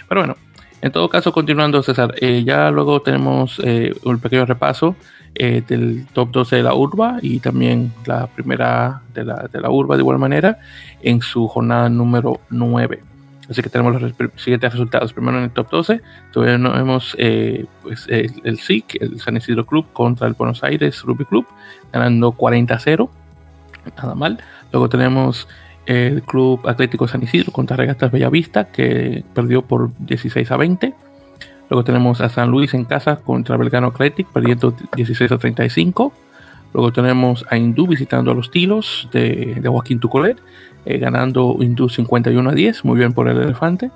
Pero 0.09 0.21
bueno, 0.21 0.35
en 0.81 0.91
todo 0.91 1.07
caso, 1.09 1.31
continuando, 1.31 1.83
César, 1.83 2.15
ya 2.19 2.71
luego 2.71 3.01
tenemos 3.01 3.59
un 3.59 4.19
pequeño 4.19 4.45
repaso 4.45 4.95
eh, 5.35 5.63
del 5.67 6.05
top 6.13 6.29
12 6.29 6.57
de 6.57 6.63
la 6.63 6.75
urba 6.75 7.17
y 7.19 7.39
también 7.39 7.91
la 8.05 8.27
primera 8.27 9.01
de 9.15 9.25
la, 9.25 9.49
de 9.51 9.61
la 9.61 9.71
urba 9.71 9.95
de 9.95 10.03
igual 10.03 10.19
manera 10.19 10.59
en 11.01 11.23
su 11.23 11.47
jornada 11.47 11.89
número 11.89 12.41
9. 12.51 13.01
Así 13.49 13.61
que 13.61 13.69
tenemos 13.69 14.01
los 14.01 14.13
siguientes 14.37 14.71
resultados. 14.71 15.13
Primero 15.13 15.37
en 15.37 15.45
el 15.45 15.51
top 15.51 15.69
12 15.69 16.01
tenemos 16.33 17.15
eh, 17.19 17.65
pues, 17.81 18.05
el, 18.07 18.33
el, 18.43 18.57
SIC, 18.57 19.01
el 19.01 19.19
San 19.19 19.37
Isidro 19.37 19.65
Club 19.65 19.87
contra 19.91 20.27
el 20.27 20.33
Buenos 20.33 20.63
Aires 20.63 21.01
Rugby 21.01 21.25
Club, 21.25 21.45
ganando 21.91 22.31
40 22.31 22.73
a 22.73 22.79
0. 22.79 23.09
Nada 23.97 24.15
mal. 24.15 24.39
Luego 24.71 24.89
tenemos 24.89 25.47
el 25.85 26.23
Club 26.23 26.67
Atlético 26.67 27.07
San 27.07 27.23
Isidro 27.23 27.51
contra 27.51 27.75
Regatas 27.75 28.11
Bellavista, 28.11 28.65
que 28.65 29.23
perdió 29.33 29.63
por 29.63 29.91
16 29.99 30.49
a 30.51 30.57
20. 30.57 30.93
Luego 31.69 31.83
tenemos 31.83 32.21
a 32.21 32.29
San 32.29 32.49
Luis 32.49 32.73
en 32.73 32.85
casa 32.85 33.17
contra 33.17 33.57
Belgrano 33.57 33.87
Athletic, 33.87 34.27
perdiendo 34.27 34.75
16 34.95 35.31
a 35.31 35.37
35. 35.37 36.13
Luego 36.73 36.91
tenemos 36.91 37.45
a 37.49 37.57
Hindú 37.57 37.87
visitando 37.87 38.31
a 38.31 38.33
los 38.33 38.49
Tilos 38.49 39.07
de, 39.11 39.61
Joaquín 39.63 39.99
Tucolet, 39.99 40.39
eh, 40.86 40.97
ganando 40.97 41.57
Hindú 41.59 41.89
51 41.89 42.49
a 42.49 42.53
10, 42.53 42.86
muy 42.86 42.97
bien 42.97 43.13
por 43.13 43.27
el 43.27 43.39
elefante. 43.39 43.91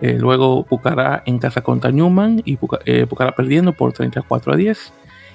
Eh, 0.00 0.16
luego 0.18 0.64
Pucará 0.64 1.22
en 1.26 1.38
casa 1.38 1.62
contra 1.62 1.90
Newman 1.90 2.42
y 2.44 2.58
eh, 2.84 3.06
Pucará, 3.06 3.32
perdiendo 3.32 3.72
por 3.72 3.92
34 3.92 4.52
a 4.52 4.56
10. 4.56 4.92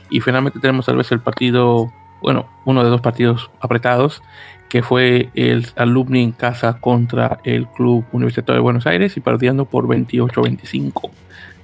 Y 0.09 0.21
finalmente 0.21 0.59
tenemos 0.59 0.86
tal 0.86 0.97
vez 0.97 1.11
el 1.11 1.19
partido, 1.19 1.91
bueno, 2.21 2.47
uno 2.65 2.84
de 2.84 2.89
dos 2.89 3.01
partidos 3.01 3.49
apretados, 3.61 4.21
que 4.69 4.84
fue 4.84 5.29
el 5.36 5.67
Alumni 5.75 6.23
en 6.23 6.31
casa 6.31 6.79
contra 6.79 7.39
el 7.43 7.67
Club 7.67 8.05
Universitario 8.11 8.55
de 8.55 8.63
Buenos 8.63 8.88
Aires 8.88 9.15
y 9.17 9.21
perdiendo 9.21 9.65
por 9.65 9.88
28 9.88 10.39
a 10.39 10.43
25. 10.43 11.11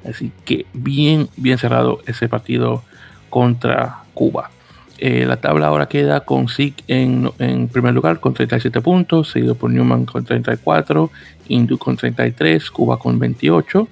Así 0.08 0.32
que 0.46 0.66
bien, 0.74 1.28
bien 1.36 1.58
cerrado 1.58 2.00
ese 2.06 2.30
partido 2.30 2.84
contra 3.30 4.04
Cuba. 4.14 4.52
Eh, 5.02 5.26
la 5.26 5.38
tabla 5.38 5.68
ahora 5.68 5.88
queda 5.88 6.20
con 6.22 6.50
SIC 6.50 6.84
en, 6.88 7.32
primer 7.72 7.94
lugar 7.94 8.20
con 8.20 8.34
37 8.34 8.82
puntos, 8.82 9.30
seguido 9.30 9.56
por 9.56 9.72
Newman 9.72 10.06
con 10.06 10.26
34, 10.26 11.10
Indu 11.48 11.78
con 11.78 11.96
33, 11.96 12.70
Cuba 12.70 13.00
con 13.00 13.18
28, 13.18 13.88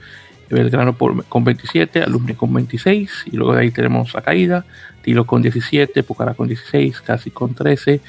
Belgrano 0.49 0.97
con 0.97 1.43
27, 1.45 2.03
Alumni 2.03 2.34
con 2.34 2.53
26, 2.53 3.28
y 3.32 3.38
luego 3.38 3.53
de 3.53 3.62
ahí 3.62 3.72
tenemos 3.72 4.14
la 4.14 4.22
caída, 4.22 4.66
Tilo 5.01 5.26
con 5.26 5.41
17, 5.41 6.03
Pucará 6.03 6.34
con 6.34 6.49
16, 6.49 6.99
Casi 6.99 7.32
con 7.32 7.53
13, 7.53 8.01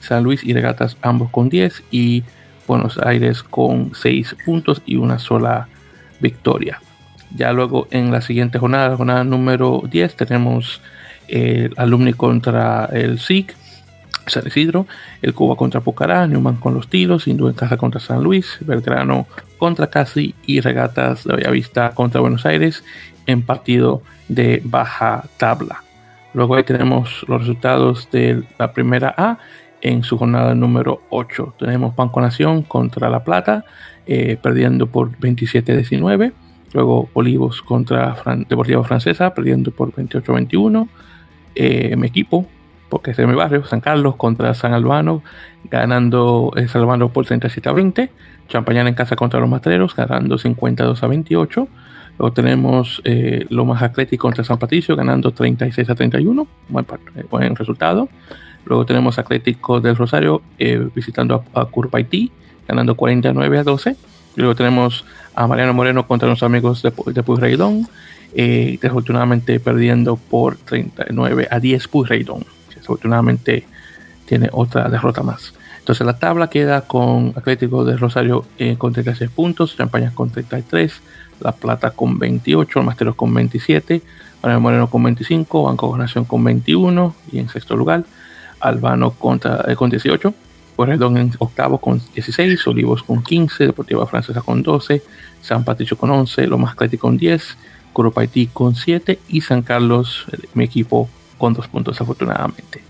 San 0.00 0.24
Luis 0.24 0.42
y 0.42 0.54
Regatas 0.54 0.96
ambos 1.02 1.28
con 1.30 1.50
10 1.50 1.82
y 1.90 2.24
Buenos 2.66 2.98
Aires 2.98 3.42
con 3.42 3.92
6 3.94 4.36
puntos 4.46 4.80
y 4.86 4.96
una 4.96 5.18
sola 5.18 5.68
victoria. 6.20 6.80
Ya 7.34 7.52
luego 7.52 7.86
en 7.90 8.10
la 8.12 8.22
siguiente 8.22 8.58
jornada, 8.58 8.88
la 8.88 8.96
jornada 8.96 9.24
número 9.24 9.82
10, 9.90 10.16
tenemos 10.16 10.80
el 11.28 11.72
Alumni 11.76 12.12
contra 12.12 12.86
el 12.86 13.18
SIC, 13.18 13.54
San 14.26 14.46
Isidro, 14.46 14.86
el 15.22 15.34
Cuba 15.34 15.56
contra 15.56 15.80
Pucará, 15.80 16.26
Newman 16.26 16.56
con 16.56 16.74
los 16.74 16.88
Tilos, 16.88 17.28
Hindú 17.28 17.48
en 17.48 17.54
casa 17.54 17.76
contra 17.76 18.00
San 18.00 18.22
Luis, 18.22 18.58
Belgrano 18.60 19.26
contra 19.58 19.88
Casi 19.88 20.34
y 20.46 20.60
Regatas 20.60 21.24
de 21.24 21.36
Bellavista 21.36 21.90
contra 21.94 22.20
Buenos 22.20 22.44
Aires 22.44 22.84
en 23.26 23.42
partido 23.42 24.02
de 24.28 24.60
baja 24.64 25.24
tabla. 25.36 25.82
Luego 26.34 26.56
ahí 26.56 26.64
tenemos 26.64 27.24
los 27.28 27.40
resultados 27.40 28.10
de 28.10 28.42
la 28.58 28.72
primera 28.72 29.14
A 29.16 29.38
en 29.80 30.02
su 30.02 30.18
jornada 30.18 30.54
número 30.54 31.02
8. 31.10 31.54
Tenemos 31.58 31.94
Banco 31.94 32.20
Nación 32.20 32.62
contra 32.62 33.08
La 33.08 33.24
Plata, 33.24 33.64
eh, 34.06 34.36
perdiendo 34.40 34.86
por 34.86 35.12
27-19. 35.18 36.32
Luego 36.72 37.08
Olivos 37.14 37.62
contra 37.62 38.14
Fran 38.16 38.46
Deportiva 38.48 38.84
Francesa, 38.84 39.32
perdiendo 39.32 39.70
por 39.70 39.92
28-21. 39.92 40.88
Eh, 41.58 41.96
mi 41.96 42.06
equipo, 42.06 42.46
porque 42.88 43.12
es 43.12 43.16
de 43.16 43.26
mi 43.26 43.34
barrio, 43.34 43.64
San 43.64 43.80
Carlos 43.80 44.16
contra 44.16 44.52
San 44.54 44.74
Albano, 44.74 45.22
ganando 45.64 46.52
eh, 46.54 46.68
San 46.68 46.82
Albano 46.82 47.12
por 47.12 47.24
37 47.26 47.72
20. 47.72 48.10
Champañán 48.48 48.86
en 48.86 48.94
casa 48.94 49.16
contra 49.16 49.40
los 49.40 49.48
Matreros, 49.48 49.96
ganando 49.96 50.38
52 50.38 51.02
a 51.02 51.06
28. 51.06 51.68
Luego 52.18 52.32
tenemos 52.32 53.00
eh, 53.04 53.46
Lomas 53.50 53.82
Atlético 53.82 54.22
contra 54.22 54.44
San 54.44 54.58
Patricio, 54.58 54.94
ganando 54.96 55.32
36 55.32 55.90
a 55.90 55.94
31. 55.94 56.46
Buen, 56.68 56.86
eh, 57.16 57.24
buen 57.28 57.56
resultado. 57.56 58.08
Luego 58.64 58.84
tenemos 58.84 59.18
Atlético 59.18 59.80
del 59.80 59.96
Rosario 59.96 60.42
visitando 60.94 61.44
a, 61.54 61.60
a 61.60 61.68
ganando 62.66 62.96
49 62.96 63.58
a 63.58 63.62
12. 63.62 63.96
Luego 64.36 64.54
tenemos 64.54 65.04
a 65.34 65.46
Mariano 65.46 65.74
Moreno 65.74 66.06
contra 66.06 66.28
los 66.28 66.42
amigos 66.42 66.82
de, 66.82 66.92
de 67.06 67.22
Puyreidón. 67.22 67.88
Eh, 68.38 68.78
desafortunadamente 68.82 69.58
perdiendo 69.60 70.16
por 70.16 70.56
39 70.56 71.48
a 71.50 71.58
10 71.58 71.88
Puyreidón. 71.88 72.44
Desafortunadamente 72.68 73.64
tiene 74.26 74.50
otra 74.52 74.90
derrota 74.90 75.22
más. 75.22 75.54
Entonces 75.78 76.06
la 76.06 76.18
tabla 76.18 76.50
queda 76.50 76.82
con 76.82 77.32
Atlético 77.34 77.84
de 77.86 77.96
Rosario 77.96 78.44
eh, 78.58 78.76
con 78.76 78.92
36 78.92 79.30
puntos, 79.30 79.74
Champañas 79.76 80.12
con 80.12 80.28
33, 80.28 81.00
La 81.40 81.52
Plata 81.52 81.92
con 81.92 82.18
28, 82.18 82.82
Masteros 82.82 83.14
con 83.14 83.32
27, 83.32 84.02
Mariano 84.42 84.60
Moreno 84.60 84.90
con 84.90 85.02
25, 85.04 85.62
Banco 85.62 85.96
Nación 85.96 86.26
con 86.26 86.44
21 86.44 87.14
y 87.32 87.38
en 87.38 87.48
sexto 87.48 87.74
lugar 87.74 88.04
Albano 88.60 89.12
contra, 89.12 89.64
eh, 89.66 89.76
con 89.76 89.88
18. 89.88 90.34
Corredón 90.76 91.16
en 91.16 91.32
octavo 91.38 91.78
con 91.78 92.02
16, 92.14 92.66
Olivos 92.66 93.02
con 93.02 93.22
15, 93.22 93.64
Deportiva 93.66 94.06
Francesa 94.06 94.42
con 94.42 94.62
12, 94.62 95.02
San 95.40 95.64
Patricio 95.64 95.96
con 95.96 96.10
11, 96.10 96.46
Lomas 96.46 96.72
Atlético 96.72 97.08
con 97.08 97.16
10, 97.16 97.56
Coropaití 97.94 98.48
con 98.48 98.74
7 98.74 99.18
y 99.28 99.40
San 99.40 99.62
Carlos, 99.62 100.26
mi 100.52 100.64
equipo, 100.64 101.08
con 101.38 101.54
2 101.54 101.68
puntos 101.68 101.98
afortunadamente. 102.00 102.82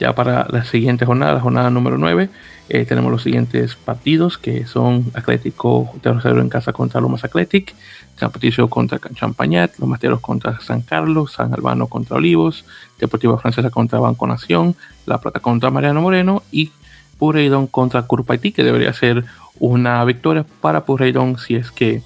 Ya 0.00 0.14
para 0.14 0.46
la 0.50 0.64
siguiente 0.64 1.06
jornada, 1.06 1.34
la 1.34 1.40
jornada 1.40 1.70
número 1.70 1.96
9, 1.96 2.28
eh, 2.68 2.84
tenemos 2.84 3.10
los 3.10 3.22
siguientes 3.22 3.76
partidos 3.76 4.36
que 4.36 4.66
son 4.66 5.10
Atlético 5.14 5.90
de 6.02 6.12
Rosario 6.12 6.40
en 6.40 6.48
casa 6.48 6.72
contra 6.72 7.00
Lomas 7.00 7.24
Athletic, 7.24 7.74
San 8.16 8.30
Patricio 8.30 8.68
contra 8.68 9.00
Champañat, 9.14 9.78
Los 9.78 9.88
Materos 9.88 10.20
contra 10.20 10.60
San 10.60 10.82
Carlos, 10.82 11.32
San 11.32 11.52
Albano 11.54 11.86
contra 11.86 12.16
Olivos, 12.16 12.64
Deportiva 12.98 13.38
Francesa 13.38 13.70
contra 13.70 14.00
Banco 14.00 14.26
Nación, 14.26 14.76
La 15.06 15.18
Plata 15.18 15.40
contra 15.40 15.70
Mariano 15.70 16.00
Moreno 16.00 16.42
y 16.52 16.70
Pureidon 17.18 17.66
contra 17.66 18.02
Curpaití, 18.02 18.52
que 18.52 18.64
debería 18.64 18.92
ser 18.92 19.24
una 19.58 20.04
victoria 20.04 20.44
para 20.60 20.84
Pureidon 20.84 21.38
si 21.38 21.56
es 21.56 21.70
que 21.70 22.02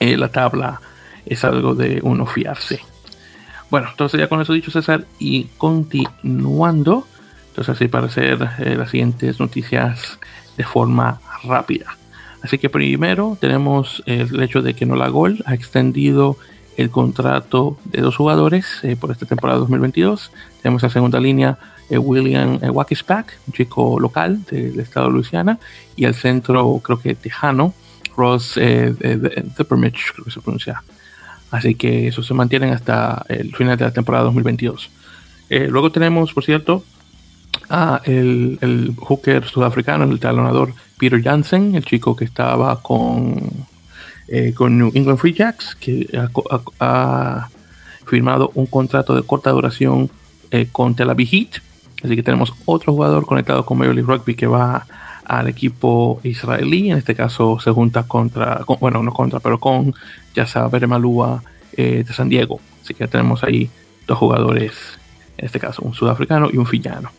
eh, 0.00 0.16
la 0.16 0.28
tabla 0.28 0.80
es 1.26 1.44
algo 1.44 1.74
de 1.74 2.00
uno 2.02 2.26
fiarse. 2.26 2.80
Bueno, 3.70 3.88
entonces 3.90 4.18
ya 4.18 4.28
con 4.28 4.40
eso 4.40 4.52
dicho 4.52 4.70
César 4.70 5.04
y 5.18 5.44
continuando, 5.58 7.06
entonces 7.48 7.74
así 7.74 7.88
para 7.88 8.06
hacer 8.06 8.48
eh, 8.58 8.76
las 8.76 8.90
siguientes 8.90 9.40
noticias 9.40 10.18
de 10.56 10.64
forma 10.64 11.20
rápida. 11.44 11.96
Así 12.42 12.58
que 12.58 12.70
primero 12.70 13.36
tenemos 13.40 14.02
el 14.06 14.42
hecho 14.42 14.62
de 14.62 14.74
que 14.74 14.86
Nola 14.86 15.08
Gol 15.08 15.42
ha 15.44 15.54
extendido 15.54 16.36
el 16.76 16.90
contrato 16.90 17.76
de 17.84 18.00
dos 18.00 18.16
jugadores 18.16 18.78
eh, 18.84 18.96
por 18.96 19.10
esta 19.10 19.26
temporada 19.26 19.58
2022. 19.58 20.30
Tenemos 20.62 20.82
la 20.82 20.90
segunda 20.90 21.18
línea 21.18 21.58
William 21.96 22.58
eh, 22.60 22.68
Wackispack, 22.68 23.38
un 23.46 23.52
chico 23.52 23.98
local 23.98 24.44
del 24.50 24.78
estado 24.80 25.06
de 25.06 25.12
Luisiana, 25.14 25.58
y 25.96 26.04
el 26.04 26.14
centro, 26.14 26.80
creo 26.84 27.00
que 27.00 27.14
tejano, 27.14 27.72
Ross 28.16 28.58
eh, 28.60 28.94
creo 28.98 30.24
que 30.24 30.30
se 30.30 30.40
pronuncia 30.40 30.82
Así 31.50 31.74
que 31.76 32.08
eso 32.08 32.22
se 32.22 32.34
mantiene 32.34 32.72
hasta 32.72 33.24
el 33.28 33.54
final 33.54 33.78
de 33.78 33.84
la 33.84 33.90
temporada 33.90 34.24
2022. 34.24 34.90
Eh, 35.48 35.66
luego 35.70 35.90
tenemos, 35.90 36.32
por 36.34 36.44
cierto, 36.44 36.84
a 37.70 38.02
el, 38.04 38.58
el 38.60 38.94
hooker 38.98 39.46
sudafricano, 39.46 40.04
el 40.04 40.20
talonador 40.20 40.74
Peter 40.98 41.22
Jansen, 41.22 41.74
el 41.74 41.84
chico 41.84 42.14
que 42.14 42.24
estaba 42.24 42.82
con, 42.82 43.40
eh, 44.28 44.52
con 44.54 44.78
New 44.78 44.90
England 44.94 45.18
Free 45.18 45.32
Jacks, 45.32 45.74
que 45.74 46.06
ha, 46.80 47.48
firmado 48.06 48.50
un 48.54 48.64
contrato 48.64 49.14
de 49.14 49.22
corta 49.22 49.50
duración 49.50 50.10
eh, 50.50 50.68
con 50.72 50.94
Tel 50.94 51.10
Aviv 51.10 51.28
Heat. 51.28 51.62
Así 52.02 52.14
que 52.14 52.22
tenemos 52.22 52.54
otro 52.64 52.92
jugador 52.92 53.26
conectado 53.26 53.64
con 53.64 53.78
Major 53.78 53.94
League 53.94 54.08
Rugby 54.10 54.34
que 54.34 54.46
va 54.46 54.86
al 55.24 55.48
equipo 55.48 56.20
israelí. 56.22 56.90
En 56.90 56.98
este 56.98 57.14
caso 57.14 57.58
se 57.60 57.70
junta 57.70 58.04
contra, 58.04 58.64
bueno, 58.80 59.02
no 59.02 59.12
contra, 59.12 59.40
pero 59.40 59.58
con 59.58 59.94
Yasa 60.34 60.68
Beremalúa 60.68 61.42
eh, 61.76 62.04
de 62.06 62.12
San 62.12 62.28
Diego. 62.28 62.60
Así 62.82 62.94
que 62.94 63.06
tenemos 63.08 63.42
ahí 63.44 63.68
dos 64.06 64.18
jugadores, 64.18 64.72
en 65.36 65.46
este 65.46 65.60
caso 65.60 65.82
un 65.82 65.94
sudafricano 65.94 66.48
y 66.52 66.56
un 66.56 66.66
fillano. 66.66 67.10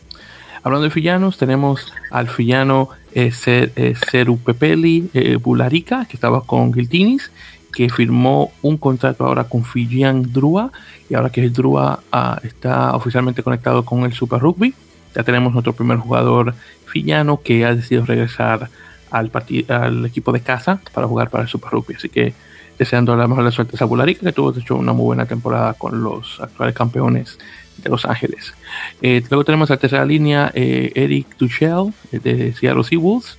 Hablando 0.62 0.84
de 0.84 0.90
fillanos, 0.90 1.38
tenemos 1.38 1.90
al 2.10 2.28
fillano 2.28 2.90
eh, 3.12 3.30
Ceru 3.32 4.34
eh, 4.34 4.38
Pepeli 4.44 5.10
eh, 5.14 5.36
Bularica, 5.36 6.04
que 6.04 6.16
estaba 6.16 6.42
con 6.42 6.74
Giltinis, 6.74 7.30
que 7.72 7.88
firmó 7.88 8.52
un 8.62 8.76
contrato 8.76 9.26
ahora 9.26 9.44
con 9.44 9.64
Fijian 9.64 10.32
Drua, 10.32 10.72
y 11.08 11.14
ahora 11.14 11.30
que 11.30 11.42
el 11.42 11.52
Drua 11.52 12.00
ah, 12.12 12.38
está 12.42 12.94
oficialmente 12.94 13.42
conectado 13.42 13.84
con 13.84 14.04
el 14.04 14.12
Super 14.12 14.40
Rugby, 14.40 14.74
ya 15.14 15.22
tenemos 15.22 15.52
nuestro 15.52 15.72
primer 15.72 15.98
jugador 15.98 16.54
fillano 16.86 17.40
que 17.42 17.64
ha 17.64 17.74
decidido 17.74 18.06
regresar 18.06 18.68
al, 19.10 19.30
al 19.68 20.06
equipo 20.06 20.32
de 20.32 20.40
casa 20.40 20.80
para 20.92 21.06
jugar 21.06 21.30
para 21.30 21.42
el 21.44 21.48
Super 21.48 21.70
Rugby. 21.70 21.94
Así 21.94 22.08
que 22.08 22.32
deseando 22.78 23.14
la 23.14 23.28
mejor 23.28 23.50
suerte 23.52 23.76
a 23.78 23.84
Bularica, 23.84 24.24
que 24.24 24.32
tuvo 24.32 24.52
de 24.52 24.60
hecho 24.60 24.74
una 24.74 24.94
muy 24.94 25.04
buena 25.04 25.26
temporada 25.26 25.74
con 25.74 26.02
los 26.02 26.40
actuales 26.40 26.74
campeones 26.74 27.38
de 27.76 27.90
Los 27.90 28.06
Ángeles. 28.06 28.54
Eh, 29.02 29.22
luego 29.28 29.44
tenemos 29.44 29.68
la 29.68 29.76
tercera 29.76 30.04
línea, 30.04 30.50
eh, 30.54 30.90
Eric 30.94 31.36
Duchel, 31.38 31.92
eh, 32.12 32.20
de 32.20 32.54
Seattle 32.54 32.84
Seawolves, 32.84 33.38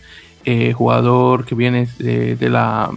jugador 0.75 1.45
que 1.45 1.53
viene 1.55 1.87
de, 1.99 2.49
la, 2.49 2.89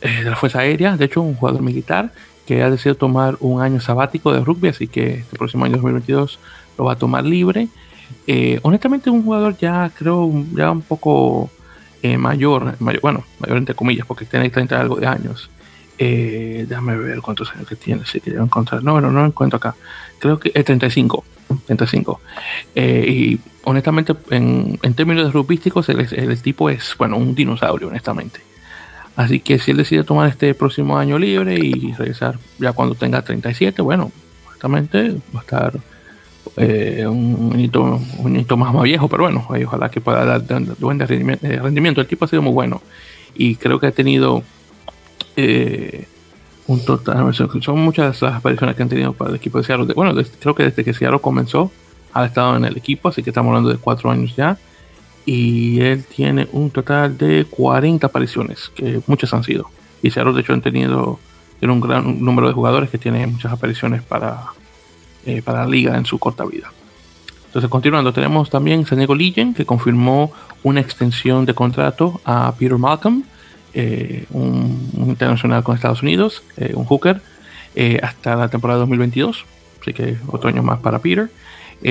de 0.00 0.24
la 0.24 0.36
Fuerza 0.36 0.60
Aérea, 0.60 0.96
de 0.96 1.04
hecho 1.04 1.20
un 1.20 1.34
jugador 1.34 1.62
militar 1.62 2.12
que 2.46 2.62
ha 2.62 2.70
decidido 2.70 2.96
tomar 2.96 3.36
un 3.40 3.62
año 3.62 3.80
sabático 3.80 4.32
de 4.32 4.40
rugby, 4.40 4.68
así 4.68 4.88
que 4.88 5.24
el 5.30 5.38
próximo 5.38 5.64
año 5.64 5.74
2022 5.74 6.38
lo 6.78 6.84
va 6.84 6.94
a 6.94 6.96
tomar 6.96 7.24
libre. 7.24 7.68
honestamente 8.62 9.10
un 9.10 9.22
jugador 9.22 9.56
ya 9.58 9.90
creo 9.96 10.32
ya 10.54 10.70
un 10.70 10.82
poco 10.82 11.50
mayor, 12.18 12.76
mayor, 12.80 13.00
bueno, 13.02 13.24
mayor 13.38 13.58
entre 13.58 13.74
comillas, 13.74 14.06
porque 14.06 14.24
tiene 14.24 14.50
30 14.50 14.80
algo 14.80 14.96
de 14.96 15.06
años. 15.06 15.50
Eh, 16.02 16.64
déjame 16.66 16.96
ver 16.96 17.20
cuántos 17.20 17.52
años 17.54 17.68
que 17.68 17.76
tiene, 17.76 18.06
si 18.06 18.22
que 18.22 18.30
encontrar. 18.30 18.82
No, 18.82 19.02
no, 19.02 19.10
no 19.10 19.20
lo 19.20 19.26
encuentro 19.26 19.58
acá. 19.58 19.76
Creo 20.18 20.40
que 20.40 20.50
es 20.54 20.64
35. 20.64 21.22
35. 21.66 22.20
Eh, 22.74 23.04
y 23.06 23.40
honestamente, 23.64 24.14
en, 24.30 24.78
términos 24.94 25.26
de 25.26 25.32
rugbyísticos, 25.32 25.90
el, 25.90 26.40
tipo 26.40 26.70
es, 26.70 26.94
bueno, 26.96 27.18
un 27.18 27.34
dinosaurio, 27.34 27.88
honestamente. 27.88 28.40
Así 29.20 29.40
que 29.40 29.58
si 29.58 29.72
él 29.72 29.76
decide 29.76 30.02
tomar 30.02 30.30
este 30.30 30.54
próximo 30.54 30.96
año 30.96 31.18
libre 31.18 31.58
y 31.58 31.92
regresar 31.92 32.38
ya 32.58 32.72
cuando 32.72 32.94
tenga 32.94 33.20
37, 33.20 33.82
bueno, 33.82 34.10
honestamente 34.46 35.10
va 35.34 35.40
a 35.40 35.42
estar 35.42 35.72
eh, 36.56 37.06
un, 37.06 37.60
hito, 37.60 38.56
más, 38.56 38.72
más 38.72 38.82
viejo, 38.82 39.08
pero 39.08 39.24
bueno, 39.24 39.46
ojalá 39.46 39.90
que 39.90 40.00
pueda 40.00 40.24
dar 40.24 40.42
buen 40.78 40.98
rendimiento. 40.98 42.00
El 42.00 42.06
tipo 42.06 42.24
ha 42.24 42.28
sido 42.28 42.40
muy 42.40 42.52
bueno 42.54 42.80
y 43.34 43.56
creo 43.56 43.78
que 43.78 43.88
ha 43.88 43.92
tenido 43.92 44.42
eh, 45.36 46.06
un 46.66 46.82
total, 46.82 47.34
son 47.34 47.78
muchas 47.78 48.22
las 48.22 48.36
apariciones 48.36 48.74
que 48.74 48.82
han 48.82 48.88
tenido 48.88 49.12
para 49.12 49.28
el 49.32 49.36
equipo 49.36 49.58
de 49.58 49.64
Seattle. 49.64 49.92
Bueno, 49.92 50.18
creo 50.40 50.54
que 50.54 50.62
desde 50.62 50.82
que 50.82 50.94
Seattle 50.94 51.20
comenzó 51.20 51.70
ha 52.14 52.24
estado 52.24 52.56
en 52.56 52.64
el 52.64 52.74
equipo, 52.74 53.10
así 53.10 53.22
que 53.22 53.28
estamos 53.28 53.50
hablando 53.50 53.68
de 53.68 53.76
cuatro 53.76 54.10
años 54.10 54.34
ya. 54.34 54.56
Y 55.26 55.80
él 55.80 56.04
tiene 56.04 56.48
un 56.52 56.70
total 56.70 57.16
de 57.16 57.46
40 57.48 58.06
apariciones, 58.06 58.70
que 58.74 59.00
muchas 59.06 59.32
han 59.34 59.44
sido. 59.44 59.70
Y 60.02 60.10
Seattle, 60.10 60.34
de 60.34 60.40
hecho, 60.40 60.52
han 60.52 60.62
tenido 60.62 61.20
tiene 61.60 61.74
un 61.74 61.80
gran 61.80 62.24
número 62.24 62.48
de 62.48 62.54
jugadores 62.54 62.88
que 62.88 62.96
tienen 62.96 63.32
muchas 63.32 63.52
apariciones 63.52 64.02
para, 64.02 64.46
eh, 65.26 65.42
para 65.42 65.60
la 65.60 65.66
liga 65.66 65.96
en 65.96 66.06
su 66.06 66.18
corta 66.18 66.44
vida. 66.46 66.72
Entonces, 67.46 67.70
continuando, 67.70 68.12
tenemos 68.14 68.48
también 68.48 68.86
San 68.86 68.96
Diego 68.96 69.14
Legion, 69.14 69.52
que 69.52 69.66
confirmó 69.66 70.32
una 70.62 70.80
extensión 70.80 71.44
de 71.44 71.52
contrato 71.52 72.20
a 72.24 72.52
Peter 72.58 72.78
Malcolm 72.78 73.24
eh, 73.74 74.24
un, 74.30 74.90
internacional 75.06 75.62
con 75.62 75.76
Estados 75.76 76.02
Unidos, 76.02 76.42
eh, 76.56 76.72
un 76.74 76.84
hooker, 76.86 77.20
hasta 78.02 78.36
la 78.36 78.48
temporada 78.48 78.80
2022. 78.80 79.44
Así 79.82 79.92
que 79.92 80.16
otro 80.28 80.48
año 80.48 80.62
más 80.62 80.80
para 80.80 80.98
Peter. 80.98 81.30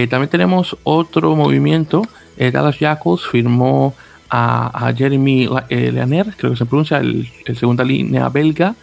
También 0.09 0.29
tenemos 0.29 0.77
otro 0.83 1.35
movimiento. 1.35 2.03
Dallas 2.37 2.79
Jackals 2.79 3.27
firmó 3.27 3.93
a, 4.29 4.93
Jeremy 4.95 5.49
Leaner, 5.69 6.33
creo 6.37 6.51
que 6.51 6.57
se 6.57 6.65
pronuncia, 6.65 6.99
el, 6.99 7.27
segunda 7.57 7.83
línea 7.83 8.29
belga, 8.29 8.75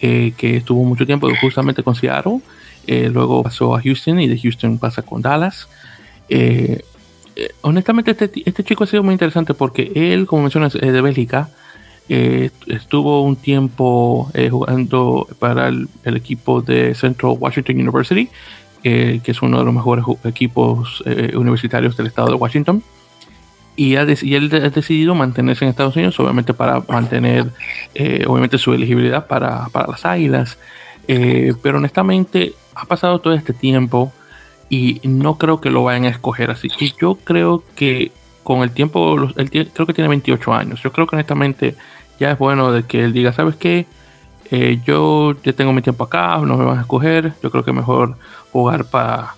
que 0.00 0.56
estuvo 0.56 0.84
mucho 0.84 1.06
tiempo 1.06 1.28
justamente 1.40 1.82
con 1.82 1.94
Seattle. 1.94 2.40
luego 2.86 3.42
pasó 3.42 3.76
a 3.76 3.82
Houston 3.82 4.20
y 4.20 4.28
de 4.28 4.38
Houston 4.38 4.78
pasa 4.78 5.02
con 5.02 5.22
Dallas. 5.22 5.68
honestamente, 7.62 8.10
este, 8.10 8.30
este, 8.44 8.64
chico 8.64 8.84
ha 8.84 8.86
sido 8.86 9.02
muy 9.02 9.12
interesante 9.12 9.54
porque 9.54 9.92
él, 9.94 10.26
como 10.26 10.42
mencionas, 10.42 10.74
es 10.74 10.92
de 10.92 11.00
Bélgica. 11.00 11.48
Eh, 12.10 12.50
estuvo 12.68 13.22
un 13.22 13.36
tiempo 13.36 14.30
eh, 14.32 14.48
jugando 14.48 15.28
para 15.38 15.68
el, 15.68 15.88
equipo 16.04 16.62
de 16.62 16.94
Central 16.94 17.36
Washington 17.38 17.76
University, 17.76 18.30
eh, 18.84 19.20
que 19.22 19.32
es 19.32 19.42
uno 19.42 19.58
de 19.58 19.64
los 19.64 19.74
mejores 19.74 20.04
equipos 20.24 21.02
universitarios 21.34 21.96
del 21.96 22.06
estado 22.06 22.28
de 22.28 22.34
Washington. 22.34 22.82
Y, 23.76 23.96
ha 23.96 24.02
él 24.02 24.50
ha 24.52 24.70
decidido 24.70 25.14
mantenerse 25.14 25.64
en 25.64 25.70
Estados 25.70 25.94
Unidos, 25.94 26.18
obviamente 26.18 26.52
para 26.52 26.82
mantener 26.88 27.46
obviamente 28.26 28.58
su 28.58 28.72
elegibilidad 28.72 29.26
para, 29.26 29.68
para 29.68 29.86
las 29.86 30.04
águilas. 30.04 30.58
pero 31.06 31.78
honestamente 31.78 32.54
ha 32.74 32.84
pasado 32.86 33.20
todo 33.20 33.34
este 33.34 33.52
tiempo 33.52 34.12
y 34.68 35.00
no 35.04 35.38
creo 35.38 35.60
que 35.60 35.70
lo 35.70 35.84
vayan 35.84 36.04
a 36.04 36.08
escoger 36.08 36.50
así. 36.50 36.68
Y 36.78 36.92
yo 37.00 37.16
creo 37.24 37.62
que 37.74 38.12
con 38.42 38.62
el 38.62 38.70
tiempo, 38.70 39.14
él 39.36 39.50
creo 39.50 39.86
que 39.86 39.92
tiene 39.92 40.08
28 40.08 40.54
años. 40.54 40.82
Yo 40.82 40.90
creo 40.90 41.06
que 41.06 41.16
honestamente 41.16 41.74
ya 42.18 42.30
es 42.30 42.38
bueno 42.38 42.72
de 42.72 42.84
que 42.84 43.04
él 43.04 43.12
diga, 43.12 43.32
¿sabes 43.32 43.56
qué? 43.56 43.86
Eh, 44.50 44.80
yo 44.86 45.34
ya 45.42 45.52
tengo 45.52 45.72
mi 45.74 45.82
tiempo 45.82 46.04
acá, 46.04 46.38
no 46.38 46.56
me 46.56 46.64
van 46.64 46.78
a 46.78 46.80
escoger, 46.80 47.34
yo 47.42 47.50
creo 47.50 47.62
que 47.62 47.72
mejor 47.72 48.16
jugar 48.52 48.84
para, 48.86 49.34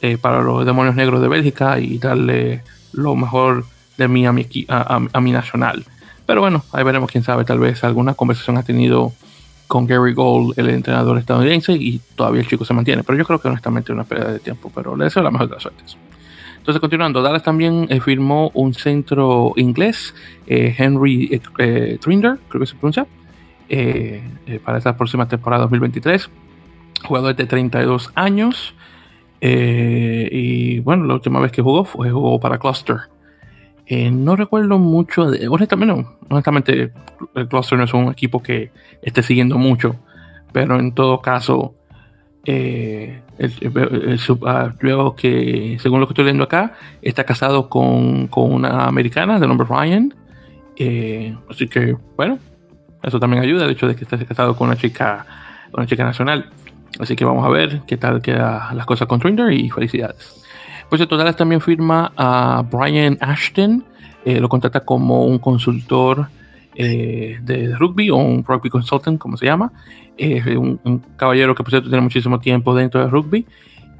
eh, 0.00 0.18
para 0.18 0.42
los 0.42 0.64
demonios 0.64 0.94
negros 0.94 1.20
de 1.20 1.28
Bélgica 1.28 1.78
y 1.78 1.98
darle 1.98 2.62
lo 2.92 3.16
mejor 3.16 3.64
de 3.96 4.08
mí 4.08 4.26
a 4.26 4.32
mi, 4.32 4.46
a, 4.68 5.20
mi 5.20 5.32
nacional. 5.32 5.84
Pero 6.26 6.40
bueno, 6.40 6.64
ahí 6.72 6.84
veremos, 6.84 7.10
quién 7.10 7.24
sabe, 7.24 7.44
tal 7.44 7.58
vez 7.58 7.82
alguna 7.84 8.14
conversación 8.14 8.58
ha 8.58 8.62
tenido 8.62 9.12
con 9.66 9.86
Gary 9.86 10.14
Gold, 10.14 10.58
el 10.58 10.70
entrenador 10.70 11.18
estadounidense, 11.18 11.72
y 11.72 12.00
todavía 12.14 12.40
el 12.40 12.48
chico 12.48 12.64
se 12.64 12.74
mantiene. 12.74 13.02
Pero 13.02 13.18
yo 13.18 13.24
creo 13.24 13.40
que 13.40 13.48
honestamente 13.48 13.92
es 13.92 13.94
una 13.94 14.04
pérdida 14.04 14.32
de 14.32 14.38
tiempo, 14.38 14.70
pero 14.74 14.96
le 14.96 15.04
deseo 15.04 15.22
la 15.22 15.30
mejor 15.30 15.48
de 15.48 15.54
las 15.54 15.62
suertes. 15.62 15.96
Entonces, 16.68 16.80
continuando, 16.80 17.22
Dallas 17.22 17.42
también 17.42 17.86
eh, 17.88 18.00
firmó 18.00 18.50
un 18.52 18.74
centro 18.74 19.54
inglés, 19.56 20.14
eh, 20.46 20.74
Henry 20.76 21.40
eh, 21.58 21.98
Trinder, 21.98 22.38
creo 22.48 22.60
que 22.60 22.66
se 22.66 22.74
pronuncia, 22.74 23.06
para 24.64 24.78
esta 24.78 24.96
próxima 24.96 25.28
temporada 25.28 25.62
2023. 25.62 26.28
Jugador 27.04 27.36
de 27.36 27.46
32 27.46 28.12
años. 28.14 28.74
y 29.40 30.80
bueno, 30.80 31.04
la 31.04 31.14
última 31.14 31.40
vez 31.40 31.52
que 31.52 31.62
jugó 31.62 31.84
fue 31.84 32.10
jugó 32.10 32.40
para 32.40 32.58
Cluster. 32.58 32.98
no 34.12 34.36
recuerdo 34.36 34.78
mucho 34.78 35.30
de. 35.30 35.48
Honestamente, 35.48 35.94
no, 35.94 36.18
honestamente, 36.28 36.92
el 37.34 37.48
Cluster 37.48 37.78
no 37.78 37.84
es 37.84 37.94
un 37.94 38.10
equipo 38.10 38.42
que 38.42 38.70
esté 39.02 39.22
siguiendo 39.22 39.58
mucho. 39.58 39.96
Pero 40.52 40.78
en 40.78 40.92
todo 40.92 41.20
caso, 41.20 41.74
eh, 42.50 43.20
ah, 44.46 44.72
que, 45.16 45.76
según 45.80 46.00
lo 46.00 46.06
que 46.06 46.12
estoy 46.12 46.24
leyendo 46.24 46.44
acá, 46.44 46.72
está 47.02 47.24
casado 47.24 47.68
con, 47.68 48.30
una 48.34 48.86
americana 48.86 49.38
de 49.38 49.46
nombre 49.46 49.66
Ryan. 49.68 50.14
Eh, 50.76 51.36
así 51.50 51.68
que, 51.68 51.94
bueno, 52.16 52.38
eso 53.02 53.20
también 53.20 53.42
ayuda, 53.42 53.66
el 53.66 53.72
hecho 53.72 53.86
de 53.86 53.94
que 53.94 54.04
esté 54.04 54.24
casado 54.24 54.56
con 54.56 54.68
una 54.68 54.78
chica, 54.78 55.26
una 55.74 55.86
chica 55.86 56.04
nacional. 56.04 56.48
Así 56.98 57.16
que 57.16 57.24
vamos 57.24 57.44
a 57.44 57.48
ver 57.48 57.82
qué 57.86 57.96
tal 57.96 58.22
quedan 58.22 58.76
las 58.76 58.86
cosas 58.86 59.06
con 59.06 59.20
Trinder 59.20 59.52
y 59.52 59.70
felicidades. 59.70 60.44
Pues 60.88 61.02
en 61.02 61.08
total 61.08 61.36
también 61.36 61.60
firma 61.60 62.12
a 62.16 62.64
Brian 62.70 63.18
Ashton, 63.20 63.84
eh, 64.24 64.40
lo 64.40 64.48
contrata 64.48 64.80
como 64.80 65.24
un 65.24 65.38
consultor 65.38 66.28
eh, 66.74 67.38
de 67.42 67.74
rugby 67.76 68.08
o 68.10 68.16
un 68.16 68.44
rugby 68.44 68.70
consultant, 68.70 69.18
como 69.18 69.36
se 69.36 69.46
llama. 69.46 69.72
Es 70.16 70.46
un, 70.46 71.02
caballero 71.16 71.54
que 71.54 71.62
por 71.62 71.70
cierto 71.70 71.88
tiene 71.88 72.02
muchísimo 72.02 72.40
tiempo 72.40 72.74
dentro 72.74 73.00
del 73.00 73.10
rugby. 73.10 73.44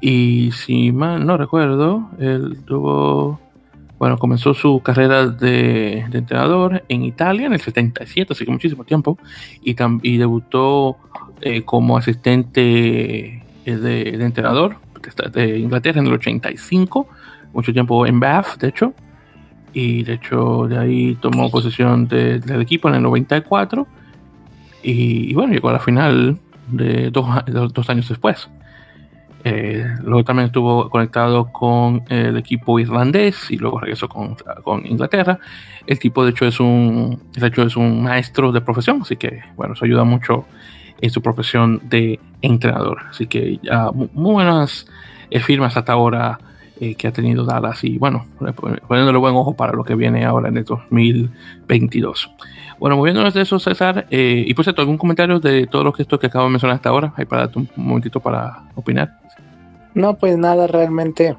Y 0.01 0.51
si 0.53 0.91
mal 0.91 1.25
no 1.25 1.37
recuerdo, 1.37 2.09
él 2.19 2.59
tuvo, 2.65 3.39
bueno, 3.97 4.17
comenzó 4.17 4.53
su 4.53 4.81
carrera 4.81 5.27
de, 5.27 5.99
entrenador 5.99 6.83
en 6.87 7.03
Italia 7.03 7.47
en 7.47 7.53
el 7.53 7.59
77, 7.59 8.33
así 8.33 8.45
que 8.45 8.51
muchísimo 8.51 8.83
tiempo. 8.83 9.19
Y, 9.61 9.75
y 10.03 10.17
debutó 10.17 10.97
como 11.65 11.97
asistente 11.97 13.41
de, 13.65 14.23
entrenador 14.23 14.77
de 15.31 15.59
Inglaterra 15.59 15.99
en 15.99 16.07
el 16.07 16.13
85, 16.13 17.07
mucho 17.53 17.73
tiempo 17.73 18.05
en 18.05 18.19
Bath, 18.19 18.57
de 18.59 18.67
hecho, 18.67 18.93
y 19.73 20.03
de 20.03 20.13
hecho 20.13 20.67
de 20.67 20.77
ahí 20.77 21.15
tomó 21.15 21.49
posesión 21.49 22.07
del 22.07 22.61
equipo 22.61 22.89
en 22.89 22.95
el 22.95 23.03
94 23.03 23.87
y, 24.81 25.33
bueno, 25.33 25.53
llegó 25.53 25.69
a 25.69 25.73
la 25.73 25.79
final 25.79 26.37
de 26.67 27.11
dos, 27.11 27.27
dos 27.73 27.89
años 27.89 28.07
después. 28.07 28.49
Eh, 29.45 29.85
luego 30.03 30.25
también 30.25 30.47
estuvo 30.47 30.89
conectado 30.89 31.49
con 31.51 32.03
el 32.09 32.35
equipo 32.35 32.77
irlandés 32.77 33.49
y 33.49 33.57
luego 33.57 33.79
regresó 33.79 34.09
con, 34.09 34.35
con, 34.63 34.85
Inglaterra. 34.85 35.39
El 35.87 35.97
tipo 35.97 36.25
de 36.25 36.31
hecho 36.31 36.45
es 36.45 36.59
un 36.59 37.21
de 37.33 37.47
hecho 37.47 37.63
es 37.63 37.77
un 37.77 38.03
maestro 38.03 38.51
de 38.51 38.59
profesión, 38.59 38.99
así 39.01 39.15
que 39.15 39.41
bueno, 39.55 39.75
eso 39.75 39.85
ayuda 39.85 40.03
mucho 40.03 40.45
en 41.01 41.09
su 41.09 41.21
profesión 41.21 41.81
de 41.89 42.19
entrenador. 42.41 42.99
Así 43.09 43.27
que 43.27 43.59
ya 43.61 43.91
muy 43.91 44.33
buenas 44.33 44.87
eh, 45.29 45.39
firmas 45.39 45.77
hasta 45.77 45.93
ahora 45.93 46.39
eh, 46.79 46.95
que 46.95 47.07
ha 47.07 47.11
tenido 47.11 47.45
Dallas 47.45 47.83
y 47.83 47.97
bueno, 47.97 48.25
poniéndole 48.87 49.17
buen 49.17 49.35
ojo 49.35 49.55
para 49.55 49.73
lo 49.73 49.83
que 49.83 49.95
viene 49.95 50.25
ahora 50.25 50.49
en 50.49 50.57
el 50.57 50.63
2022. 50.63 52.31
Bueno, 52.79 52.95
moviéndonos 52.95 53.33
de 53.33 53.41
eso, 53.41 53.59
César, 53.59 54.07
eh, 54.09 54.45
y 54.47 54.53
cierto, 54.63 54.81
¿algún 54.81 54.97
comentario 54.97 55.39
de 55.39 55.67
todo 55.67 55.83
lo 55.83 55.91
que 55.91 56.03
esto 56.03 56.17
que 56.17 56.27
acabo 56.27 56.45
de 56.45 56.51
mencionar 56.51 56.75
hasta 56.75 56.89
ahora? 56.89 57.13
Hay 57.17 57.25
para 57.25 57.49
un 57.53 57.69
momentito 57.75 58.21
para 58.21 58.63
opinar. 58.75 59.19
No, 59.93 60.13
pues 60.13 60.37
nada, 60.37 60.65
realmente, 60.65 61.35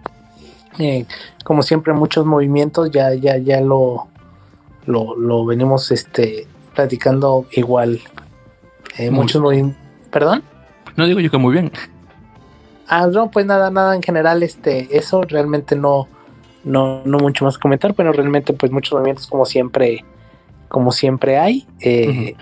como 1.45 1.63
siempre, 1.63 1.95
muchos 1.95 2.27
movimientos, 2.27 2.91
ya, 2.91 3.15
ya, 3.15 3.39
ya 3.39 3.63
lo, 3.63 4.09
lo, 4.87 5.47
venimos 5.47 5.91
este, 5.91 6.47
platicando 6.75 7.47
igual. 7.53 8.01
Muchos 9.11 9.41
movimientos. 9.41 9.81
¿Perdón? 10.11 10.43
No 10.97 11.07
digo 11.07 11.21
yo 11.21 11.31
que 11.31 11.39
muy 11.39 11.53
bien. 11.53 11.71
Ah, 12.89 13.07
no, 13.07 13.31
pues 13.31 13.47
nada, 13.47 13.71
nada 13.71 13.95
en 13.95 14.03
general, 14.03 14.43
este, 14.43 14.97
eso 14.97 15.23
realmente 15.23 15.77
no, 15.77 16.09
no, 16.65 17.03
no 17.05 17.19
mucho 17.19 17.45
más 17.45 17.57
comentar, 17.57 17.95
pero 17.95 18.13
realmente 18.13 18.53
pues 18.53 18.73
muchos 18.73 18.95
movimientos 18.95 19.29
como 19.29 19.47
siempre, 19.47 20.05
como 20.69 20.91
siempre 20.91 21.39
hay 21.39 21.67
eh, 21.81 22.35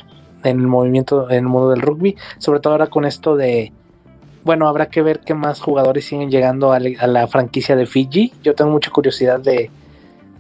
en 0.44 0.60
el 0.60 0.66
movimiento, 0.66 1.30
en 1.30 1.36
el 1.36 1.46
mundo 1.46 1.70
del 1.70 1.82
rugby, 1.82 2.16
sobre 2.38 2.60
todo 2.60 2.72
ahora 2.72 2.86
con 2.86 3.04
esto 3.04 3.36
de, 3.36 3.72
bueno, 4.42 4.68
habrá 4.68 4.86
que 4.86 5.02
ver 5.02 5.20
qué 5.20 5.34
más 5.34 5.60
jugadores 5.60 6.06
siguen 6.06 6.30
llegando 6.30 6.72
a, 6.72 6.80
la 6.80 7.26
franquicia 7.26 7.76
de 7.76 7.84
Fiji. 7.84 8.32
Yo 8.42 8.54
tengo 8.54 8.70
mucha 8.70 8.90
curiosidad 8.90 9.40
de, 9.40 9.70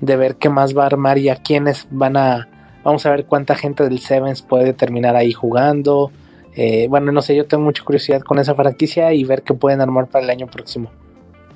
de 0.00 0.16
ver 0.16 0.36
qué 0.36 0.48
más 0.48 0.76
va 0.76 0.84
a 0.84 0.86
armar 0.86 1.18
y 1.18 1.28
a 1.28 1.36
quiénes 1.36 1.86
van 1.90 2.16
a, 2.16 2.48
vamos 2.88 3.04
a 3.04 3.10
ver 3.10 3.26
cuánta 3.26 3.54
gente 3.54 3.84
del 3.84 3.98
Sevens 3.98 4.40
puede 4.40 4.72
terminar 4.72 5.14
ahí 5.14 5.32
jugando. 5.32 6.10
Eh, 6.56 6.86
bueno, 6.88 7.12
no 7.12 7.20
sé, 7.20 7.36
yo 7.36 7.46
tengo 7.46 7.62
mucha 7.62 7.84
curiosidad 7.84 8.22
con 8.22 8.38
esa 8.38 8.54
franquicia 8.54 9.12
y 9.12 9.24
ver 9.24 9.42
qué 9.42 9.52
pueden 9.52 9.82
armar 9.82 10.06
para 10.06 10.24
el 10.24 10.30
año 10.30 10.46
próximo. 10.46 10.90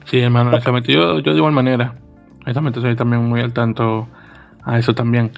Sí, 0.05 0.21
hermano, 0.21 0.59
Yo, 0.83 1.21
yo 1.21 1.33
de 1.33 1.39
igual 1.39 1.53
manera. 1.53 1.95
Exactamente, 2.41 2.81
estoy 2.81 2.97
también 2.97 3.25
muy 3.25 3.41
al 3.41 3.53
tanto 3.53 4.09
a 4.63 4.79
eso 4.79 4.95
también. 4.95 5.31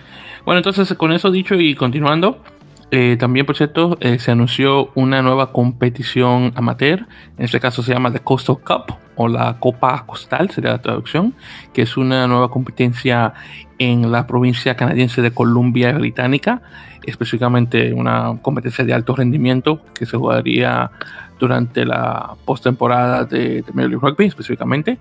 Bueno, 0.45 0.59
entonces 0.59 0.93
con 0.95 1.13
eso 1.13 1.31
dicho 1.31 1.55
y 1.55 1.77
continuando, 1.77 2.43
eh, 2.91 3.17
también 3.19 3.47
por 3.47 3.57
cierto 3.57 3.97
eh, 4.01 4.19
se 4.19 4.33
anunció 4.33 4.91
una 4.95 5.23
nueva 5.23 5.53
competición 5.53 6.53
amateur, 6.57 7.07
en 7.39 7.45
este 7.45 7.61
caso 7.61 7.83
se 7.83 7.93
llama 7.93 8.13
The 8.13 8.19
Coastal 8.19 8.59
Cup 8.59 8.97
o 9.17 9.29
la 9.29 9.57
Copa 9.59 10.05
Costal, 10.07 10.51
sería 10.51 10.73
la 10.73 10.83
traducción, 10.83 11.35
que 11.73 11.83
es 11.83 11.97
una 11.97 12.27
nueva 12.27 12.51
competencia 12.51 13.35
en 13.79 14.11
la 14.13 14.27
provincia 14.27 14.77
canadiense 14.77 15.23
de 15.23 15.33
Columbia 15.33 15.93
Británica 15.93 16.63
específicamente 17.07 17.93
una 17.93 18.39
competencia 18.43 18.85
de 18.85 18.95
alto 18.95 19.15
rendimiento 19.15 19.81
que 19.95 20.07
se 20.07 20.17
jugaría 20.17 20.91
durante 21.39 21.85
la 21.85 22.35
postemporada 22.45 23.25
de, 23.25 23.63
de 23.63 23.73
Major 23.73 23.91
League 23.91 24.09
Rugby 24.09 24.27
específicamente. 24.27 24.99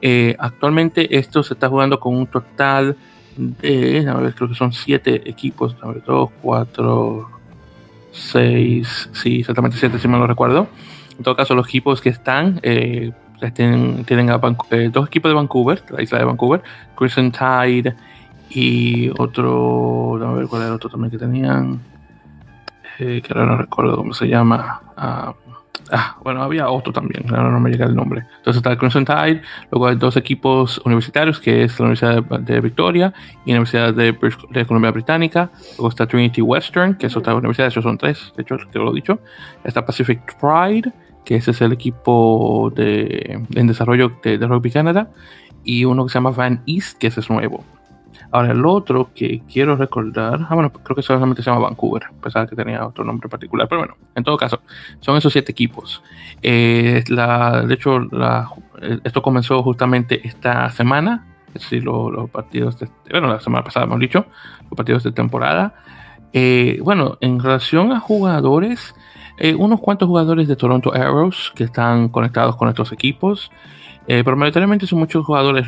Eh, 0.00 0.34
actualmente 0.38 1.16
esto 1.16 1.42
se 1.42 1.54
está 1.54 1.68
jugando 1.68 2.00
con 2.00 2.16
un 2.16 2.26
total 2.26 2.96
de, 3.36 4.06
a 4.08 4.32
creo 4.32 4.48
que 4.48 4.54
son 4.54 4.72
siete 4.72 5.28
equipos, 5.28 5.76
dos, 6.06 6.30
cuatro, 6.40 7.28
seis, 8.12 9.10
sí, 9.12 9.40
exactamente 9.40 9.76
siete, 9.76 9.98
si 9.98 10.08
mal 10.08 10.20
no 10.20 10.26
recuerdo. 10.26 10.68
En 11.16 11.22
todo 11.22 11.36
caso, 11.36 11.54
los 11.54 11.68
equipos 11.68 12.00
que 12.00 12.08
están 12.08 12.60
eh, 12.62 13.12
tienen, 13.52 14.04
tienen 14.04 14.28
eh, 14.30 14.90
dos 14.92 15.06
equipos 15.06 15.30
de 15.30 15.34
Vancouver, 15.34 15.82
la 15.90 16.02
isla 16.02 16.18
de 16.18 16.24
Vancouver, 16.24 16.62
Crescent 16.96 17.36
Tide 17.36 17.94
y 18.50 19.10
otro, 19.18 20.16
a 20.24 20.32
ver 20.34 20.46
cuál 20.46 20.62
era 20.62 20.68
el 20.70 20.76
otro 20.76 20.88
también 20.88 21.10
que 21.10 21.18
tenían, 21.18 21.80
eh, 22.98 23.20
que 23.22 23.32
ahora 23.32 23.46
no 23.46 23.56
recuerdo 23.56 23.96
cómo 23.96 24.14
se 24.14 24.28
llama. 24.28 24.80
Ah, 24.96 25.34
ah, 25.90 26.16
bueno, 26.22 26.42
había 26.42 26.68
otro 26.68 26.92
también, 26.92 27.24
ahora 27.34 27.50
no 27.50 27.58
me 27.58 27.70
llega 27.70 27.86
el 27.86 27.96
nombre. 27.96 28.24
Entonces 28.38 28.56
está 28.58 28.70
el 28.70 28.78
Crimson 28.78 29.04
Tide, 29.04 29.42
luego 29.70 29.88
hay 29.88 29.96
dos 29.96 30.16
equipos 30.16 30.80
universitarios, 30.84 31.40
que 31.40 31.64
es 31.64 31.78
la 31.80 31.86
Universidad 31.86 32.22
de, 32.22 32.60
Victoria 32.60 33.12
y 33.44 33.50
la 33.50 33.58
Universidad 33.58 33.92
de, 33.92 34.66
Columbia 34.66 34.92
Británica. 34.92 35.50
Luego 35.76 35.88
está 35.88 36.06
Trinity 36.06 36.40
Western, 36.40 36.94
que 36.94 37.08
es 37.08 37.16
otra 37.16 37.34
universidad, 37.34 37.68
esos 37.68 37.82
son 37.82 37.98
tres, 37.98 38.32
de 38.36 38.42
hecho, 38.42 38.56
te 38.70 38.78
lo 38.78 38.92
he 38.92 38.94
dicho. 38.94 39.18
Está 39.64 39.84
Pacific 39.84 40.36
Pride, 40.40 40.92
que 41.24 41.36
ese 41.36 41.52
es 41.52 41.60
el 41.60 41.72
equipo 41.72 42.72
de, 42.74 43.40
en 43.54 43.66
desarrollo 43.66 44.12
de, 44.22 44.38
de 44.38 44.46
Rugby 44.46 44.70
Canada. 44.70 45.10
Y 45.64 45.84
uno 45.84 46.04
que 46.04 46.10
se 46.10 46.14
llama 46.14 46.30
Van 46.30 46.62
East, 46.66 46.98
que 46.98 47.06
ese 47.06 47.20
es 47.20 47.30
nuevo. 47.30 47.64
Ahora, 48.34 48.50
el 48.50 48.66
otro 48.66 49.10
que 49.14 49.42
quiero 49.50 49.76
recordar, 49.76 50.46
ah, 50.48 50.54
bueno, 50.56 50.72
creo 50.72 50.96
que 50.96 51.02
solamente 51.02 51.40
se 51.40 51.50
llama 51.50 51.68
Vancouver, 51.68 52.02
pensaba 52.20 52.48
que 52.48 52.56
tenía 52.56 52.84
otro 52.84 53.04
nombre 53.04 53.28
particular, 53.28 53.68
pero 53.68 53.82
bueno, 53.82 53.96
en 54.12 54.24
todo 54.24 54.36
caso, 54.36 54.60
son 54.98 55.16
esos 55.16 55.32
siete 55.32 55.52
equipos. 55.52 56.02
Eh, 56.42 57.04
la, 57.06 57.62
de 57.62 57.74
hecho, 57.74 58.00
la, 58.00 58.50
eh, 58.82 58.98
esto 59.04 59.22
comenzó 59.22 59.62
justamente 59.62 60.26
esta 60.26 60.68
semana, 60.72 61.24
es 61.54 61.62
decir, 61.62 61.84
los, 61.84 62.28
partidos, 62.28 62.76
de, 62.80 62.88
bueno, 63.08 63.28
la 63.28 63.38
semana 63.38 63.62
pasada 63.62 63.86
hemos 63.86 64.00
dicho, 64.00 64.26
los 64.62 64.76
partidos 64.76 65.04
de 65.04 65.12
temporada. 65.12 65.76
Eh, 66.32 66.80
bueno, 66.82 67.18
en 67.20 67.38
relación 67.38 67.92
a 67.92 68.00
jugadores, 68.00 68.96
unos 69.58 69.80
cuantos 69.80 70.08
jugadores 70.08 70.48
de 70.48 70.56
Toronto 70.56 70.94
Arrows 70.94 71.52
que 71.54 71.64
están 71.64 72.08
conectados 72.08 72.56
con 72.56 72.68
estos 72.68 72.92
equipos, 72.92 73.50
pero 74.06 74.36
mayoritariamente 74.36 74.86
son 74.86 75.00
muchos 75.00 75.24
jugadores, 75.24 75.66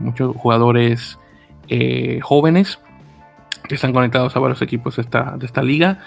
muchos 0.00 0.36
jugadores 0.36 1.18
eh, 1.70 2.20
jóvenes 2.22 2.78
que 3.68 3.74
están 3.74 3.92
conectados 3.92 4.34
a 4.34 4.40
varios 4.40 4.62
equipos 4.62 4.96
de 4.96 5.02
esta, 5.02 5.36
de 5.36 5.44
esta 5.44 5.62
liga. 5.62 5.98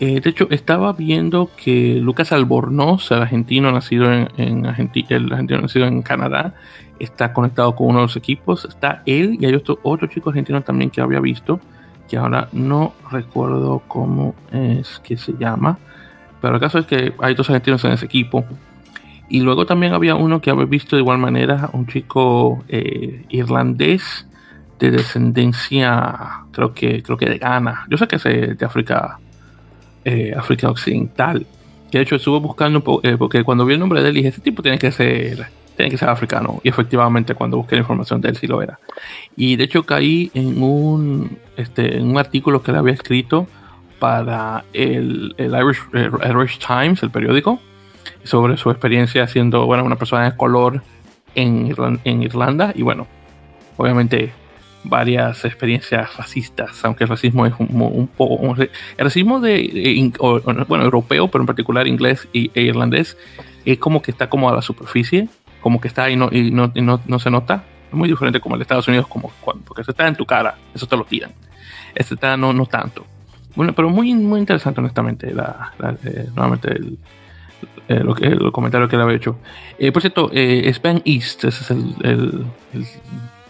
Eh, 0.00 0.20
de 0.20 0.30
hecho, 0.30 0.48
estaba 0.50 0.92
viendo 0.92 1.50
que 1.56 2.00
Lucas 2.00 2.32
Albornoz, 2.32 3.12
el 3.12 3.22
argentino 3.22 3.70
nacido 3.70 4.12
en, 4.12 4.66
Argentina, 4.66 5.08
el 5.10 5.32
argentino 5.32 5.60
nacido 5.60 5.86
en 5.86 6.02
Canadá, 6.02 6.54
está 6.98 7.32
conectado 7.32 7.76
con 7.76 7.88
uno 7.88 8.00
de 8.00 8.06
los 8.06 8.16
equipos. 8.16 8.64
Está 8.64 9.02
él 9.06 9.38
y 9.40 9.46
hay 9.46 9.54
otro, 9.54 9.78
otro 9.84 10.08
chico 10.08 10.30
argentino 10.30 10.62
también 10.62 10.90
que 10.90 11.00
había 11.00 11.20
visto, 11.20 11.60
que 12.08 12.16
ahora 12.16 12.48
no 12.50 12.94
recuerdo 13.12 13.82
cómo 13.86 14.34
es 14.50 15.00
que 15.04 15.16
se 15.16 15.34
llama. 15.38 15.78
Pero 16.44 16.56
el 16.56 16.60
caso 16.60 16.78
es 16.78 16.84
que 16.84 17.14
hay 17.20 17.34
dos 17.34 17.48
argentinos 17.48 17.82
en 17.86 17.92
ese 17.92 18.04
equipo. 18.04 18.44
Y 19.30 19.40
luego 19.40 19.64
también 19.64 19.94
había 19.94 20.14
uno 20.14 20.42
que 20.42 20.50
había 20.50 20.66
visto 20.66 20.94
de 20.94 21.00
igual 21.00 21.16
manera, 21.16 21.70
un 21.72 21.86
chico 21.86 22.62
eh, 22.68 23.24
irlandés 23.30 24.26
de 24.78 24.90
descendencia, 24.90 26.44
creo 26.52 26.74
que, 26.74 27.02
creo 27.02 27.16
que 27.16 27.30
de 27.30 27.38
Ghana. 27.38 27.86
Yo 27.88 27.96
sé 27.96 28.06
que 28.06 28.16
es 28.16 28.24
de 28.24 28.58
África, 28.60 29.18
eh, 30.04 30.34
África 30.36 30.68
Occidental. 30.68 31.46
Que 31.90 31.96
de 31.96 32.04
hecho 32.04 32.16
estuve 32.16 32.40
buscando, 32.40 33.00
eh, 33.02 33.16
porque 33.18 33.42
cuando 33.42 33.64
vi 33.64 33.72
el 33.72 33.80
nombre 33.80 34.02
de 34.02 34.10
él 34.10 34.14
dije, 34.16 34.28
este 34.28 34.42
tipo 34.42 34.60
tiene 34.60 34.78
que 34.78 34.92
ser, 34.92 35.46
tiene 35.78 35.90
que 35.90 35.96
ser 35.96 36.10
africano. 36.10 36.60
Y 36.62 36.68
efectivamente 36.68 37.34
cuando 37.34 37.56
busqué 37.56 37.76
la 37.76 37.80
información 37.80 38.20
de 38.20 38.28
él 38.28 38.36
sí 38.36 38.46
lo 38.46 38.60
era. 38.60 38.78
Y 39.34 39.56
de 39.56 39.64
hecho 39.64 39.84
caí 39.84 40.30
en 40.34 40.62
un, 40.62 41.38
este, 41.56 41.96
en 41.96 42.10
un 42.10 42.18
artículo 42.18 42.62
que 42.62 42.70
él 42.70 42.76
había 42.76 42.92
escrito 42.92 43.46
para 44.04 44.66
el, 44.74 45.34
el 45.38 45.54
Irish, 45.54 45.80
Irish, 46.28 46.58
Times, 46.58 47.02
el 47.02 47.10
periódico, 47.10 47.58
sobre 48.22 48.58
su 48.58 48.68
experiencia 48.68 49.26
siendo 49.26 49.64
bueno, 49.64 49.82
una 49.82 49.96
persona 49.96 50.30
de 50.30 50.36
color 50.36 50.82
en, 51.34 51.74
en 52.04 52.22
Irlanda. 52.22 52.74
Y 52.74 52.82
bueno, 52.82 53.06
obviamente 53.78 54.34
varias 54.82 55.46
experiencias 55.46 56.18
racistas, 56.18 56.84
aunque 56.84 57.04
el 57.04 57.08
racismo 57.08 57.46
es 57.46 57.54
un, 57.58 58.06
poco... 58.14 58.54
el 58.58 58.68
racismo 58.98 59.40
de, 59.40 60.12
bueno, 60.68 60.84
europeo, 60.84 61.28
pero 61.28 61.40
en 61.40 61.46
particular 61.46 61.88
inglés 61.88 62.28
e 62.34 62.50
irlandés, 62.60 63.16
es 63.64 63.78
como 63.78 64.02
que 64.02 64.10
está 64.10 64.28
como 64.28 64.50
a 64.50 64.54
la 64.54 64.60
superficie, 64.60 65.30
como 65.62 65.80
que 65.80 65.88
está 65.88 66.04
ahí 66.04 66.16
no, 66.16 66.28
y 66.30 66.50
no, 66.50 66.70
no, 66.74 67.18
se 67.18 67.30
nota. 67.30 67.64
Es 67.88 67.94
muy 67.94 68.10
diferente 68.10 68.38
como 68.38 68.54
el 68.56 68.60
Estados 68.60 68.86
Unidos, 68.86 69.06
como 69.06 69.32
cuando, 69.40 69.64
porque 69.64 69.80
eso 69.80 69.92
está 69.92 70.06
en 70.06 70.14
tu 70.14 70.26
cara, 70.26 70.58
eso 70.74 70.86
te 70.86 70.94
lo 70.94 71.04
tiran. 71.04 71.32
Este 71.94 72.12
está 72.12 72.36
no, 72.36 72.52
no 72.52 72.66
tanto. 72.66 73.06
Bueno, 73.54 73.72
pero 73.74 73.88
muy, 73.88 74.14
muy 74.14 74.40
interesante, 74.40 74.80
honestamente, 74.80 75.32
la, 75.32 75.72
eh, 76.04 76.28
nuevamente 76.34 76.72
el, 76.72 76.98
eh, 77.88 78.00
lo 78.00 78.14
que, 78.14 78.26
el 78.26 78.50
comentario 78.52 78.88
que 78.88 78.96
le 78.96 79.02
había 79.02 79.16
hecho. 79.16 79.38
Eh, 79.78 79.92
por 79.92 80.02
cierto, 80.02 80.30
Span 80.32 81.02
East, 81.04 81.44
ese 81.44 81.62
es 81.62 81.70
el, 81.70 81.94
el, 82.02 82.46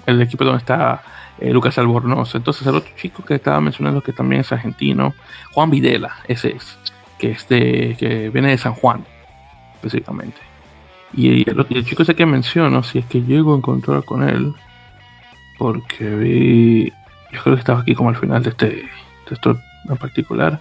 el 0.07 0.23
equipo 0.23 0.45
donde 0.45 0.59
está 0.59 1.03
Lucas 1.41 1.79
Albornoz. 1.79 2.35
Entonces 2.35 2.67
el 2.67 2.75
otro 2.77 2.93
chico 2.97 3.25
que 3.25 3.35
estaba 3.35 3.61
mencionando 3.61 4.03
que 4.03 4.13
también 4.13 4.43
es 4.43 4.53
argentino, 4.53 5.15
Juan 5.53 5.71
Videla, 5.71 6.17
ese 6.29 6.57
es, 6.57 6.79
que, 7.19 7.31
este, 7.31 7.97
que 7.97 8.29
viene 8.31 8.51
de 8.51 8.59
San 8.59 8.75
Juan, 8.75 9.05
específicamente. 9.75 10.39
Y 11.17 11.49
el, 11.49 11.85
chico 11.85 12.03
ese 12.03 12.15
que 12.15 12.27
menciono, 12.27 12.83
si 12.83 12.99
es 12.99 13.07
que 13.07 13.23
llego 13.23 13.55
a 13.55 13.57
encontrar 13.57 14.05
con 14.05 14.29
él, 14.29 14.53
porque 15.59 16.05
vi, 16.05 16.93
yo 17.33 17.43
creo 17.43 17.55
que 17.55 17.61
estaba 17.61 17.81
aquí 17.81 17.95
como 17.95 18.09
al 18.09 18.17
final 18.17 18.43
de 18.43 18.51
este 18.51 18.89
texto 19.27 19.59
en 19.89 19.97
particular. 19.97 20.61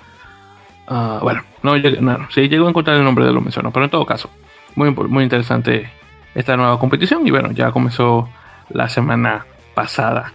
Ah, 0.88 1.20
bueno, 1.22 1.44
no, 1.62 1.78
no, 1.78 2.28
si 2.32 2.50
llego 2.50 2.66
a 2.66 2.70
encontrar 2.70 2.98
el 2.98 3.04
nombre 3.04 3.26
de 3.26 3.32
lo 3.32 3.42
menciono, 3.42 3.72
pero 3.72 3.86
en 3.86 3.92
todo 3.92 4.06
caso, 4.06 4.30
muy, 4.76 4.92
muy 4.92 5.24
interesante 5.24 5.90
esta 6.36 6.58
nueva 6.58 6.80
competición 6.80 7.26
y 7.26 7.32
bueno, 7.32 7.52
ya 7.52 7.72
comenzó 7.72 8.30
la 8.70 8.90
semana 8.90 9.46
pasada. 9.74 10.34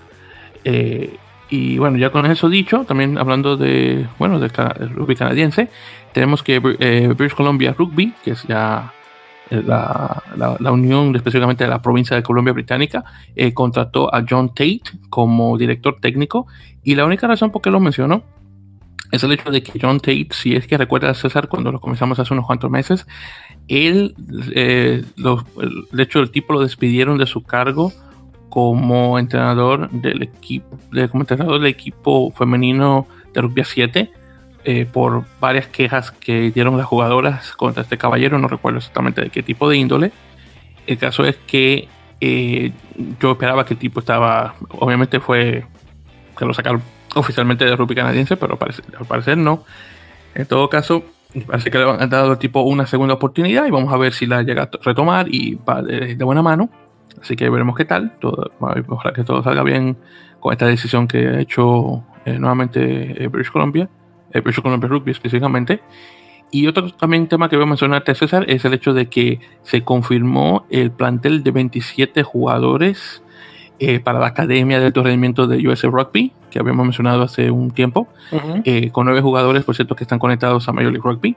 Eh, 0.65 1.17
y 1.51 1.79
bueno, 1.79 1.97
ya 1.97 2.11
con 2.11 2.27
eso 2.27 2.49
dicho, 2.49 2.85
también 2.85 3.19
hablando 3.19 3.57
de, 3.57 4.07
bueno, 4.19 4.39
de 4.39 4.49
rugby 4.49 5.17
canadiense, 5.17 5.69
tenemos 6.13 6.43
que 6.43 6.57
eh, 6.81 7.13
British 7.17 7.35
Columbia 7.35 7.75
Rugby, 7.77 8.13
que 8.23 8.33
es 8.33 8.43
ya 8.45 8.93
eh, 9.51 9.63
la, 9.65 10.23
la, 10.37 10.73
unión 10.73 11.17
específicamente 11.17 11.65
de 11.65 11.71
la 11.71 11.81
provincia 11.81 12.15
de 12.17 12.23
Columbia 12.23 12.53
Británica, 12.53 13.05
eh, 13.35 13.55
contrató 13.55 14.15
a 14.15 14.25
John 14.29 14.49
Tate 14.49 14.83
como 15.09 15.57
director 15.57 15.99
técnico. 16.01 16.47
Y 16.83 16.95
la 16.95 17.07
única 17.07 17.27
razón 17.27 17.51
por 17.51 17.63
qué 17.63 17.71
lo 17.71 17.81
menciono 17.81 18.23
es 19.11 19.23
el 19.23 19.33
hecho 19.33 19.51
de 19.51 19.63
que 19.63 19.79
John 19.81 20.01
Tate, 20.01 20.29
si 20.33 20.55
es 20.55 20.67
que 20.67 20.77
recuerda 20.77 21.11
a 21.11 21.15
César 21.15 21.49
cuando 21.49 21.73
lo 21.73 21.81
comenzamos 21.81 22.19
hace 22.19 22.35
unos 22.35 22.47
cuantos 22.47 22.71
meses, 22.71 23.07
él, 23.69 24.15
eh, 24.55 25.05
de 25.93 26.03
hecho, 26.03 26.21
el 26.21 26.31
tipo 26.31 26.53
lo 26.53 26.61
despidieron 26.61 27.19
de 27.19 27.27
su 27.27 27.43
cargo 27.43 27.93
como 28.49 29.19
entrenador 29.19 29.91
del 29.91 30.23
equipo, 30.23 30.79
como 31.11 31.23
entrenador 31.23 31.61
del 31.61 31.71
equipo 31.71 32.31
femenino 32.33 33.07
de 33.33 33.43
rugby 33.43 33.63
7 33.65 34.11
eh, 34.65 34.87
por 34.91 35.25
varias 35.41 35.69
quejas 35.69 36.11
que 36.11 36.51
dieron 36.51 36.77
las 36.77 36.87
jugadoras 36.87 37.53
contra 37.53 37.83
este 37.83 37.99
caballero, 37.99 38.39
no 38.39 38.49
recuerdo 38.49 38.79
exactamente 38.79 39.23
de 39.23 39.31
qué 39.31 39.43
tipo 39.43 39.69
de 39.69 39.77
índole. 39.77 40.13
El 40.87 40.99
caso 40.99 41.25
es 41.25 41.37
que 41.47 41.89
eh, 42.21 42.73
yo 43.21 43.33
esperaba 43.33 43.65
que 43.65 43.75
el 43.75 43.81
tipo 43.81 44.01
estaba, 44.01 44.55
obviamente 44.71 45.21
fue 45.21 45.65
que 46.37 46.45
lo 46.45 46.55
sacaron 46.55 46.83
oficialmente 47.21 47.65
de 47.65 47.77
rugby 47.77 47.95
canadiense, 47.95 48.37
pero 48.37 48.59
al 48.99 49.07
parecer 49.07 49.39
no. 49.39 49.65
En 50.35 50.47
todo 50.47 50.69
caso, 50.69 51.05
parece 51.47 51.71
que 51.71 51.79
le 51.79 51.91
han 51.91 52.11
dado 52.11 52.33
al 52.33 52.39
tipo 52.39 52.61
una 52.63 52.87
segunda 52.87 53.15
oportunidad 53.15 53.67
y 53.67 53.71
vamos 53.71 53.93
a 53.93 53.97
ver 53.97 54.13
si 54.13 54.27
la 54.27 54.43
llega 54.43 54.65
a 54.65 54.71
retomar 54.83 55.27
y 55.29 55.57
va 55.57 55.83
de, 55.83 56.15
buena 56.23 56.43
mano. 56.43 56.71
Así 57.21 57.37
que 57.37 57.49
veremos 57.51 57.77
qué 57.77 57.85
tal. 57.85 58.13
Todo, 58.21 58.51
ojalá 58.89 59.13
que 59.15 59.25
todo 59.25 59.43
salga 59.43 59.63
bien 59.63 59.97
con 60.41 60.53
esta 60.53 60.67
decisión 60.67 61.09
que 61.09 61.27
ha 61.27 61.41
hecho 61.41 62.05
eh, 62.25 62.39
nuevamente 62.39 63.29
British 63.29 63.51
Columbia 63.51 63.89
el 64.33 64.43
British 64.43 64.63
Columbia 64.63 64.89
Rugby 64.89 65.11
específicamente. 65.13 65.81
Y 66.51 66.67
otro 66.67 66.91
también 66.93 67.29
tema 67.29 67.49
que 67.49 67.57
voy 67.57 67.65
a 67.65 67.69
mencionarte, 67.69 68.15
César, 68.15 68.45
es 68.49 68.65
el 68.65 68.73
hecho 68.73 68.95
de 68.95 69.09
que 69.09 69.41
se 69.63 69.83
confirmó 69.83 70.67
el 70.71 70.91
plantel 70.91 71.43
de 71.43 71.51
27 71.51 72.23
jugadores 72.23 73.23
eh, 73.81 74.01
para 74.01 74.19
la 74.19 74.27
Academia 74.27 74.81
de 74.81 74.87
Alto 74.87 75.05
Rendimiento 75.05 75.47
de 75.47 75.67
US 75.69 75.83
Rugby, 75.83 76.33
que 76.51 76.59
habíamos 76.59 76.85
mencionado 76.85 77.23
hace 77.23 77.51
un 77.51 77.71
tiempo, 77.71 78.09
eh, 78.65 78.91
con 78.91 79.07
nueve 79.07 79.21
jugadores, 79.21 79.63
por 79.63 79.77
cierto, 79.77 79.95
que 79.95 80.03
están 80.03 80.19
conectados 80.19 80.69
a 80.69 80.73
Major 80.73 80.91
League 80.91 81.09
Rugby. 81.09 81.37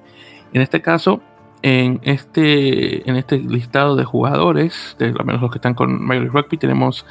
En 0.51 0.61
este 0.61 0.81
caso, 0.81 1.21
en 1.61 1.99
este, 2.03 3.07
en 3.07 3.15
este 3.15 3.37
listado 3.37 3.95
de 3.95 4.05
jugadores, 4.05 4.95
de 4.97 5.07
al 5.07 5.23
menos 5.23 5.41
los 5.41 5.51
que 5.51 5.59
están 5.59 5.75
con 5.75 6.01
Major 6.01 6.23
League 6.23 6.41
Rugby, 6.41 6.57
tenemos 6.57 7.05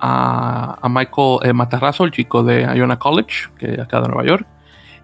a, 0.00 0.86
Michael 0.90 1.38
eh, 1.44 1.52
Matarrazo, 1.54 2.04
el 2.04 2.10
chico 2.10 2.42
de 2.42 2.62
Iona 2.76 2.98
College, 2.98 3.48
que 3.56 3.80
acá 3.80 4.02
de 4.02 4.08
Nueva 4.08 4.24
York. 4.24 4.46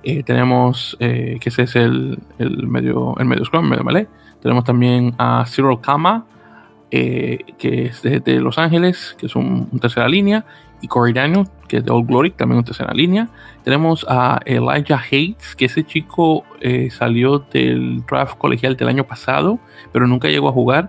Eh, 0.02 0.22
tenemos 0.22 0.96
que 0.98 1.40
ese 1.42 1.62
es 1.62 1.76
el, 1.76 2.18
el, 2.38 2.66
medio 2.66 3.14
el 3.18 3.24
medio 3.26 3.44
scrum, 3.46 3.66
medio 3.66 3.84
melee. 3.84 4.08
Tenemos 4.42 4.64
también 4.64 5.14
a 5.18 5.44
Cyril 5.46 5.78
Kama, 5.80 6.24
eh, 6.90 7.38
que 7.58 7.86
es 7.86 8.02
de, 8.02 8.40
Los 8.40 8.58
Ángeles, 8.58 9.16
que 9.18 9.26
es 9.26 9.36
un, 9.36 9.68
tercera 9.80 10.08
línea. 10.08 10.44
Y 10.82 10.88
Corey 10.88 11.12
Daniel, 11.12 11.46
que 11.68 11.78
es 11.78 11.84
de 11.84 11.90
Old 11.90 12.08
Glory, 12.08 12.30
también 12.30 12.58
un 12.58 12.64
tercera 12.64 12.94
línea. 12.94 13.28
Tenemos 13.64 14.06
a 14.08 14.40
Elijah 14.46 14.98
Hayes, 15.10 15.54
que 15.54 15.66
ese 15.66 15.84
chico 15.84 16.44
salió 16.90 17.38
del 17.38 18.02
draft 18.06 18.38
colegial 18.38 18.78
del 18.78 18.88
año 18.88 19.04
pasado, 19.04 19.58
pero 19.92 20.06
nunca 20.06 20.28
llegó 20.28 20.48
a 20.48 20.52
jugar. 20.52 20.88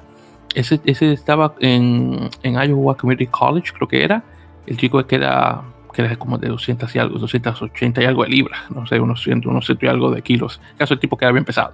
Ese, 0.55 0.79
estaba 0.85 1.55
en, 1.59 2.29
Iowa 2.43 2.95
Community 2.95 3.27
College, 3.27 3.71
creo 3.73 3.87
que 3.87 4.03
era. 4.03 4.23
El 4.65 4.77
chico 4.77 5.05
que 5.05 5.15
era 5.15 5.61
que 5.93 6.01
era 6.01 6.15
como 6.15 6.37
de 6.37 6.47
200 6.47 6.95
y 6.95 6.99
algo, 6.99 7.19
280 7.19 8.01
y 8.01 8.05
algo 8.05 8.23
de 8.23 8.29
libras, 8.29 8.61
no 8.71 8.85
sé, 8.87 8.99
unos 8.99 9.21
100, 9.23 9.45
unos 9.45 9.65
100 9.65 9.79
y 9.81 9.87
algo 9.87 10.11
de 10.11 10.21
kilos. 10.21 10.61
Caso 10.77 10.93
el 10.93 11.01
tipo 11.01 11.17
que 11.17 11.25
era 11.25 11.33
bien 11.33 11.43
pesado. 11.43 11.73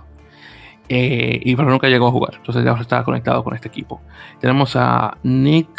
Eh, 0.90 1.40
y 1.44 1.56
pero 1.56 1.70
nunca 1.70 1.88
llegó 1.88 2.08
a 2.08 2.12
jugar, 2.12 2.36
entonces 2.36 2.64
ya 2.64 2.72
estaba 2.74 3.04
conectado 3.04 3.44
con 3.44 3.54
este 3.54 3.68
equipo. 3.68 4.02
Tenemos 4.40 4.76
a 4.76 5.18
Nick, 5.24 5.70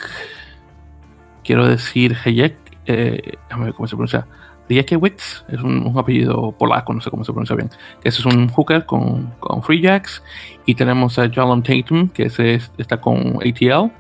quiero 1.43 1.67
decir, 1.67 2.17
Hayek, 2.25 2.57
eh, 2.87 3.39
ver 3.59 3.73
cómo 3.75 3.87
se 3.87 3.97
pronuncia, 3.97 4.27
Riekewitz, 4.69 5.45
es 5.49 5.61
un, 5.63 5.93
apellido 5.97 6.53
polaco, 6.53 6.93
no 6.93 7.01
sé 7.01 7.11
cómo 7.11 7.25
se 7.25 7.33
pronuncia 7.33 7.57
bien. 7.57 7.71
Ese 8.05 8.21
es 8.21 8.27
un 8.27 8.49
hooker 8.49 8.85
con, 8.85 9.35
con 9.41 9.63
Free 9.63 9.81
Jacks. 9.81 10.23
Y 10.67 10.75
tenemos 10.75 11.19
a 11.19 11.31
Jalom 11.31 11.63
Tatum, 11.63 12.11
que 12.11 12.25
ese 12.25 12.61
está 12.77 13.01
con 13.01 13.37
ATL, 13.37 13.91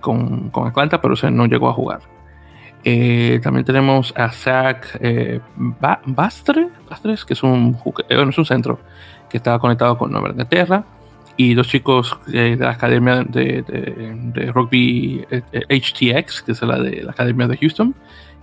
con, 0.00 0.50
con 0.50 0.66
Atlanta, 0.66 1.00
pero 1.00 1.14
ese 1.14 1.30
no 1.30 1.46
llegó 1.46 1.68
a 1.68 1.74
jugar. 1.74 2.00
Eh, 2.86 3.40
también 3.42 3.64
tenemos 3.64 4.12
a 4.14 4.30
Zach 4.30 4.98
eh, 5.00 5.40
Bastre, 5.56 6.68
Bastres, 6.88 7.24
que 7.24 7.32
es 7.32 7.42
un, 7.42 7.78
eh, 8.08 8.16
bueno, 8.16 8.30
es 8.30 8.38
un 8.38 8.44
centro 8.44 8.78
que 9.34 9.38
estaba 9.38 9.58
conectado 9.58 9.98
con 9.98 10.12
Nueva 10.12 10.28
Inglaterra. 10.28 10.84
Y 11.36 11.54
dos 11.54 11.66
chicos 11.66 12.16
de 12.28 12.54
la 12.54 12.70
Academia 12.70 13.24
de, 13.24 14.52
Rugby 14.54 15.26
HTX, 15.52 16.42
que 16.42 16.52
es 16.52 16.62
la 16.62 16.78
de 16.78 17.02
la 17.02 17.10
Academia 17.10 17.48
de 17.48 17.56
Houston, 17.56 17.96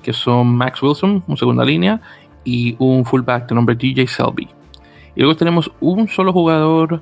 que 0.03 0.11
son 0.11 0.53
Max 0.53 0.83
Wilson, 0.83 1.23
un 1.25 1.37
segunda 1.37 1.63
línea, 1.63 2.01
y 2.43 2.75
un 2.77 3.05
fullback 3.05 3.47
de 3.47 3.55
nombre 3.55 3.75
DJ 3.75 4.05
Selby. 4.05 4.49
Y 5.15 5.21
luego 5.21 5.37
tenemos 5.37 5.71
un 5.79 6.09
solo 6.09 6.33
jugador 6.33 7.01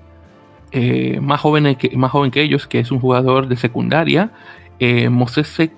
más, 1.19 1.41
joven 1.41 1.73
que, 1.73 1.97
más 1.97 2.11
joven 2.11 2.29
que 2.29 2.43
ellos, 2.43 2.67
que 2.67 2.77
es 2.77 2.91
un 2.91 2.99
jugador 2.99 3.47
de 3.47 3.55
secundaria, 3.55 4.29
eh, 4.77 5.09
Mosese 5.09 5.63
eh, 5.63 5.71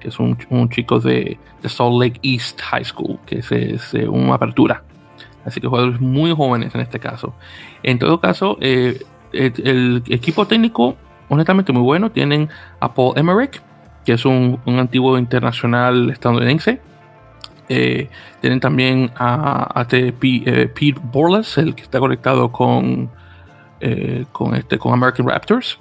que 0.00 0.08
es 0.08 0.18
un, 0.18 0.68
chico 0.70 0.98
de, 0.98 1.38
Salt 1.66 2.02
Lake 2.02 2.18
East 2.24 2.60
High 2.62 2.84
School, 2.84 3.20
que 3.24 3.38
es, 3.38 3.52
eh, 3.94 4.08
una 4.08 4.34
apertura. 4.34 4.82
Así 5.44 5.60
que 5.60 5.66
jugadores 5.66 6.00
muy 6.00 6.34
jóvenes 6.34 6.74
en 6.74 6.80
este 6.80 6.98
caso. 6.98 7.34
En 7.82 7.98
todo 7.98 8.20
caso, 8.20 8.56
eh, 8.60 9.02
el, 9.32 10.02
equipo 10.08 10.46
técnico, 10.46 10.96
honestamente 11.28 11.72
muy 11.72 11.82
bueno. 11.82 12.10
Tienen 12.10 12.48
a 12.80 12.94
Paul 12.94 13.18
Emmerich, 13.18 13.60
que 14.04 14.12
es 14.12 14.24
un, 14.24 14.60
antiguo 14.66 15.18
internacional 15.18 16.10
estadounidense. 16.10 16.80
tienen 17.66 18.60
también 18.60 19.10
a, 19.16 19.86
Pete 19.88 20.94
Borles, 21.02 21.58
el 21.58 21.74
que 21.74 21.82
está 21.82 21.98
conectado 21.98 22.50
con, 22.52 23.10
con, 24.32 24.54
este, 24.54 24.78
con 24.78 24.92
American 24.92 25.28
Raptors 25.28 25.78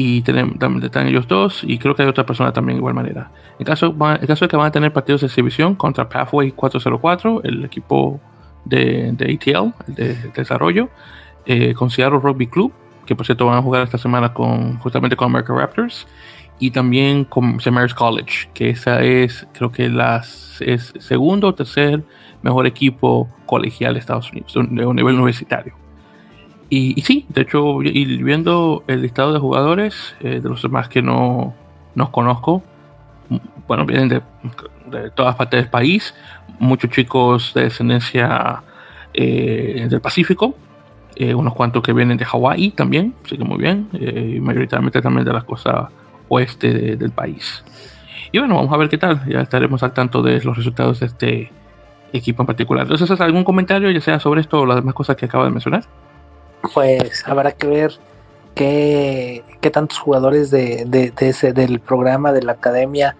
y 0.00 0.22
tenemos, 0.22 0.54
están 0.84 1.08
ellos 1.08 1.26
dos 1.26 1.64
y 1.64 1.76
creo 1.76 1.92
que 1.96 2.02
hay 2.02 2.08
otra 2.08 2.24
persona 2.24 2.52
también 2.52 2.76
de 2.76 2.78
igual 2.78 2.94
manera. 2.94 3.32
En 3.58 3.66
caso, 3.66 3.86
en 3.88 4.26
caso 4.28 4.44
de 4.44 4.48
que 4.48 4.56
van 4.56 4.68
a 4.68 4.70
tener 4.70 4.92
partidos 4.92 5.22
de 5.22 5.26
exhibición 5.26 5.74
contra 5.74 6.08
Pathway 6.08 6.52
404, 6.52 7.42
el 7.42 7.64
equipo 7.64 8.20
de, 8.68 9.12
de 9.12 9.34
ATL, 9.34 9.72
el 9.88 9.94
de, 9.94 10.14
desarrollo, 10.34 10.88
eh, 11.46 11.74
con 11.74 11.90
Seattle 11.90 12.20
Rugby 12.20 12.46
Club, 12.46 12.72
que 13.06 13.16
por 13.16 13.24
cierto 13.26 13.46
van 13.46 13.58
a 13.58 13.62
jugar 13.62 13.82
esta 13.82 13.98
semana 13.98 14.34
con 14.34 14.78
justamente 14.78 15.16
con 15.16 15.26
American 15.30 15.56
Raptors, 15.56 16.06
y 16.60 16.70
también 16.70 17.24
con 17.24 17.56
St. 17.56 17.94
College, 17.94 18.50
que 18.52 18.70
esa 18.70 19.02
es, 19.02 19.46
creo 19.52 19.70
que 19.70 19.88
las, 19.88 20.60
es 20.60 20.92
segundo 20.98 21.48
o 21.48 21.54
tercer 21.54 22.02
mejor 22.42 22.66
equipo 22.66 23.28
colegial 23.46 23.94
de 23.94 24.00
Estados 24.00 24.30
Unidos, 24.32 24.54
de 24.54 24.84
un 24.84 24.96
nivel 24.96 25.14
universitario. 25.14 25.74
Y, 26.70 27.00
sí, 27.00 27.24
de 27.30 27.42
hecho, 27.42 27.82
y 27.82 28.22
viendo 28.22 28.84
el 28.88 29.00
listado 29.00 29.32
de 29.32 29.38
jugadores, 29.38 30.14
eh, 30.20 30.40
de 30.40 30.48
los 30.48 30.60
demás 30.60 30.88
que 30.88 31.00
no, 31.00 31.54
no 31.94 32.12
conozco, 32.12 32.62
bueno, 33.66 33.86
vienen 33.86 34.08
de, 34.08 34.22
todas 35.14 35.34
partes 35.36 35.60
del 35.60 35.70
país, 35.70 36.14
muchos 36.58 36.90
chicos 36.90 37.52
de 37.54 37.64
descendencia 37.64 38.62
eh, 39.14 39.86
del 39.88 40.00
Pacífico, 40.00 40.54
eh, 41.16 41.34
unos 41.34 41.54
cuantos 41.54 41.82
que 41.82 41.92
vienen 41.92 42.16
de 42.16 42.24
Hawái 42.24 42.70
también, 42.70 43.14
así 43.24 43.36
que 43.36 43.44
muy 43.44 43.58
bien, 43.58 43.88
y 43.92 44.40
mayoritariamente 44.40 45.02
también 45.02 45.24
de 45.24 45.32
las 45.32 45.44
cosas 45.44 45.88
oeste 46.28 46.96
del 46.96 47.10
país. 47.10 47.64
Y 48.30 48.38
bueno, 48.38 48.56
vamos 48.56 48.72
a 48.72 48.76
ver 48.76 48.88
qué 48.88 48.98
tal, 48.98 49.26
ya 49.26 49.40
estaremos 49.40 49.82
al 49.82 49.92
tanto 49.92 50.22
de 50.22 50.40
los 50.42 50.56
resultados 50.56 51.00
de 51.00 51.06
este 51.06 51.52
equipo 52.12 52.42
en 52.42 52.46
particular. 52.46 52.84
Entonces, 52.84 53.20
¿algún 53.20 53.44
comentario, 53.44 53.90
ya 53.90 54.00
sea 54.00 54.20
sobre 54.20 54.42
esto 54.42 54.60
o 54.60 54.66
las 54.66 54.76
demás 54.76 54.94
cosas 54.94 55.16
que 55.16 55.26
acabo 55.26 55.44
de 55.44 55.50
mencionar? 55.50 55.84
pues 56.74 57.24
habrá 57.26 57.52
que 57.52 57.66
ver 57.66 57.92
qué, 58.54 59.44
qué 59.60 59.70
tantos 59.70 59.98
jugadores 59.98 60.50
de, 60.50 60.84
de, 60.86 61.12
ese, 61.20 61.52
del 61.52 61.80
programa 61.80 62.32
de 62.32 62.42
la 62.42 62.52
academia 62.52 63.16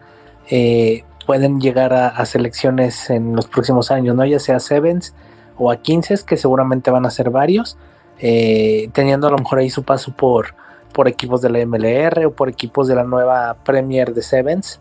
eh, 0.51 1.05
pueden 1.29 1.61
llegar 1.61 1.93
a, 1.93 2.25
selecciones 2.25 3.11
en 3.11 3.37
los 3.37 3.47
próximos 3.49 3.91
años, 3.91 4.17
¿no? 4.17 4.25
Ya 4.25 4.39
sea 4.39 4.59
Sevens 4.61 5.13
o 5.59 5.71
a 5.71 5.77
15, 5.77 6.25
que 6.25 6.39
seguramente 6.39 6.91
van 6.91 7.05
a 7.05 7.11
ser 7.11 7.29
varios, 7.29 7.77
eh, 8.19 8.89
teniendo 8.95 9.27
a 9.29 9.31
lo 9.33 9.37
mejor 9.37 9.59
ahí 9.59 9.69
su 9.69 9.83
paso 9.83 10.11
por, 10.17 10.55
por 10.95 11.07
equipos 11.07 11.43
de 11.43 11.51
la 11.51 11.59
MLR 11.67 12.25
o 12.25 12.33
por 12.33 12.49
equipos 12.49 12.89
de 12.89 12.95
la 12.95 13.05
nueva 13.05 13.59
Premier 13.63 14.15
de 14.15 14.23
Sevens 14.23 14.81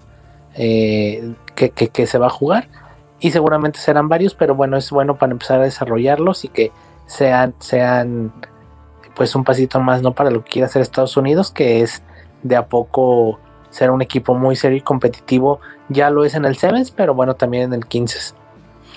eh, 0.55 1.33
que, 1.53 2.07
se 2.07 2.17
va 2.17 2.27
a 2.27 2.29
jugar. 2.29 2.69
Y 3.19 3.31
seguramente 3.31 3.79
serán 3.79 4.07
varios, 4.07 4.33
pero 4.33 4.55
bueno, 4.55 4.77
es 4.77 4.89
bueno 4.89 5.17
para 5.17 5.33
empezar 5.33 5.59
a 5.59 5.63
desarrollarlos 5.63 6.45
y 6.45 6.47
que 6.47 6.71
sean, 7.07 7.55
sean 7.59 8.31
pues 9.17 9.35
un 9.35 9.43
pasito 9.43 9.81
más, 9.81 10.01
¿no? 10.01 10.13
Para 10.13 10.31
lo 10.31 10.45
que 10.45 10.51
quiere 10.51 10.67
hacer 10.67 10.81
Estados 10.81 11.17
Unidos, 11.17 11.51
que 11.51 11.81
es 11.81 12.03
de 12.41 12.55
a 12.55 12.67
poco 12.67 13.37
ser 13.77 13.91
un 13.91 14.01
equipo 14.01 14.33
muy 14.33 14.55
serio 14.55 14.79
y 14.79 14.81
competitivo. 14.81 15.59
Ya 15.87 16.09
lo 16.09 16.25
es 16.25 16.33
en 16.33 16.45
el 16.45 16.55
Sevens, 16.55 16.89
pero 16.89 17.13
bueno, 17.13 17.35
también 17.35 17.65
en 17.65 17.73
el 17.73 17.85
15. 17.85 18.33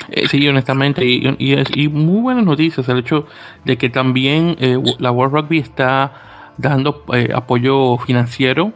Eh, 0.08 0.26
sí, 0.28 0.48
honestamente, 0.48 1.04
y, 1.04 1.36
y, 1.38 1.88
muy 1.88 2.22
buenas 2.22 2.44
noticias 2.44 2.88
el 2.88 2.98
hecho 2.98 3.26
de 3.66 3.76
que 3.76 3.90
también 3.90 4.56
eh, 4.58 4.78
la 4.98 5.10
World 5.10 5.34
Rugby 5.34 5.58
está 5.58 6.54
dando 6.56 7.04
eh, 7.12 7.30
apoyo 7.34 7.98
financiero 7.98 8.72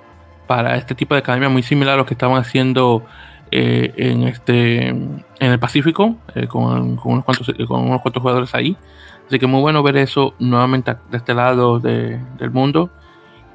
para 0.46 0.76
este 0.76 0.94
tipo 0.94 1.14
de 1.14 1.20
academia 1.20 1.48
muy 1.48 1.62
similar 1.62 1.94
a 1.94 1.96
lo 1.96 2.06
que 2.06 2.12
estaban 2.12 2.36
haciendo 2.36 3.04
en 3.50 4.24
este 4.24 4.88
en 4.88 5.22
el 5.38 5.60
Pacífico 5.60 6.16
con, 6.48 6.98
unos 7.04 7.24
cuantos 7.24 7.46
con 7.68 7.82
unos 7.82 8.02
cuantos 8.02 8.20
jugadores 8.20 8.52
ahí 8.52 8.76
así 9.28 9.38
que 9.38 9.46
muy 9.46 9.60
bueno 9.60 9.80
ver 9.84 9.96
eso 9.96 10.34
nuevamente 10.40 10.96
de 11.08 11.16
este 11.16 11.34
lado 11.34 11.78
del 11.78 12.50
mundo 12.50 12.90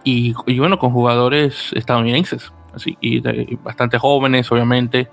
y, 0.04 0.34
bueno 0.60 0.80
con 0.80 0.92
jugadores 0.92 1.72
estadounidenses 1.74 2.52
así 2.74 2.98
y 3.02 3.20
bastante 3.58 3.98
jóvenes 3.98 4.52
obviamente 4.52 5.10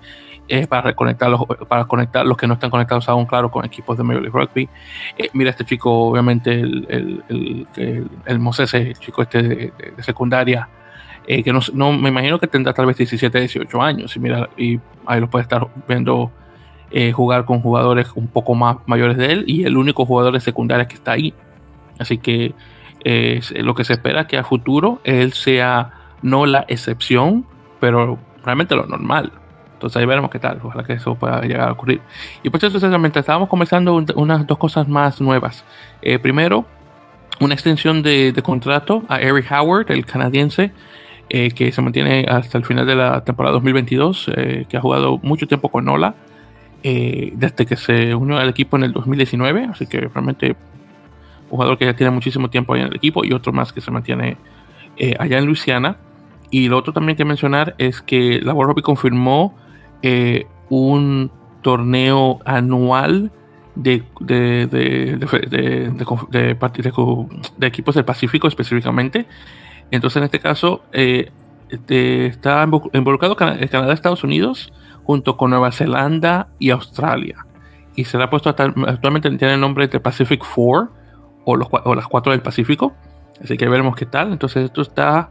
es 0.47 0.67
para 0.67 0.81
reconectar 0.83 1.29
los, 1.29 1.41
para 1.67 1.85
conectar 1.85 2.25
los 2.25 2.37
que 2.37 2.47
no 2.47 2.53
están 2.55 2.69
conectados 2.69 3.07
aún, 3.09 3.25
claro, 3.25 3.51
con 3.51 3.65
equipos 3.65 3.97
de 3.97 4.03
Major 4.03 4.21
League 4.21 4.37
Rugby. 4.37 4.69
Eh, 5.17 5.29
mira 5.33 5.49
este 5.49 5.65
chico, 5.65 5.91
obviamente, 5.91 6.53
el, 6.53 6.85
el, 6.89 7.67
el, 7.75 8.07
el, 8.25 8.39
Moses, 8.39 8.73
el 8.73 8.97
chico 8.97 9.21
este 9.21 9.43
de, 9.43 9.73
secundaria, 9.99 10.69
eh, 11.25 11.43
que 11.43 11.51
no, 11.51 11.59
no, 11.73 11.91
me 11.91 12.09
imagino 12.09 12.39
que 12.39 12.47
tendrá 12.47 12.73
tal 12.73 12.85
vez 12.85 12.97
17, 12.97 13.39
18 13.39 13.81
años, 13.81 14.15
y 14.15 14.19
mira, 14.19 14.49
y 14.57 14.79
ahí 15.05 15.19
lo 15.19 15.29
puede 15.29 15.43
estar 15.43 15.67
viendo 15.87 16.31
eh, 16.91 17.11
jugar 17.11 17.45
con 17.45 17.61
jugadores 17.61 18.11
un 18.15 18.27
poco 18.27 18.55
más 18.55 18.77
mayores 18.85 19.17
de 19.17 19.31
él, 19.33 19.43
y 19.47 19.65
el 19.65 19.77
único 19.77 20.05
jugador 20.05 20.33
de 20.33 20.39
secundaria 20.39 20.87
que 20.87 20.95
está 20.95 21.13
ahí. 21.13 21.33
Así 21.99 22.19
que 22.19 22.53
lo 23.03 23.75
que 23.75 23.83
se 23.83 23.93
espera 23.93 24.27
que 24.27 24.37
a 24.37 24.43
futuro 24.43 24.99
él 25.03 25.33
sea 25.33 25.91
no 26.21 26.45
la 26.45 26.65
excepción, 26.67 27.45
pero 27.79 28.19
realmente 28.43 28.75
lo 28.75 28.85
normal. 28.85 29.31
Entonces 29.77 29.97
ahí 29.97 30.07
veremos 30.07 30.31
qué 30.31 30.39
tal. 30.39 30.59
Ojalá 30.63 30.83
que 30.83 30.93
eso 30.93 31.15
pueda 31.15 31.41
llegar 31.41 31.69
a 31.69 31.71
ocurrir. 31.71 32.01
Y 32.41 32.49
pues 32.49 32.63
eso 32.63 32.79
mientras 32.99 33.23
estábamos 33.23 33.47
comenzando 33.47 34.03
unas 34.15 34.47
dos 34.47 34.57
cosas 34.57 34.87
más 34.87 35.21
nuevas. 35.21 35.63
Eh, 36.01 36.17
primero, 36.17 36.65
una 37.39 37.53
extensión 37.53 38.01
de, 38.01 38.33
contrato 38.43 39.03
a 39.07 39.19
Eric 39.21 39.51
Howard, 39.51 39.91
el 39.91 40.05
canadiense, 40.05 40.71
eh, 41.29 41.51
que 41.51 41.71
se 41.71 41.81
mantiene 41.83 42.25
hasta 42.27 42.57
el 42.57 42.65
final 42.65 42.87
de 42.87 42.95
la 42.95 43.23
temporada 43.23 43.53
2022, 43.53 44.31
eh, 44.35 44.65
que 44.67 44.77
ha 44.77 44.81
jugado 44.81 45.19
mucho 45.21 45.45
tiempo 45.45 45.69
con 45.69 45.85
Nola, 45.85 46.15
desde 46.83 47.65
que 47.65 47.75
se 47.75 48.15
unió 48.15 48.37
al 48.37 48.47
equipo 48.47 48.77
en 48.77 48.83
el 48.83 48.93
2019. 48.93 49.65
Así 49.65 49.85
que 49.87 49.99
realmente 49.99 50.55
jugador 51.49 51.77
que 51.77 51.85
ya 51.85 51.95
tiene 51.95 52.11
muchísimo 52.11 52.49
tiempo 52.49 52.73
ahí 52.73 52.81
en 52.81 52.87
el 52.87 52.95
equipo 52.95 53.23
y 53.23 53.33
otro 53.33 53.53
más 53.53 53.73
que 53.73 53.81
se 53.81 53.91
mantiene 53.91 54.37
allá 55.19 55.37
en 55.37 55.45
Luisiana. 55.45 55.97
Y 56.49 56.69
lo 56.69 56.77
otro 56.77 56.93
también 56.93 57.17
que 57.17 57.25
mencionar 57.25 57.75
es 57.77 58.01
que 58.01 58.39
la 58.41 58.53
World 58.53 58.69
Rugby 58.69 58.81
confirmó 58.81 59.53
eh, 60.01 60.47
un 60.69 61.31
torneo 61.61 62.39
anual 62.45 63.31
de, 63.75 64.03
de, 64.19 64.67
de, 64.67 65.17
de, 65.17 66.57
equipos 67.67 67.95
del 67.95 68.05
Pacífico 68.05 68.47
específicamente. 68.47 69.25
Entonces, 69.91 70.17
en 70.17 70.23
este 70.23 70.39
caso, 70.39 70.83
eh, 70.93 71.31
este, 71.69 72.27
está 72.27 72.67
involucrado 72.93 73.35
Canadá, 73.35 73.93
Estados 73.93 74.23
Unidos, 74.23 74.71
junto 75.03 75.37
con 75.37 75.51
Nueva 75.51 75.71
Zelanda 75.71 76.47
y 76.59 76.69
Australia. 76.69 77.45
Y 77.95 78.05
se 78.05 78.17
le 78.17 78.23
ha 78.23 78.29
puesto 78.29 78.49
actualmente 78.49 79.29
tiene 79.37 79.55
el 79.55 79.59
nombre 79.59 79.87
de 79.87 79.99
Pacific 79.99 80.43
Four 80.43 80.91
o, 81.47 81.95
las 81.95 82.07
cuatro 82.07 82.31
del 82.31 82.41
Pacífico. 82.41 82.93
Así 83.43 83.57
que 83.57 83.67
veremos 83.67 83.95
qué 83.95 84.05
tal. 84.05 84.31
Entonces, 84.31 84.65
esto 84.65 84.81
está 84.81 85.29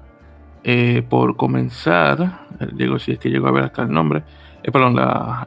eh, 0.64 1.04
por 1.08 1.36
comenzar. 1.36 2.46
Digo, 2.72 2.98
si 2.98 3.12
es 3.12 3.18
que 3.18 3.30
llego 3.30 3.48
a 3.48 3.52
ver 3.52 3.64
acá 3.64 3.82
el 3.82 3.92
nombre 3.92 4.22
eh, 4.66 4.72
perdón, 4.72 4.98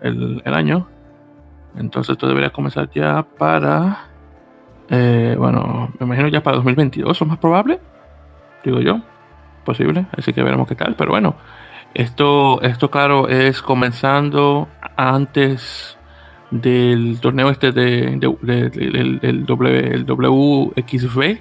el, 0.02 0.54
año. 0.54 0.88
Entonces 1.76 2.14
esto 2.14 2.28
debería 2.28 2.52
comenzar 2.52 2.90
ya 2.90 3.24
para, 3.38 4.08
eh, 4.90 5.36
bueno, 5.38 5.92
me 6.00 6.06
imagino 6.06 6.30
ya 6.30 6.42
para 6.42 6.56
2022, 6.56 7.22
¿o 7.22 7.26
más 7.26 7.38
probable? 7.38 7.80
Digo 8.64 8.80
yo, 8.80 9.02
posible, 9.66 10.08
así 10.18 10.32
que 10.32 10.42
veremos 10.42 10.68
qué 10.70 10.76
tal. 10.76 10.96
Pero 10.96 11.12
bueno, 11.12 11.36
esto, 11.94 12.62
esto 12.62 12.90
claro 12.90 13.28
es 13.28 13.62
comenzando 13.62 14.70
antes 14.96 15.98
del 16.52 17.20
torneo 17.20 17.50
este 17.50 17.72
de, 17.72 18.06
el, 18.14 19.46
WXV 19.48 21.38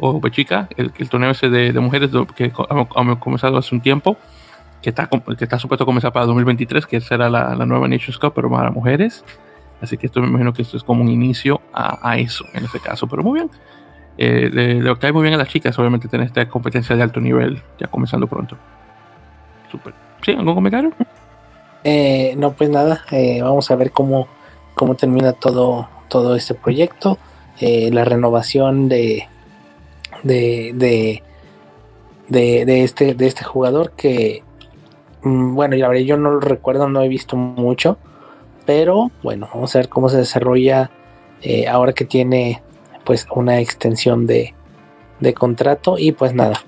o 0.00 0.28
chica, 0.28 0.68
el, 0.76 0.92
el 0.96 1.08
torneo 1.08 1.30
ese 1.30 1.48
de, 1.48 1.72
mujeres 1.80 2.10
que 2.34 2.52
hemos 2.70 3.18
comenzado 3.18 3.56
hace 3.58 3.74
un 3.74 3.80
tiempo 3.80 4.16
que 4.82 4.90
está, 4.90 5.08
que 5.08 5.44
está 5.44 5.58
supuesto 5.58 5.84
a 5.84 5.86
comenzar 5.86 6.12
para 6.12 6.26
2023, 6.26 6.86
que 6.86 7.00
será 7.00 7.30
la, 7.30 7.54
la 7.54 7.64
nueva 7.64 7.88
Nations 7.88 8.18
Cup, 8.18 8.32
pero 8.34 8.50
para 8.50 8.70
mujeres. 8.70 9.24
Así 9.80 9.96
que 9.96 10.06
esto 10.06 10.20
me 10.20 10.28
imagino 10.28 10.52
que 10.52 10.62
esto 10.62 10.76
es 10.76 10.82
como 10.82 11.02
un 11.02 11.08
inicio 11.08 11.60
a, 11.72 12.10
a 12.10 12.18
eso, 12.18 12.44
en 12.52 12.64
este 12.64 12.80
caso. 12.80 13.06
Pero 13.06 13.22
muy 13.22 13.40
bien. 13.40 13.50
Eh, 14.18 14.50
le, 14.52 14.98
cae 14.98 15.12
muy 15.12 15.22
bien 15.22 15.34
a 15.34 15.38
las 15.38 15.48
chicas, 15.48 15.78
obviamente, 15.78 16.08
tener 16.08 16.26
esta 16.26 16.46
competencia 16.48 16.94
de 16.94 17.02
alto 17.02 17.20
nivel, 17.20 17.62
ya 17.78 17.86
comenzando 17.86 18.26
pronto. 18.26 18.56
Super. 19.70 19.94
¿Sí? 20.24 20.32
¿Algún 20.32 20.54
comentario? 20.54 20.92
Eh, 21.84 22.34
no, 22.36 22.52
pues 22.52 22.68
nada. 22.68 23.02
Eh, 23.10 23.40
vamos 23.42 23.70
a 23.70 23.76
ver 23.76 23.90
cómo, 23.90 24.28
cómo 24.82 24.96
termina 24.96 25.32
todo, 25.32 25.88
todo 26.08 26.34
este 26.34 26.54
proyecto. 26.54 27.18
Eh, 27.60 27.90
la 27.92 28.04
renovación 28.04 28.88
de, 28.88 29.28
de, 30.24 30.72
de, 30.74 31.22
de, 32.28 32.64
de, 32.64 32.82
este, 32.82 33.14
de 33.14 33.26
este 33.26 33.44
jugador 33.44 33.92
que 33.92 34.42
Mm, 35.22 35.54
bueno, 35.54 35.76
la 35.76 35.88
verdad 35.88 36.02
yo 36.02 36.16
no 36.16 36.32
lo 36.32 36.40
recuerdo, 36.40 36.88
no 36.88 37.02
he 37.02 37.08
visto 37.08 37.36
mucho, 37.36 37.96
pero 38.66 39.10
bueno, 39.22 39.48
vamos 39.52 39.74
a 39.74 39.78
ver 39.78 39.88
cómo 39.88 40.08
se 40.08 40.16
desarrolla 40.16 40.90
eh, 41.42 41.68
ahora 41.68 41.92
que 41.92 42.04
tiene 42.04 42.62
pues 43.04 43.26
una 43.34 43.60
extensión 43.60 44.26
de, 44.26 44.54
contrato 45.34 45.98
y 45.98 46.12
pues 46.12 46.34
nada. 46.34 46.60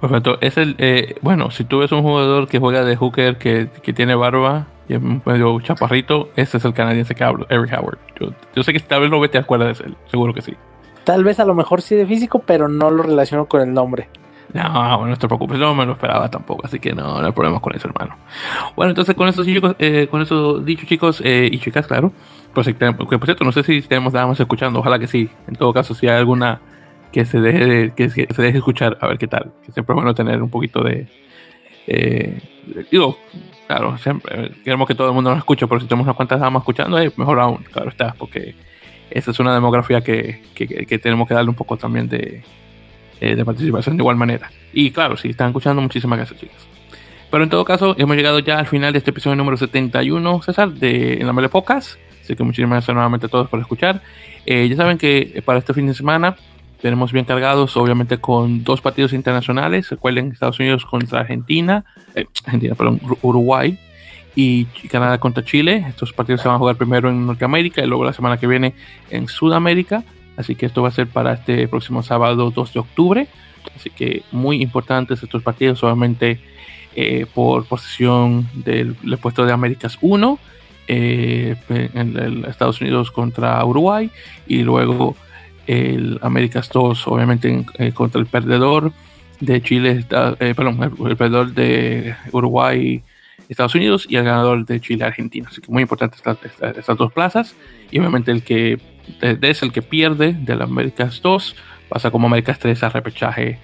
Perfecto, 0.00 0.38
es 0.40 0.56
el, 0.56 0.74
eh, 0.78 1.16
bueno, 1.20 1.50
si 1.50 1.64
tú 1.64 1.78
ves 1.78 1.92
un 1.92 2.02
jugador 2.02 2.48
que 2.48 2.58
juega 2.58 2.84
de 2.84 2.96
hooker 2.96 3.36
que, 3.36 3.68
tiene 3.94 4.14
barba 4.14 4.66
y 4.88 4.94
es 4.94 5.00
medio 5.00 5.60
chaparrito, 5.60 6.30
ese 6.36 6.58
es 6.58 6.64
el 6.64 6.74
canadiense 6.74 7.14
que 7.14 7.24
hablo, 7.24 7.46
Eric 7.48 7.72
Howard. 7.72 7.98
Yo, 8.54 8.62
sé 8.62 8.72
que 8.72 8.80
tal 8.80 9.02
vez 9.02 9.10
lo 9.10 9.20
ve, 9.20 9.28
te 9.28 9.38
acuerdas 9.38 9.78
de 9.78 9.86
él, 9.86 9.96
seguro 10.10 10.34
que 10.34 10.42
sí. 10.42 10.54
Tal 11.04 11.24
vez 11.24 11.40
a 11.40 11.44
lo 11.44 11.54
mejor 11.54 11.82
sí 11.82 11.94
de 11.94 12.06
físico, 12.06 12.42
pero 12.46 12.68
no 12.68 12.90
lo 12.90 13.02
relaciono 13.02 13.46
con 13.46 13.60
el 13.60 13.72
nombre. 13.72 14.08
No, 14.52 15.06
no 15.06 15.16
te 15.16 15.26
preocupes, 15.26 15.58
no 15.58 15.74
me 15.74 15.84
lo 15.84 15.92
esperaba 15.92 16.30
tampoco, 16.30 16.66
así 16.66 16.78
que 16.78 16.92
no, 16.92 17.20
no 17.20 17.26
hay 17.26 17.32
problemas 17.32 17.60
con 17.60 17.74
eso, 17.74 17.88
hermano. 17.88 18.16
Bueno, 18.76 18.90
entonces 18.90 19.14
con 19.14 19.28
eso, 19.28 19.44
chicos, 19.44 19.74
eh, 19.78 20.06
con 20.10 20.22
eso 20.22 20.58
dicho, 20.60 20.86
chicos 20.86 21.20
eh, 21.24 21.48
y 21.50 21.58
chicas, 21.58 21.86
claro, 21.86 22.12
pues 22.54 22.72
por 22.72 23.24
cierto, 23.24 23.44
no 23.44 23.50
sé 23.50 23.64
si 23.64 23.82
tenemos 23.82 24.12
nada 24.12 24.28
más 24.28 24.38
escuchando, 24.38 24.78
ojalá 24.78 24.98
que 24.98 25.08
sí. 25.08 25.28
En 25.48 25.56
todo 25.56 25.72
caso, 25.72 25.92
si 25.94 26.06
hay 26.06 26.18
alguna 26.18 26.60
que 27.10 27.24
se 27.24 27.40
deje, 27.40 27.92
que 27.96 28.08
se 28.10 28.42
deje 28.42 28.58
escuchar, 28.58 28.96
a 29.00 29.08
ver 29.08 29.18
qué 29.18 29.26
tal. 29.26 29.52
Que 29.64 29.72
siempre 29.72 29.92
es 29.92 29.96
bueno 29.96 30.14
tener 30.14 30.40
un 30.40 30.50
poquito 30.50 30.82
de. 30.82 31.08
Eh, 31.86 32.40
digo, 32.90 33.18
claro, 33.66 33.98
siempre 33.98 34.52
queremos 34.64 34.86
que 34.86 34.94
todo 34.94 35.08
el 35.08 35.14
mundo 35.14 35.30
nos 35.30 35.38
escuche, 35.38 35.66
pero 35.66 35.80
si 35.80 35.86
tenemos 35.86 36.06
unas 36.06 36.16
cuantas 36.16 36.40
más 36.40 36.60
escuchando, 36.60 36.98
mejor 37.16 37.40
aún, 37.40 37.64
claro 37.72 37.90
está, 37.90 38.14
porque 38.18 38.54
esa 39.10 39.30
es 39.30 39.40
una 39.40 39.54
demografía 39.54 40.02
que, 40.02 40.42
que 40.54 40.98
tenemos 40.98 41.28
que 41.28 41.34
darle 41.34 41.50
un 41.50 41.56
poco 41.56 41.76
también 41.76 42.08
de 42.08 42.42
eh, 43.20 43.36
de 43.36 43.44
participación 43.44 43.96
de 43.96 44.02
igual 44.02 44.16
manera. 44.16 44.50
Y 44.72 44.90
claro, 44.90 45.16
si 45.16 45.30
están 45.30 45.48
escuchando, 45.48 45.80
muchísimas 45.80 46.18
gracias, 46.18 46.40
chicas. 46.40 46.66
Pero 47.30 47.44
en 47.44 47.48
todo 47.48 47.64
caso, 47.64 47.94
hemos 47.96 48.16
llegado 48.16 48.40
ya 48.40 48.58
al 48.58 48.66
final 48.66 48.92
de 48.92 48.98
este 48.98 49.12
episodio 49.12 49.36
número 49.36 49.56
71, 49.56 50.42
César, 50.42 50.72
de 50.72 51.14
En 51.14 51.26
la 51.26 51.32
Mele 51.32 51.48
Pocas. 51.48 51.98
Así 52.20 52.34
que 52.34 52.42
muchísimas 52.42 52.72
gracias 52.72 52.94
nuevamente 52.94 53.26
a 53.26 53.28
todos 53.28 53.48
por 53.48 53.60
escuchar. 53.60 54.02
Eh, 54.44 54.68
ya 54.68 54.76
saben 54.76 54.98
que 54.98 55.42
para 55.44 55.58
este 55.58 55.72
fin 55.72 55.86
de 55.86 55.94
semana 55.94 56.36
tenemos 56.84 57.12
bien 57.12 57.24
cargados, 57.24 57.78
obviamente, 57.78 58.18
con 58.18 58.62
dos 58.62 58.82
partidos 58.82 59.14
internacionales. 59.14 59.88
Recuerden 59.88 60.30
Estados 60.30 60.60
Unidos 60.60 60.84
contra 60.84 61.20
Argentina, 61.20 61.82
eh, 62.14 62.26
Argentina, 62.44 62.74
perdón, 62.74 63.00
Uruguay 63.22 63.78
y 64.36 64.66
Canadá 64.90 65.16
contra 65.16 65.42
Chile. 65.42 65.86
Estos 65.88 66.12
partidos 66.12 66.42
se 66.42 66.48
van 66.48 66.56
a 66.56 66.58
jugar 66.58 66.76
primero 66.76 67.08
en 67.08 67.24
Norteamérica 67.24 67.82
y 67.82 67.86
luego 67.86 68.04
la 68.04 68.12
semana 68.12 68.36
que 68.36 68.46
viene 68.46 68.74
en 69.08 69.28
Sudamérica. 69.28 70.04
Así 70.36 70.56
que 70.56 70.66
esto 70.66 70.82
va 70.82 70.88
a 70.88 70.90
ser 70.90 71.06
para 71.06 71.32
este 71.32 71.66
próximo 71.68 72.02
sábado 72.02 72.50
2 72.50 72.74
de 72.74 72.80
octubre. 72.80 73.28
Así 73.74 73.88
que 73.88 74.22
muy 74.30 74.60
importantes 74.60 75.22
estos 75.22 75.42
partidos, 75.42 75.78
solamente 75.78 76.38
eh, 76.94 77.24
por 77.32 77.64
posición 77.64 78.46
del, 78.52 78.94
puesto 79.22 79.46
de 79.46 79.54
Américas 79.54 79.96
1 80.02 80.38
eh, 80.88 81.56
en 81.70 82.44
Estados 82.44 82.82
Unidos 82.82 83.10
contra 83.10 83.64
Uruguay 83.64 84.10
y 84.46 84.64
luego 84.64 85.16
el 85.66 86.18
Américas 86.22 86.68
2 86.70 87.08
obviamente 87.08 87.64
eh, 87.78 87.92
contra 87.92 88.20
el 88.20 88.26
perdedor 88.26 88.92
de 89.40 89.62
Chile, 89.62 90.04
eh, 90.40 90.54
perdón, 90.54 90.96
el, 91.06 91.16
perdedor 91.16 91.52
de 91.52 92.14
Uruguay 92.32 93.02
Estados 93.48 93.74
Unidos 93.74 94.06
y 94.08 94.16
el 94.16 94.24
ganador 94.24 94.64
de 94.64 94.80
Chile 94.80 95.04
Argentina. 95.04 95.48
Así 95.50 95.60
que 95.60 95.70
muy 95.70 95.82
importante 95.82 96.16
estas, 96.16 96.96
dos 96.96 97.12
plazas 97.12 97.54
y 97.90 97.98
obviamente 97.98 98.30
el 98.30 98.42
que 98.42 98.78
es 99.20 99.62
el 99.62 99.72
que 99.72 99.82
pierde 99.82 100.32
del 100.32 100.62
Américas 100.62 101.20
2 101.20 101.56
pasa 101.88 102.10
como 102.10 102.26
Américas 102.26 102.58
3 102.58 102.82
a 102.84 102.88
repechaje 102.88 103.58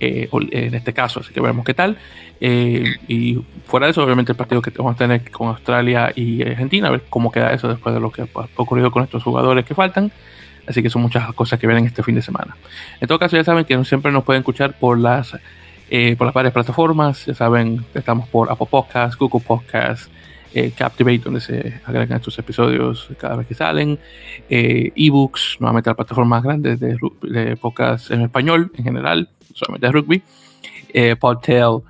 eh, 0.00 0.28
en 0.32 0.74
este 0.74 0.92
caso, 0.92 1.20
así 1.20 1.32
que 1.32 1.40
veremos 1.40 1.64
qué 1.64 1.74
tal. 1.74 1.98
Y 2.40 3.40
fuera 3.66 3.86
de 3.86 3.92
eso, 3.92 4.04
obviamente 4.04 4.32
el 4.32 4.36
partido 4.36 4.60
que 4.60 4.70
vamos 4.70 4.94
a 4.94 4.98
tener 4.98 5.30
con 5.30 5.48
Australia 5.48 6.12
y 6.14 6.42
Argentina, 6.42 6.88
a 6.88 6.90
ver 6.90 7.04
cómo 7.08 7.32
queda 7.32 7.52
eso 7.52 7.68
después 7.68 7.94
de 7.94 8.00
lo 8.00 8.10
que 8.10 8.22
ha 8.22 8.28
ocurrido 8.56 8.90
con 8.90 9.02
estos 9.02 9.22
jugadores 9.22 9.64
que 9.64 9.74
faltan. 9.74 10.12
Así 10.66 10.82
que 10.82 10.90
son 10.90 11.02
muchas 11.02 11.32
cosas 11.34 11.58
que 11.58 11.66
vienen 11.66 11.86
este 11.86 12.02
fin 12.02 12.14
de 12.14 12.22
semana. 12.22 12.56
En 13.00 13.08
todo 13.08 13.18
caso, 13.18 13.36
ya 13.36 13.44
saben 13.44 13.64
que 13.64 13.84
siempre 13.84 14.10
nos 14.12 14.24
pueden 14.24 14.40
escuchar 14.40 14.78
por 14.78 14.98
las, 14.98 15.36
eh, 15.90 16.14
por 16.16 16.26
las 16.26 16.34
varias 16.34 16.52
plataformas. 16.52 17.26
Ya 17.26 17.34
saben, 17.34 17.84
estamos 17.94 18.28
por 18.28 18.50
Apple 18.50 18.68
Podcasts, 18.70 19.16
Google 19.16 19.42
Podcasts, 19.46 20.10
eh, 20.54 20.70
Captivate, 20.70 21.18
donde 21.18 21.40
se 21.40 21.80
agregan 21.84 22.16
estos 22.16 22.38
episodios 22.38 23.08
cada 23.18 23.34
vez 23.34 23.48
que 23.48 23.54
salen, 23.54 23.98
eh, 24.48 24.92
ebooks, 24.94 25.56
nuevamente 25.58 25.90
las 25.90 25.96
plataformas 25.96 26.44
grandes 26.44 26.78
de, 26.78 26.96
de 27.22 27.56
podcast 27.56 28.12
en 28.12 28.20
español 28.20 28.70
en 28.76 28.84
general, 28.84 29.28
solamente 29.52 29.88
de 29.88 29.92
rugby, 29.92 30.22
eh, 30.92 31.16
Podtail 31.16 31.80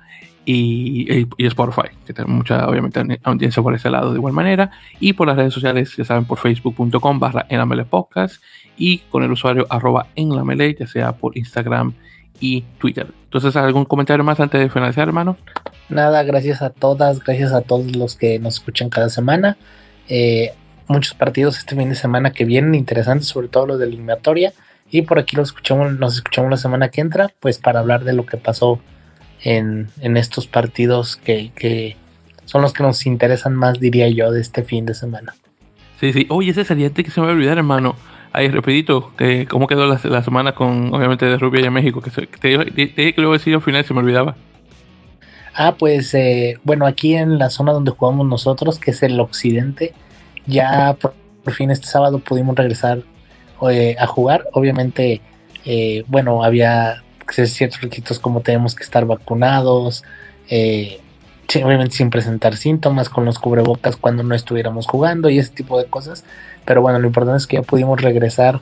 y, 0.45 1.27
y, 1.37 1.45
Spotify, 1.45 1.89
que 2.07 2.13
tenemos 2.13 2.37
mucha, 2.37 2.67
obviamente, 2.67 3.19
audiencia 3.23 3.61
por 3.61 3.75
ese 3.75 3.91
lado 3.91 4.11
de 4.11 4.17
igual 4.17 4.33
manera, 4.33 4.71
y 4.99 5.13
por 5.13 5.27
las 5.27 5.37
redes 5.37 5.53
sociales, 5.53 5.95
ya 5.95 6.03
saben, 6.03 6.25
por 6.25 6.39
facebook.com 6.39 7.19
barra 7.19 7.45
podcast 7.87 8.41
y 8.77 8.99
con 9.09 9.23
el 9.23 9.31
usuario 9.31 9.65
arroba 9.69 10.07
enlamele, 10.15 10.75
ya 10.75 10.87
sea 10.87 11.13
por 11.13 11.37
Instagram 11.37 11.93
y 12.39 12.61
Twitter. 12.79 13.07
Entonces, 13.25 13.55
¿algún 13.55 13.85
comentario 13.85 14.23
más 14.23 14.39
antes 14.39 14.59
de 14.59 14.69
finalizar, 14.69 15.07
hermano? 15.07 15.37
Nada, 15.89 16.23
gracias 16.23 16.61
a 16.61 16.69
todas, 16.69 17.19
gracias 17.19 17.53
a 17.53 17.61
todos 17.61 17.95
los 17.95 18.15
que 18.15 18.39
nos 18.39 18.55
escuchan 18.55 18.89
cada 18.89 19.09
semana. 19.09 19.57
Eh, 20.09 20.53
muchos 20.87 21.13
partidos 21.13 21.57
este 21.57 21.75
fin 21.75 21.89
de 21.89 21.95
semana 21.95 22.31
que 22.31 22.45
vienen 22.45 22.75
interesantes, 22.75 23.27
sobre 23.27 23.47
todo 23.47 23.67
los 23.67 23.79
de 23.79 23.85
eliminatoria. 23.85 24.53
Y 24.91 25.03
por 25.03 25.19
aquí 25.19 25.35
los 25.35 25.49
escuchamos, 25.49 25.97
nos 25.99 26.15
escuchamos 26.15 26.51
la 26.51 26.57
semana 26.57 26.89
que 26.89 27.01
entra, 27.01 27.31
pues 27.39 27.57
para 27.57 27.79
hablar 27.79 28.03
de 28.03 28.13
lo 28.13 28.25
que 28.25 28.37
pasó 28.37 28.79
en, 29.43 29.89
estos 30.01 30.47
partidos 30.47 31.17
que, 31.17 31.51
que, 31.55 31.97
son 32.45 32.61
los 32.61 32.73
que 32.73 32.83
nos 32.83 33.05
interesan 33.05 33.55
más, 33.55 33.79
diría 33.79 34.07
yo, 34.09 34.31
de 34.31 34.41
este 34.41 34.63
fin 34.63 34.85
de 34.85 34.93
semana. 34.93 35.35
Sí, 35.99 36.13
sí. 36.13 36.25
Oye, 36.29 36.51
ese 36.51 36.65
sería 36.65 36.89
que 36.91 37.09
se 37.09 37.19
me 37.19 37.27
va 37.27 37.33
a 37.33 37.35
olvidar, 37.35 37.57
hermano. 37.57 37.95
Ahí, 38.35 38.49
rapidito, 38.49 39.13
que 39.15 39.47
cómo 39.47 39.65
quedó 39.65 39.87
la, 39.87 40.21
semana 40.21 40.53
con, 40.53 40.93
obviamente, 40.93 41.25
de 41.25 41.37
Rubia 41.37 41.65
y 41.65 41.69
México. 41.69 42.01
Que 42.01 42.11
te, 42.11 42.57
dije 42.71 43.13
que 43.13 43.21
lo 43.21 43.27
iba 43.27 43.35
a 43.35 43.37
decir 43.37 43.55
al 43.55 43.61
final 43.61 43.85
se 43.85 43.93
me 43.93 44.01
olvidaba. 44.01 44.35
Ah, 45.53 45.75
pues, 45.79 46.13
eh, 46.13 46.59
bueno, 46.65 46.85
aquí 46.85 47.15
en 47.15 47.39
la 47.39 47.49
zona 47.49 47.71
donde 47.71 47.91
jugamos 47.91 48.27
nosotros, 48.27 48.77
que 48.77 48.91
es 48.91 49.01
el 49.03 49.17
occidente, 49.21 49.93
ya 50.47 50.97
por, 50.99 51.13
fin 51.53 51.71
este 51.71 51.87
sábado 51.87 52.19
pudimos 52.19 52.57
regresar 52.57 53.03
eh, 53.69 53.95
a 53.97 54.05
jugar. 54.05 54.43
Obviamente, 54.51 55.21
eh, 55.63 56.03
bueno, 56.07 56.43
había 56.43 57.03
ciertos 57.31 57.79
requisitos 57.79 58.19
como 58.19 58.41
tenemos 58.41 58.75
que 58.75 58.83
estar 58.83 59.05
vacunados, 59.05 60.03
obviamente 61.63 61.95
sin 61.95 62.09
presentar 62.09 62.57
síntomas, 62.57 63.09
con 63.09 63.25
los 63.25 63.39
cubrebocas 63.39 63.97
cuando 63.97 64.23
no 64.23 64.35
estuviéramos 64.35 64.87
jugando 64.87 65.29
y 65.29 65.39
ese 65.39 65.53
tipo 65.53 65.77
de 65.77 65.85
cosas. 65.85 66.25
Pero 66.65 66.81
bueno, 66.81 66.99
lo 66.99 67.07
importante 67.07 67.37
es 67.37 67.47
que 67.47 67.57
ya 67.57 67.61
pudimos 67.61 68.01
regresar 68.01 68.61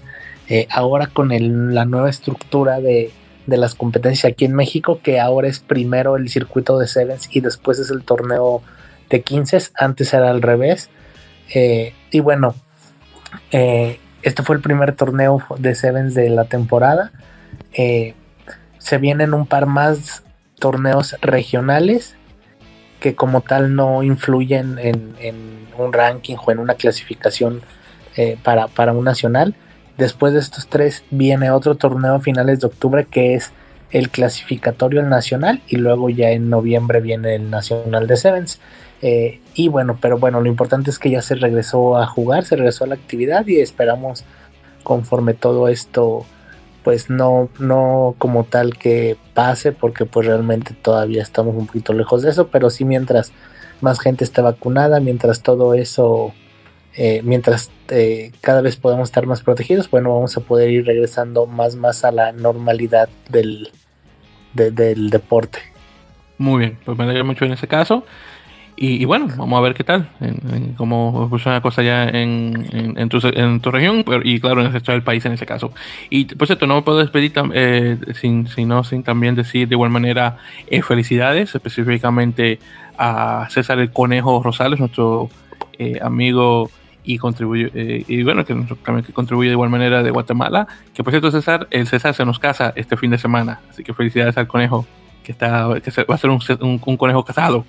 eh, 0.50 0.68
ahora 0.70 1.08
con 1.08 1.30
la 1.74 1.86
nueva 1.86 2.10
estructura 2.10 2.80
de, 2.80 3.12
las 3.48 3.76
competencias 3.76 4.32
aquí 4.32 4.46
en 4.46 4.54
México, 4.54 5.00
que 5.02 5.20
ahora 5.20 5.48
es 5.48 5.60
primero 5.60 6.16
el 6.16 6.30
circuito 6.30 6.78
de 6.78 6.88
Sevens 6.88 7.30
y 7.32 7.42
después 7.42 7.80
es 7.80 7.90
el 7.90 8.04
torneo 8.04 8.62
de 9.10 9.22
15, 9.22 9.58
antes 9.76 10.14
era 10.14 10.30
al 10.30 10.42
revés. 10.42 10.90
Eh, 11.54 11.94
y 12.12 12.20
bueno, 12.20 12.56
eh, 13.52 14.00
este 14.22 14.44
fue 14.44 14.56
el 14.56 14.62
primer 14.62 14.96
torneo 14.96 15.44
de 15.58 15.76
Sevens 15.76 16.14
de 16.14 16.30
la 16.30 16.46
temporada. 16.46 17.12
se 17.74 18.98
vienen 18.98 19.34
un 19.34 19.46
par 19.46 19.66
más 19.66 20.24
torneos 20.60 21.16
regionales 21.22 22.16
que 23.04 23.16
como 23.16 23.42
tal 23.42 23.76
no 23.76 24.02
influyen 24.02 24.80
en, 24.80 25.14
un 25.78 25.92
ranking 25.92 26.38
o 26.42 26.52
en 26.54 26.60
una 26.60 26.76
clasificación 26.76 27.62
eh, 28.16 28.38
para, 28.42 28.70
para 28.70 28.94
un 28.94 29.04
nacional. 29.04 29.56
Después 29.98 30.32
de 30.32 30.40
estos 30.40 30.68
tres 30.70 31.04
viene 31.12 31.52
otro 31.52 31.76
torneo 31.76 32.16
a 32.16 32.20
finales 32.22 32.62
de 32.62 32.68
octubre 32.68 33.06
que 33.06 33.34
es 33.34 33.52
el 33.92 34.10
clasificatorio 34.10 35.02
al 35.02 35.10
nacional 35.10 35.62
y 35.68 35.76
luego 35.76 36.10
ya 36.10 36.30
en 36.30 36.50
noviembre 36.50 37.02
viene 37.02 37.36
el 37.36 37.50
nacional 37.50 38.08
de 38.08 38.16
Sevens. 38.16 38.62
Eh, 39.02 39.42
y 39.54 39.68
bueno, 39.68 39.98
pero 40.00 40.18
bueno, 40.18 40.40
lo 40.40 40.48
importante 40.48 40.90
es 40.90 40.98
que 40.98 41.10
ya 41.10 41.22
se 41.22 41.36
regresó 41.36 41.98
a 41.98 42.08
jugar, 42.08 42.46
se 42.46 42.56
regresó 42.56 42.86
a 42.86 42.88
la 42.88 42.96
actividad 42.96 43.46
y 43.48 43.60
esperamos 43.60 44.24
conforme 44.84 45.34
todo 45.34 45.68
esto 45.68 46.26
pues 46.84 47.10
no, 47.10 47.50
no 47.60 48.16
como 48.18 48.44
tal 48.44 48.78
que 48.78 49.18
pase 49.34 49.72
porque 49.72 50.06
pues 50.06 50.28
realmente 50.28 50.74
todavía 50.74 51.22
estamos 51.22 51.56
un 51.56 51.68
poquito 51.68 51.94
lejos 51.94 52.22
de 52.22 52.30
eso, 52.30 52.48
pero 52.48 52.70
sí 52.70 52.86
mientras 52.86 53.32
más 53.82 54.00
gente 54.00 54.24
esté 54.24 54.42
vacunada, 54.42 55.00
mientras 55.00 55.42
todo 55.42 55.74
eso 55.74 56.34
eh, 56.96 57.22
mientras 57.24 57.72
eh, 57.90 58.32
cada 58.42 58.62
vez 58.62 58.76
podamos 58.76 59.10
estar 59.10 59.26
más 59.26 59.42
protegidos, 59.42 59.90
bueno, 59.90 60.14
vamos 60.14 60.38
a 60.38 60.42
poder 60.42 60.70
ir 60.70 60.86
regresando 60.86 61.48
más, 61.48 61.76
más 61.76 62.06
a 62.06 62.12
la 62.12 62.32
normalidad 62.32 63.10
del, 63.30 63.72
del 64.54 65.10
deporte. 65.10 65.60
Muy 66.38 66.60
bien, 66.60 66.78
pues 66.86 66.98
me 66.98 67.04
alegra 67.06 67.24
mucho 67.24 67.46
en 67.46 67.54
ese 67.54 67.68
caso. 67.68 68.06
Y, 68.76 69.06
bueno, 69.06 69.28
vamos 69.38 69.58
a 69.58 69.62
ver 69.62 69.74
qué 69.76 69.84
tal, 69.84 70.10
en, 70.20 70.74
cómo 70.74 71.28
funciona 71.30 71.58
la 71.58 71.62
cosa 71.62 71.84
ya 71.84 72.04
en, 72.06 72.68
en, 72.98 73.10
tu, 73.10 73.20
en 73.24 73.60
tu 73.62 73.72
región 73.72 74.04
y 74.24 74.40
claro, 74.40 74.62
en 74.62 74.68
el 74.68 74.74
resto 74.74 74.92
del 74.92 75.04
país 75.04 75.24
en 75.26 75.34
ese 75.34 75.46
caso. 75.46 75.72
Y 76.10 76.26
por 76.26 76.48
cierto, 76.48 76.68
no 76.68 76.76
me 76.76 76.82
puedo 76.82 76.98
despedir 76.98 77.32
eh, 77.54 77.98
sin, 78.20 78.48
sino 78.48 78.84
sin 78.84 79.04
también 79.04 79.36
decir 79.36 79.68
de 79.68 79.76
igual 79.76 79.90
manera 79.90 80.38
felicidades, 80.82 81.56
específicamente 81.56 82.60
a 82.98 83.48
César 83.50 83.80
el 83.80 83.92
Conejo 83.92 84.42
Rosales, 84.44 84.80
nuestro 84.80 85.30
amigo 86.02 86.70
y 87.04 87.18
contribuye 87.18 87.72
eh, 87.74 88.04
y 88.08 88.24
bueno 88.24 88.46
que, 88.46 88.56
que 89.06 89.14
contribuye 89.14 89.50
de 89.50 89.54
igual 89.54 89.70
manera 89.70 90.04
de 90.04 90.12
Guatemala 90.12 90.68
que 90.94 91.04
por 91.04 91.12
cierto 91.12 91.32
César 91.32 91.68
el 91.72 91.88
César 91.88 92.14
se 92.14 92.26
nos 92.26 92.40
casa 92.40 92.74
este 92.76 92.98
fin 92.98 93.12
de 93.12 93.18
semana 93.18 93.60
así 93.70 93.84
que 93.84 93.94
felicidades 93.94 94.38
al 94.38 94.48
conejo 94.48 94.86
que 95.24 95.32
está 95.32 95.70
que 95.84 96.04
va 96.04 96.16
a 96.16 96.18
ser 96.18 96.30
un, 96.30 96.40
un, 96.86 96.98
conejo 96.98 97.24
casado 97.24 97.66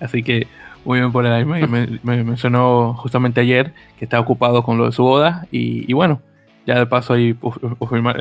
así 0.00 0.22
que 0.22 0.46
muy 0.84 0.98
bien 0.98 1.12
por 1.12 1.26
ahí 1.26 1.44
me, 1.44 1.66
me, 1.66 2.24
mencionó 2.24 2.94
justamente 2.94 3.40
ayer 3.40 3.72
que 3.98 4.04
está 4.04 4.20
ocupado 4.20 4.62
con 4.62 4.76
lo 4.76 4.86
de 4.86 4.92
su 4.92 5.02
boda 5.02 5.46
y, 5.50 5.92
bueno 5.92 6.20
ya 6.66 6.78
de 6.78 6.86
paso 6.86 7.12
ahí 7.12 7.36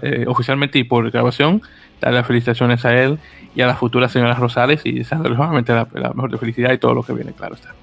eh, 0.02 0.26
oficialmente 0.28 0.78
y 0.78 0.84
por 0.84 1.10
grabación 1.10 1.62
darle 2.02 2.18
las 2.18 2.28
felicitaciones 2.28 2.84
a 2.84 2.94
él 2.94 3.20
y 3.56 3.62
a 3.62 3.68
las 3.68 3.78
futuras 3.78 4.12
señoras 4.12 4.38
Rosales 4.38 4.82
y 4.86 4.92
desearles 4.92 5.38
nuevamente 5.38 5.74
la, 5.74 5.88
la 5.94 6.10
mejor 6.10 6.32
de 6.32 6.38
felicidad 6.38 6.74
y 6.74 6.78
todo 6.78 6.94
lo 6.94 7.04
que 7.04 7.14
viene 7.14 7.32
claro 7.32 7.56
está 7.56 7.74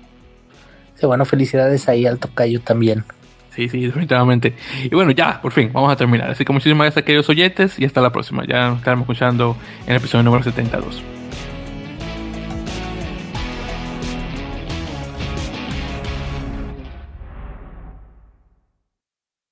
bueno, 1.07 1.25
felicidades 1.25 1.89
ahí 1.89 2.07
al 2.07 2.19
tocayo 2.19 2.61
también. 2.61 3.05
Sí, 3.55 3.69
sí, 3.69 3.85
definitivamente. 3.85 4.55
Y 4.85 4.95
bueno, 4.95 5.11
ya, 5.11 5.41
por 5.41 5.53
fin, 5.53 5.71
vamos 5.73 5.93
a 5.93 5.97
terminar. 5.97 6.31
Así 6.31 6.45
que 6.45 6.53
muchísimas 6.53 6.87
gracias, 6.87 7.05
queridos 7.05 7.29
oyentes, 7.29 7.79
y 7.79 7.85
hasta 7.85 8.01
la 8.01 8.13
próxima. 8.13 8.45
Ya 8.47 8.69
nos 8.69 8.79
estaremos 8.79 9.05
escuchando 9.05 9.57
en 9.87 9.91
el 9.91 9.97
episodio 9.97 10.23
número 10.23 10.45
72. 10.45 11.20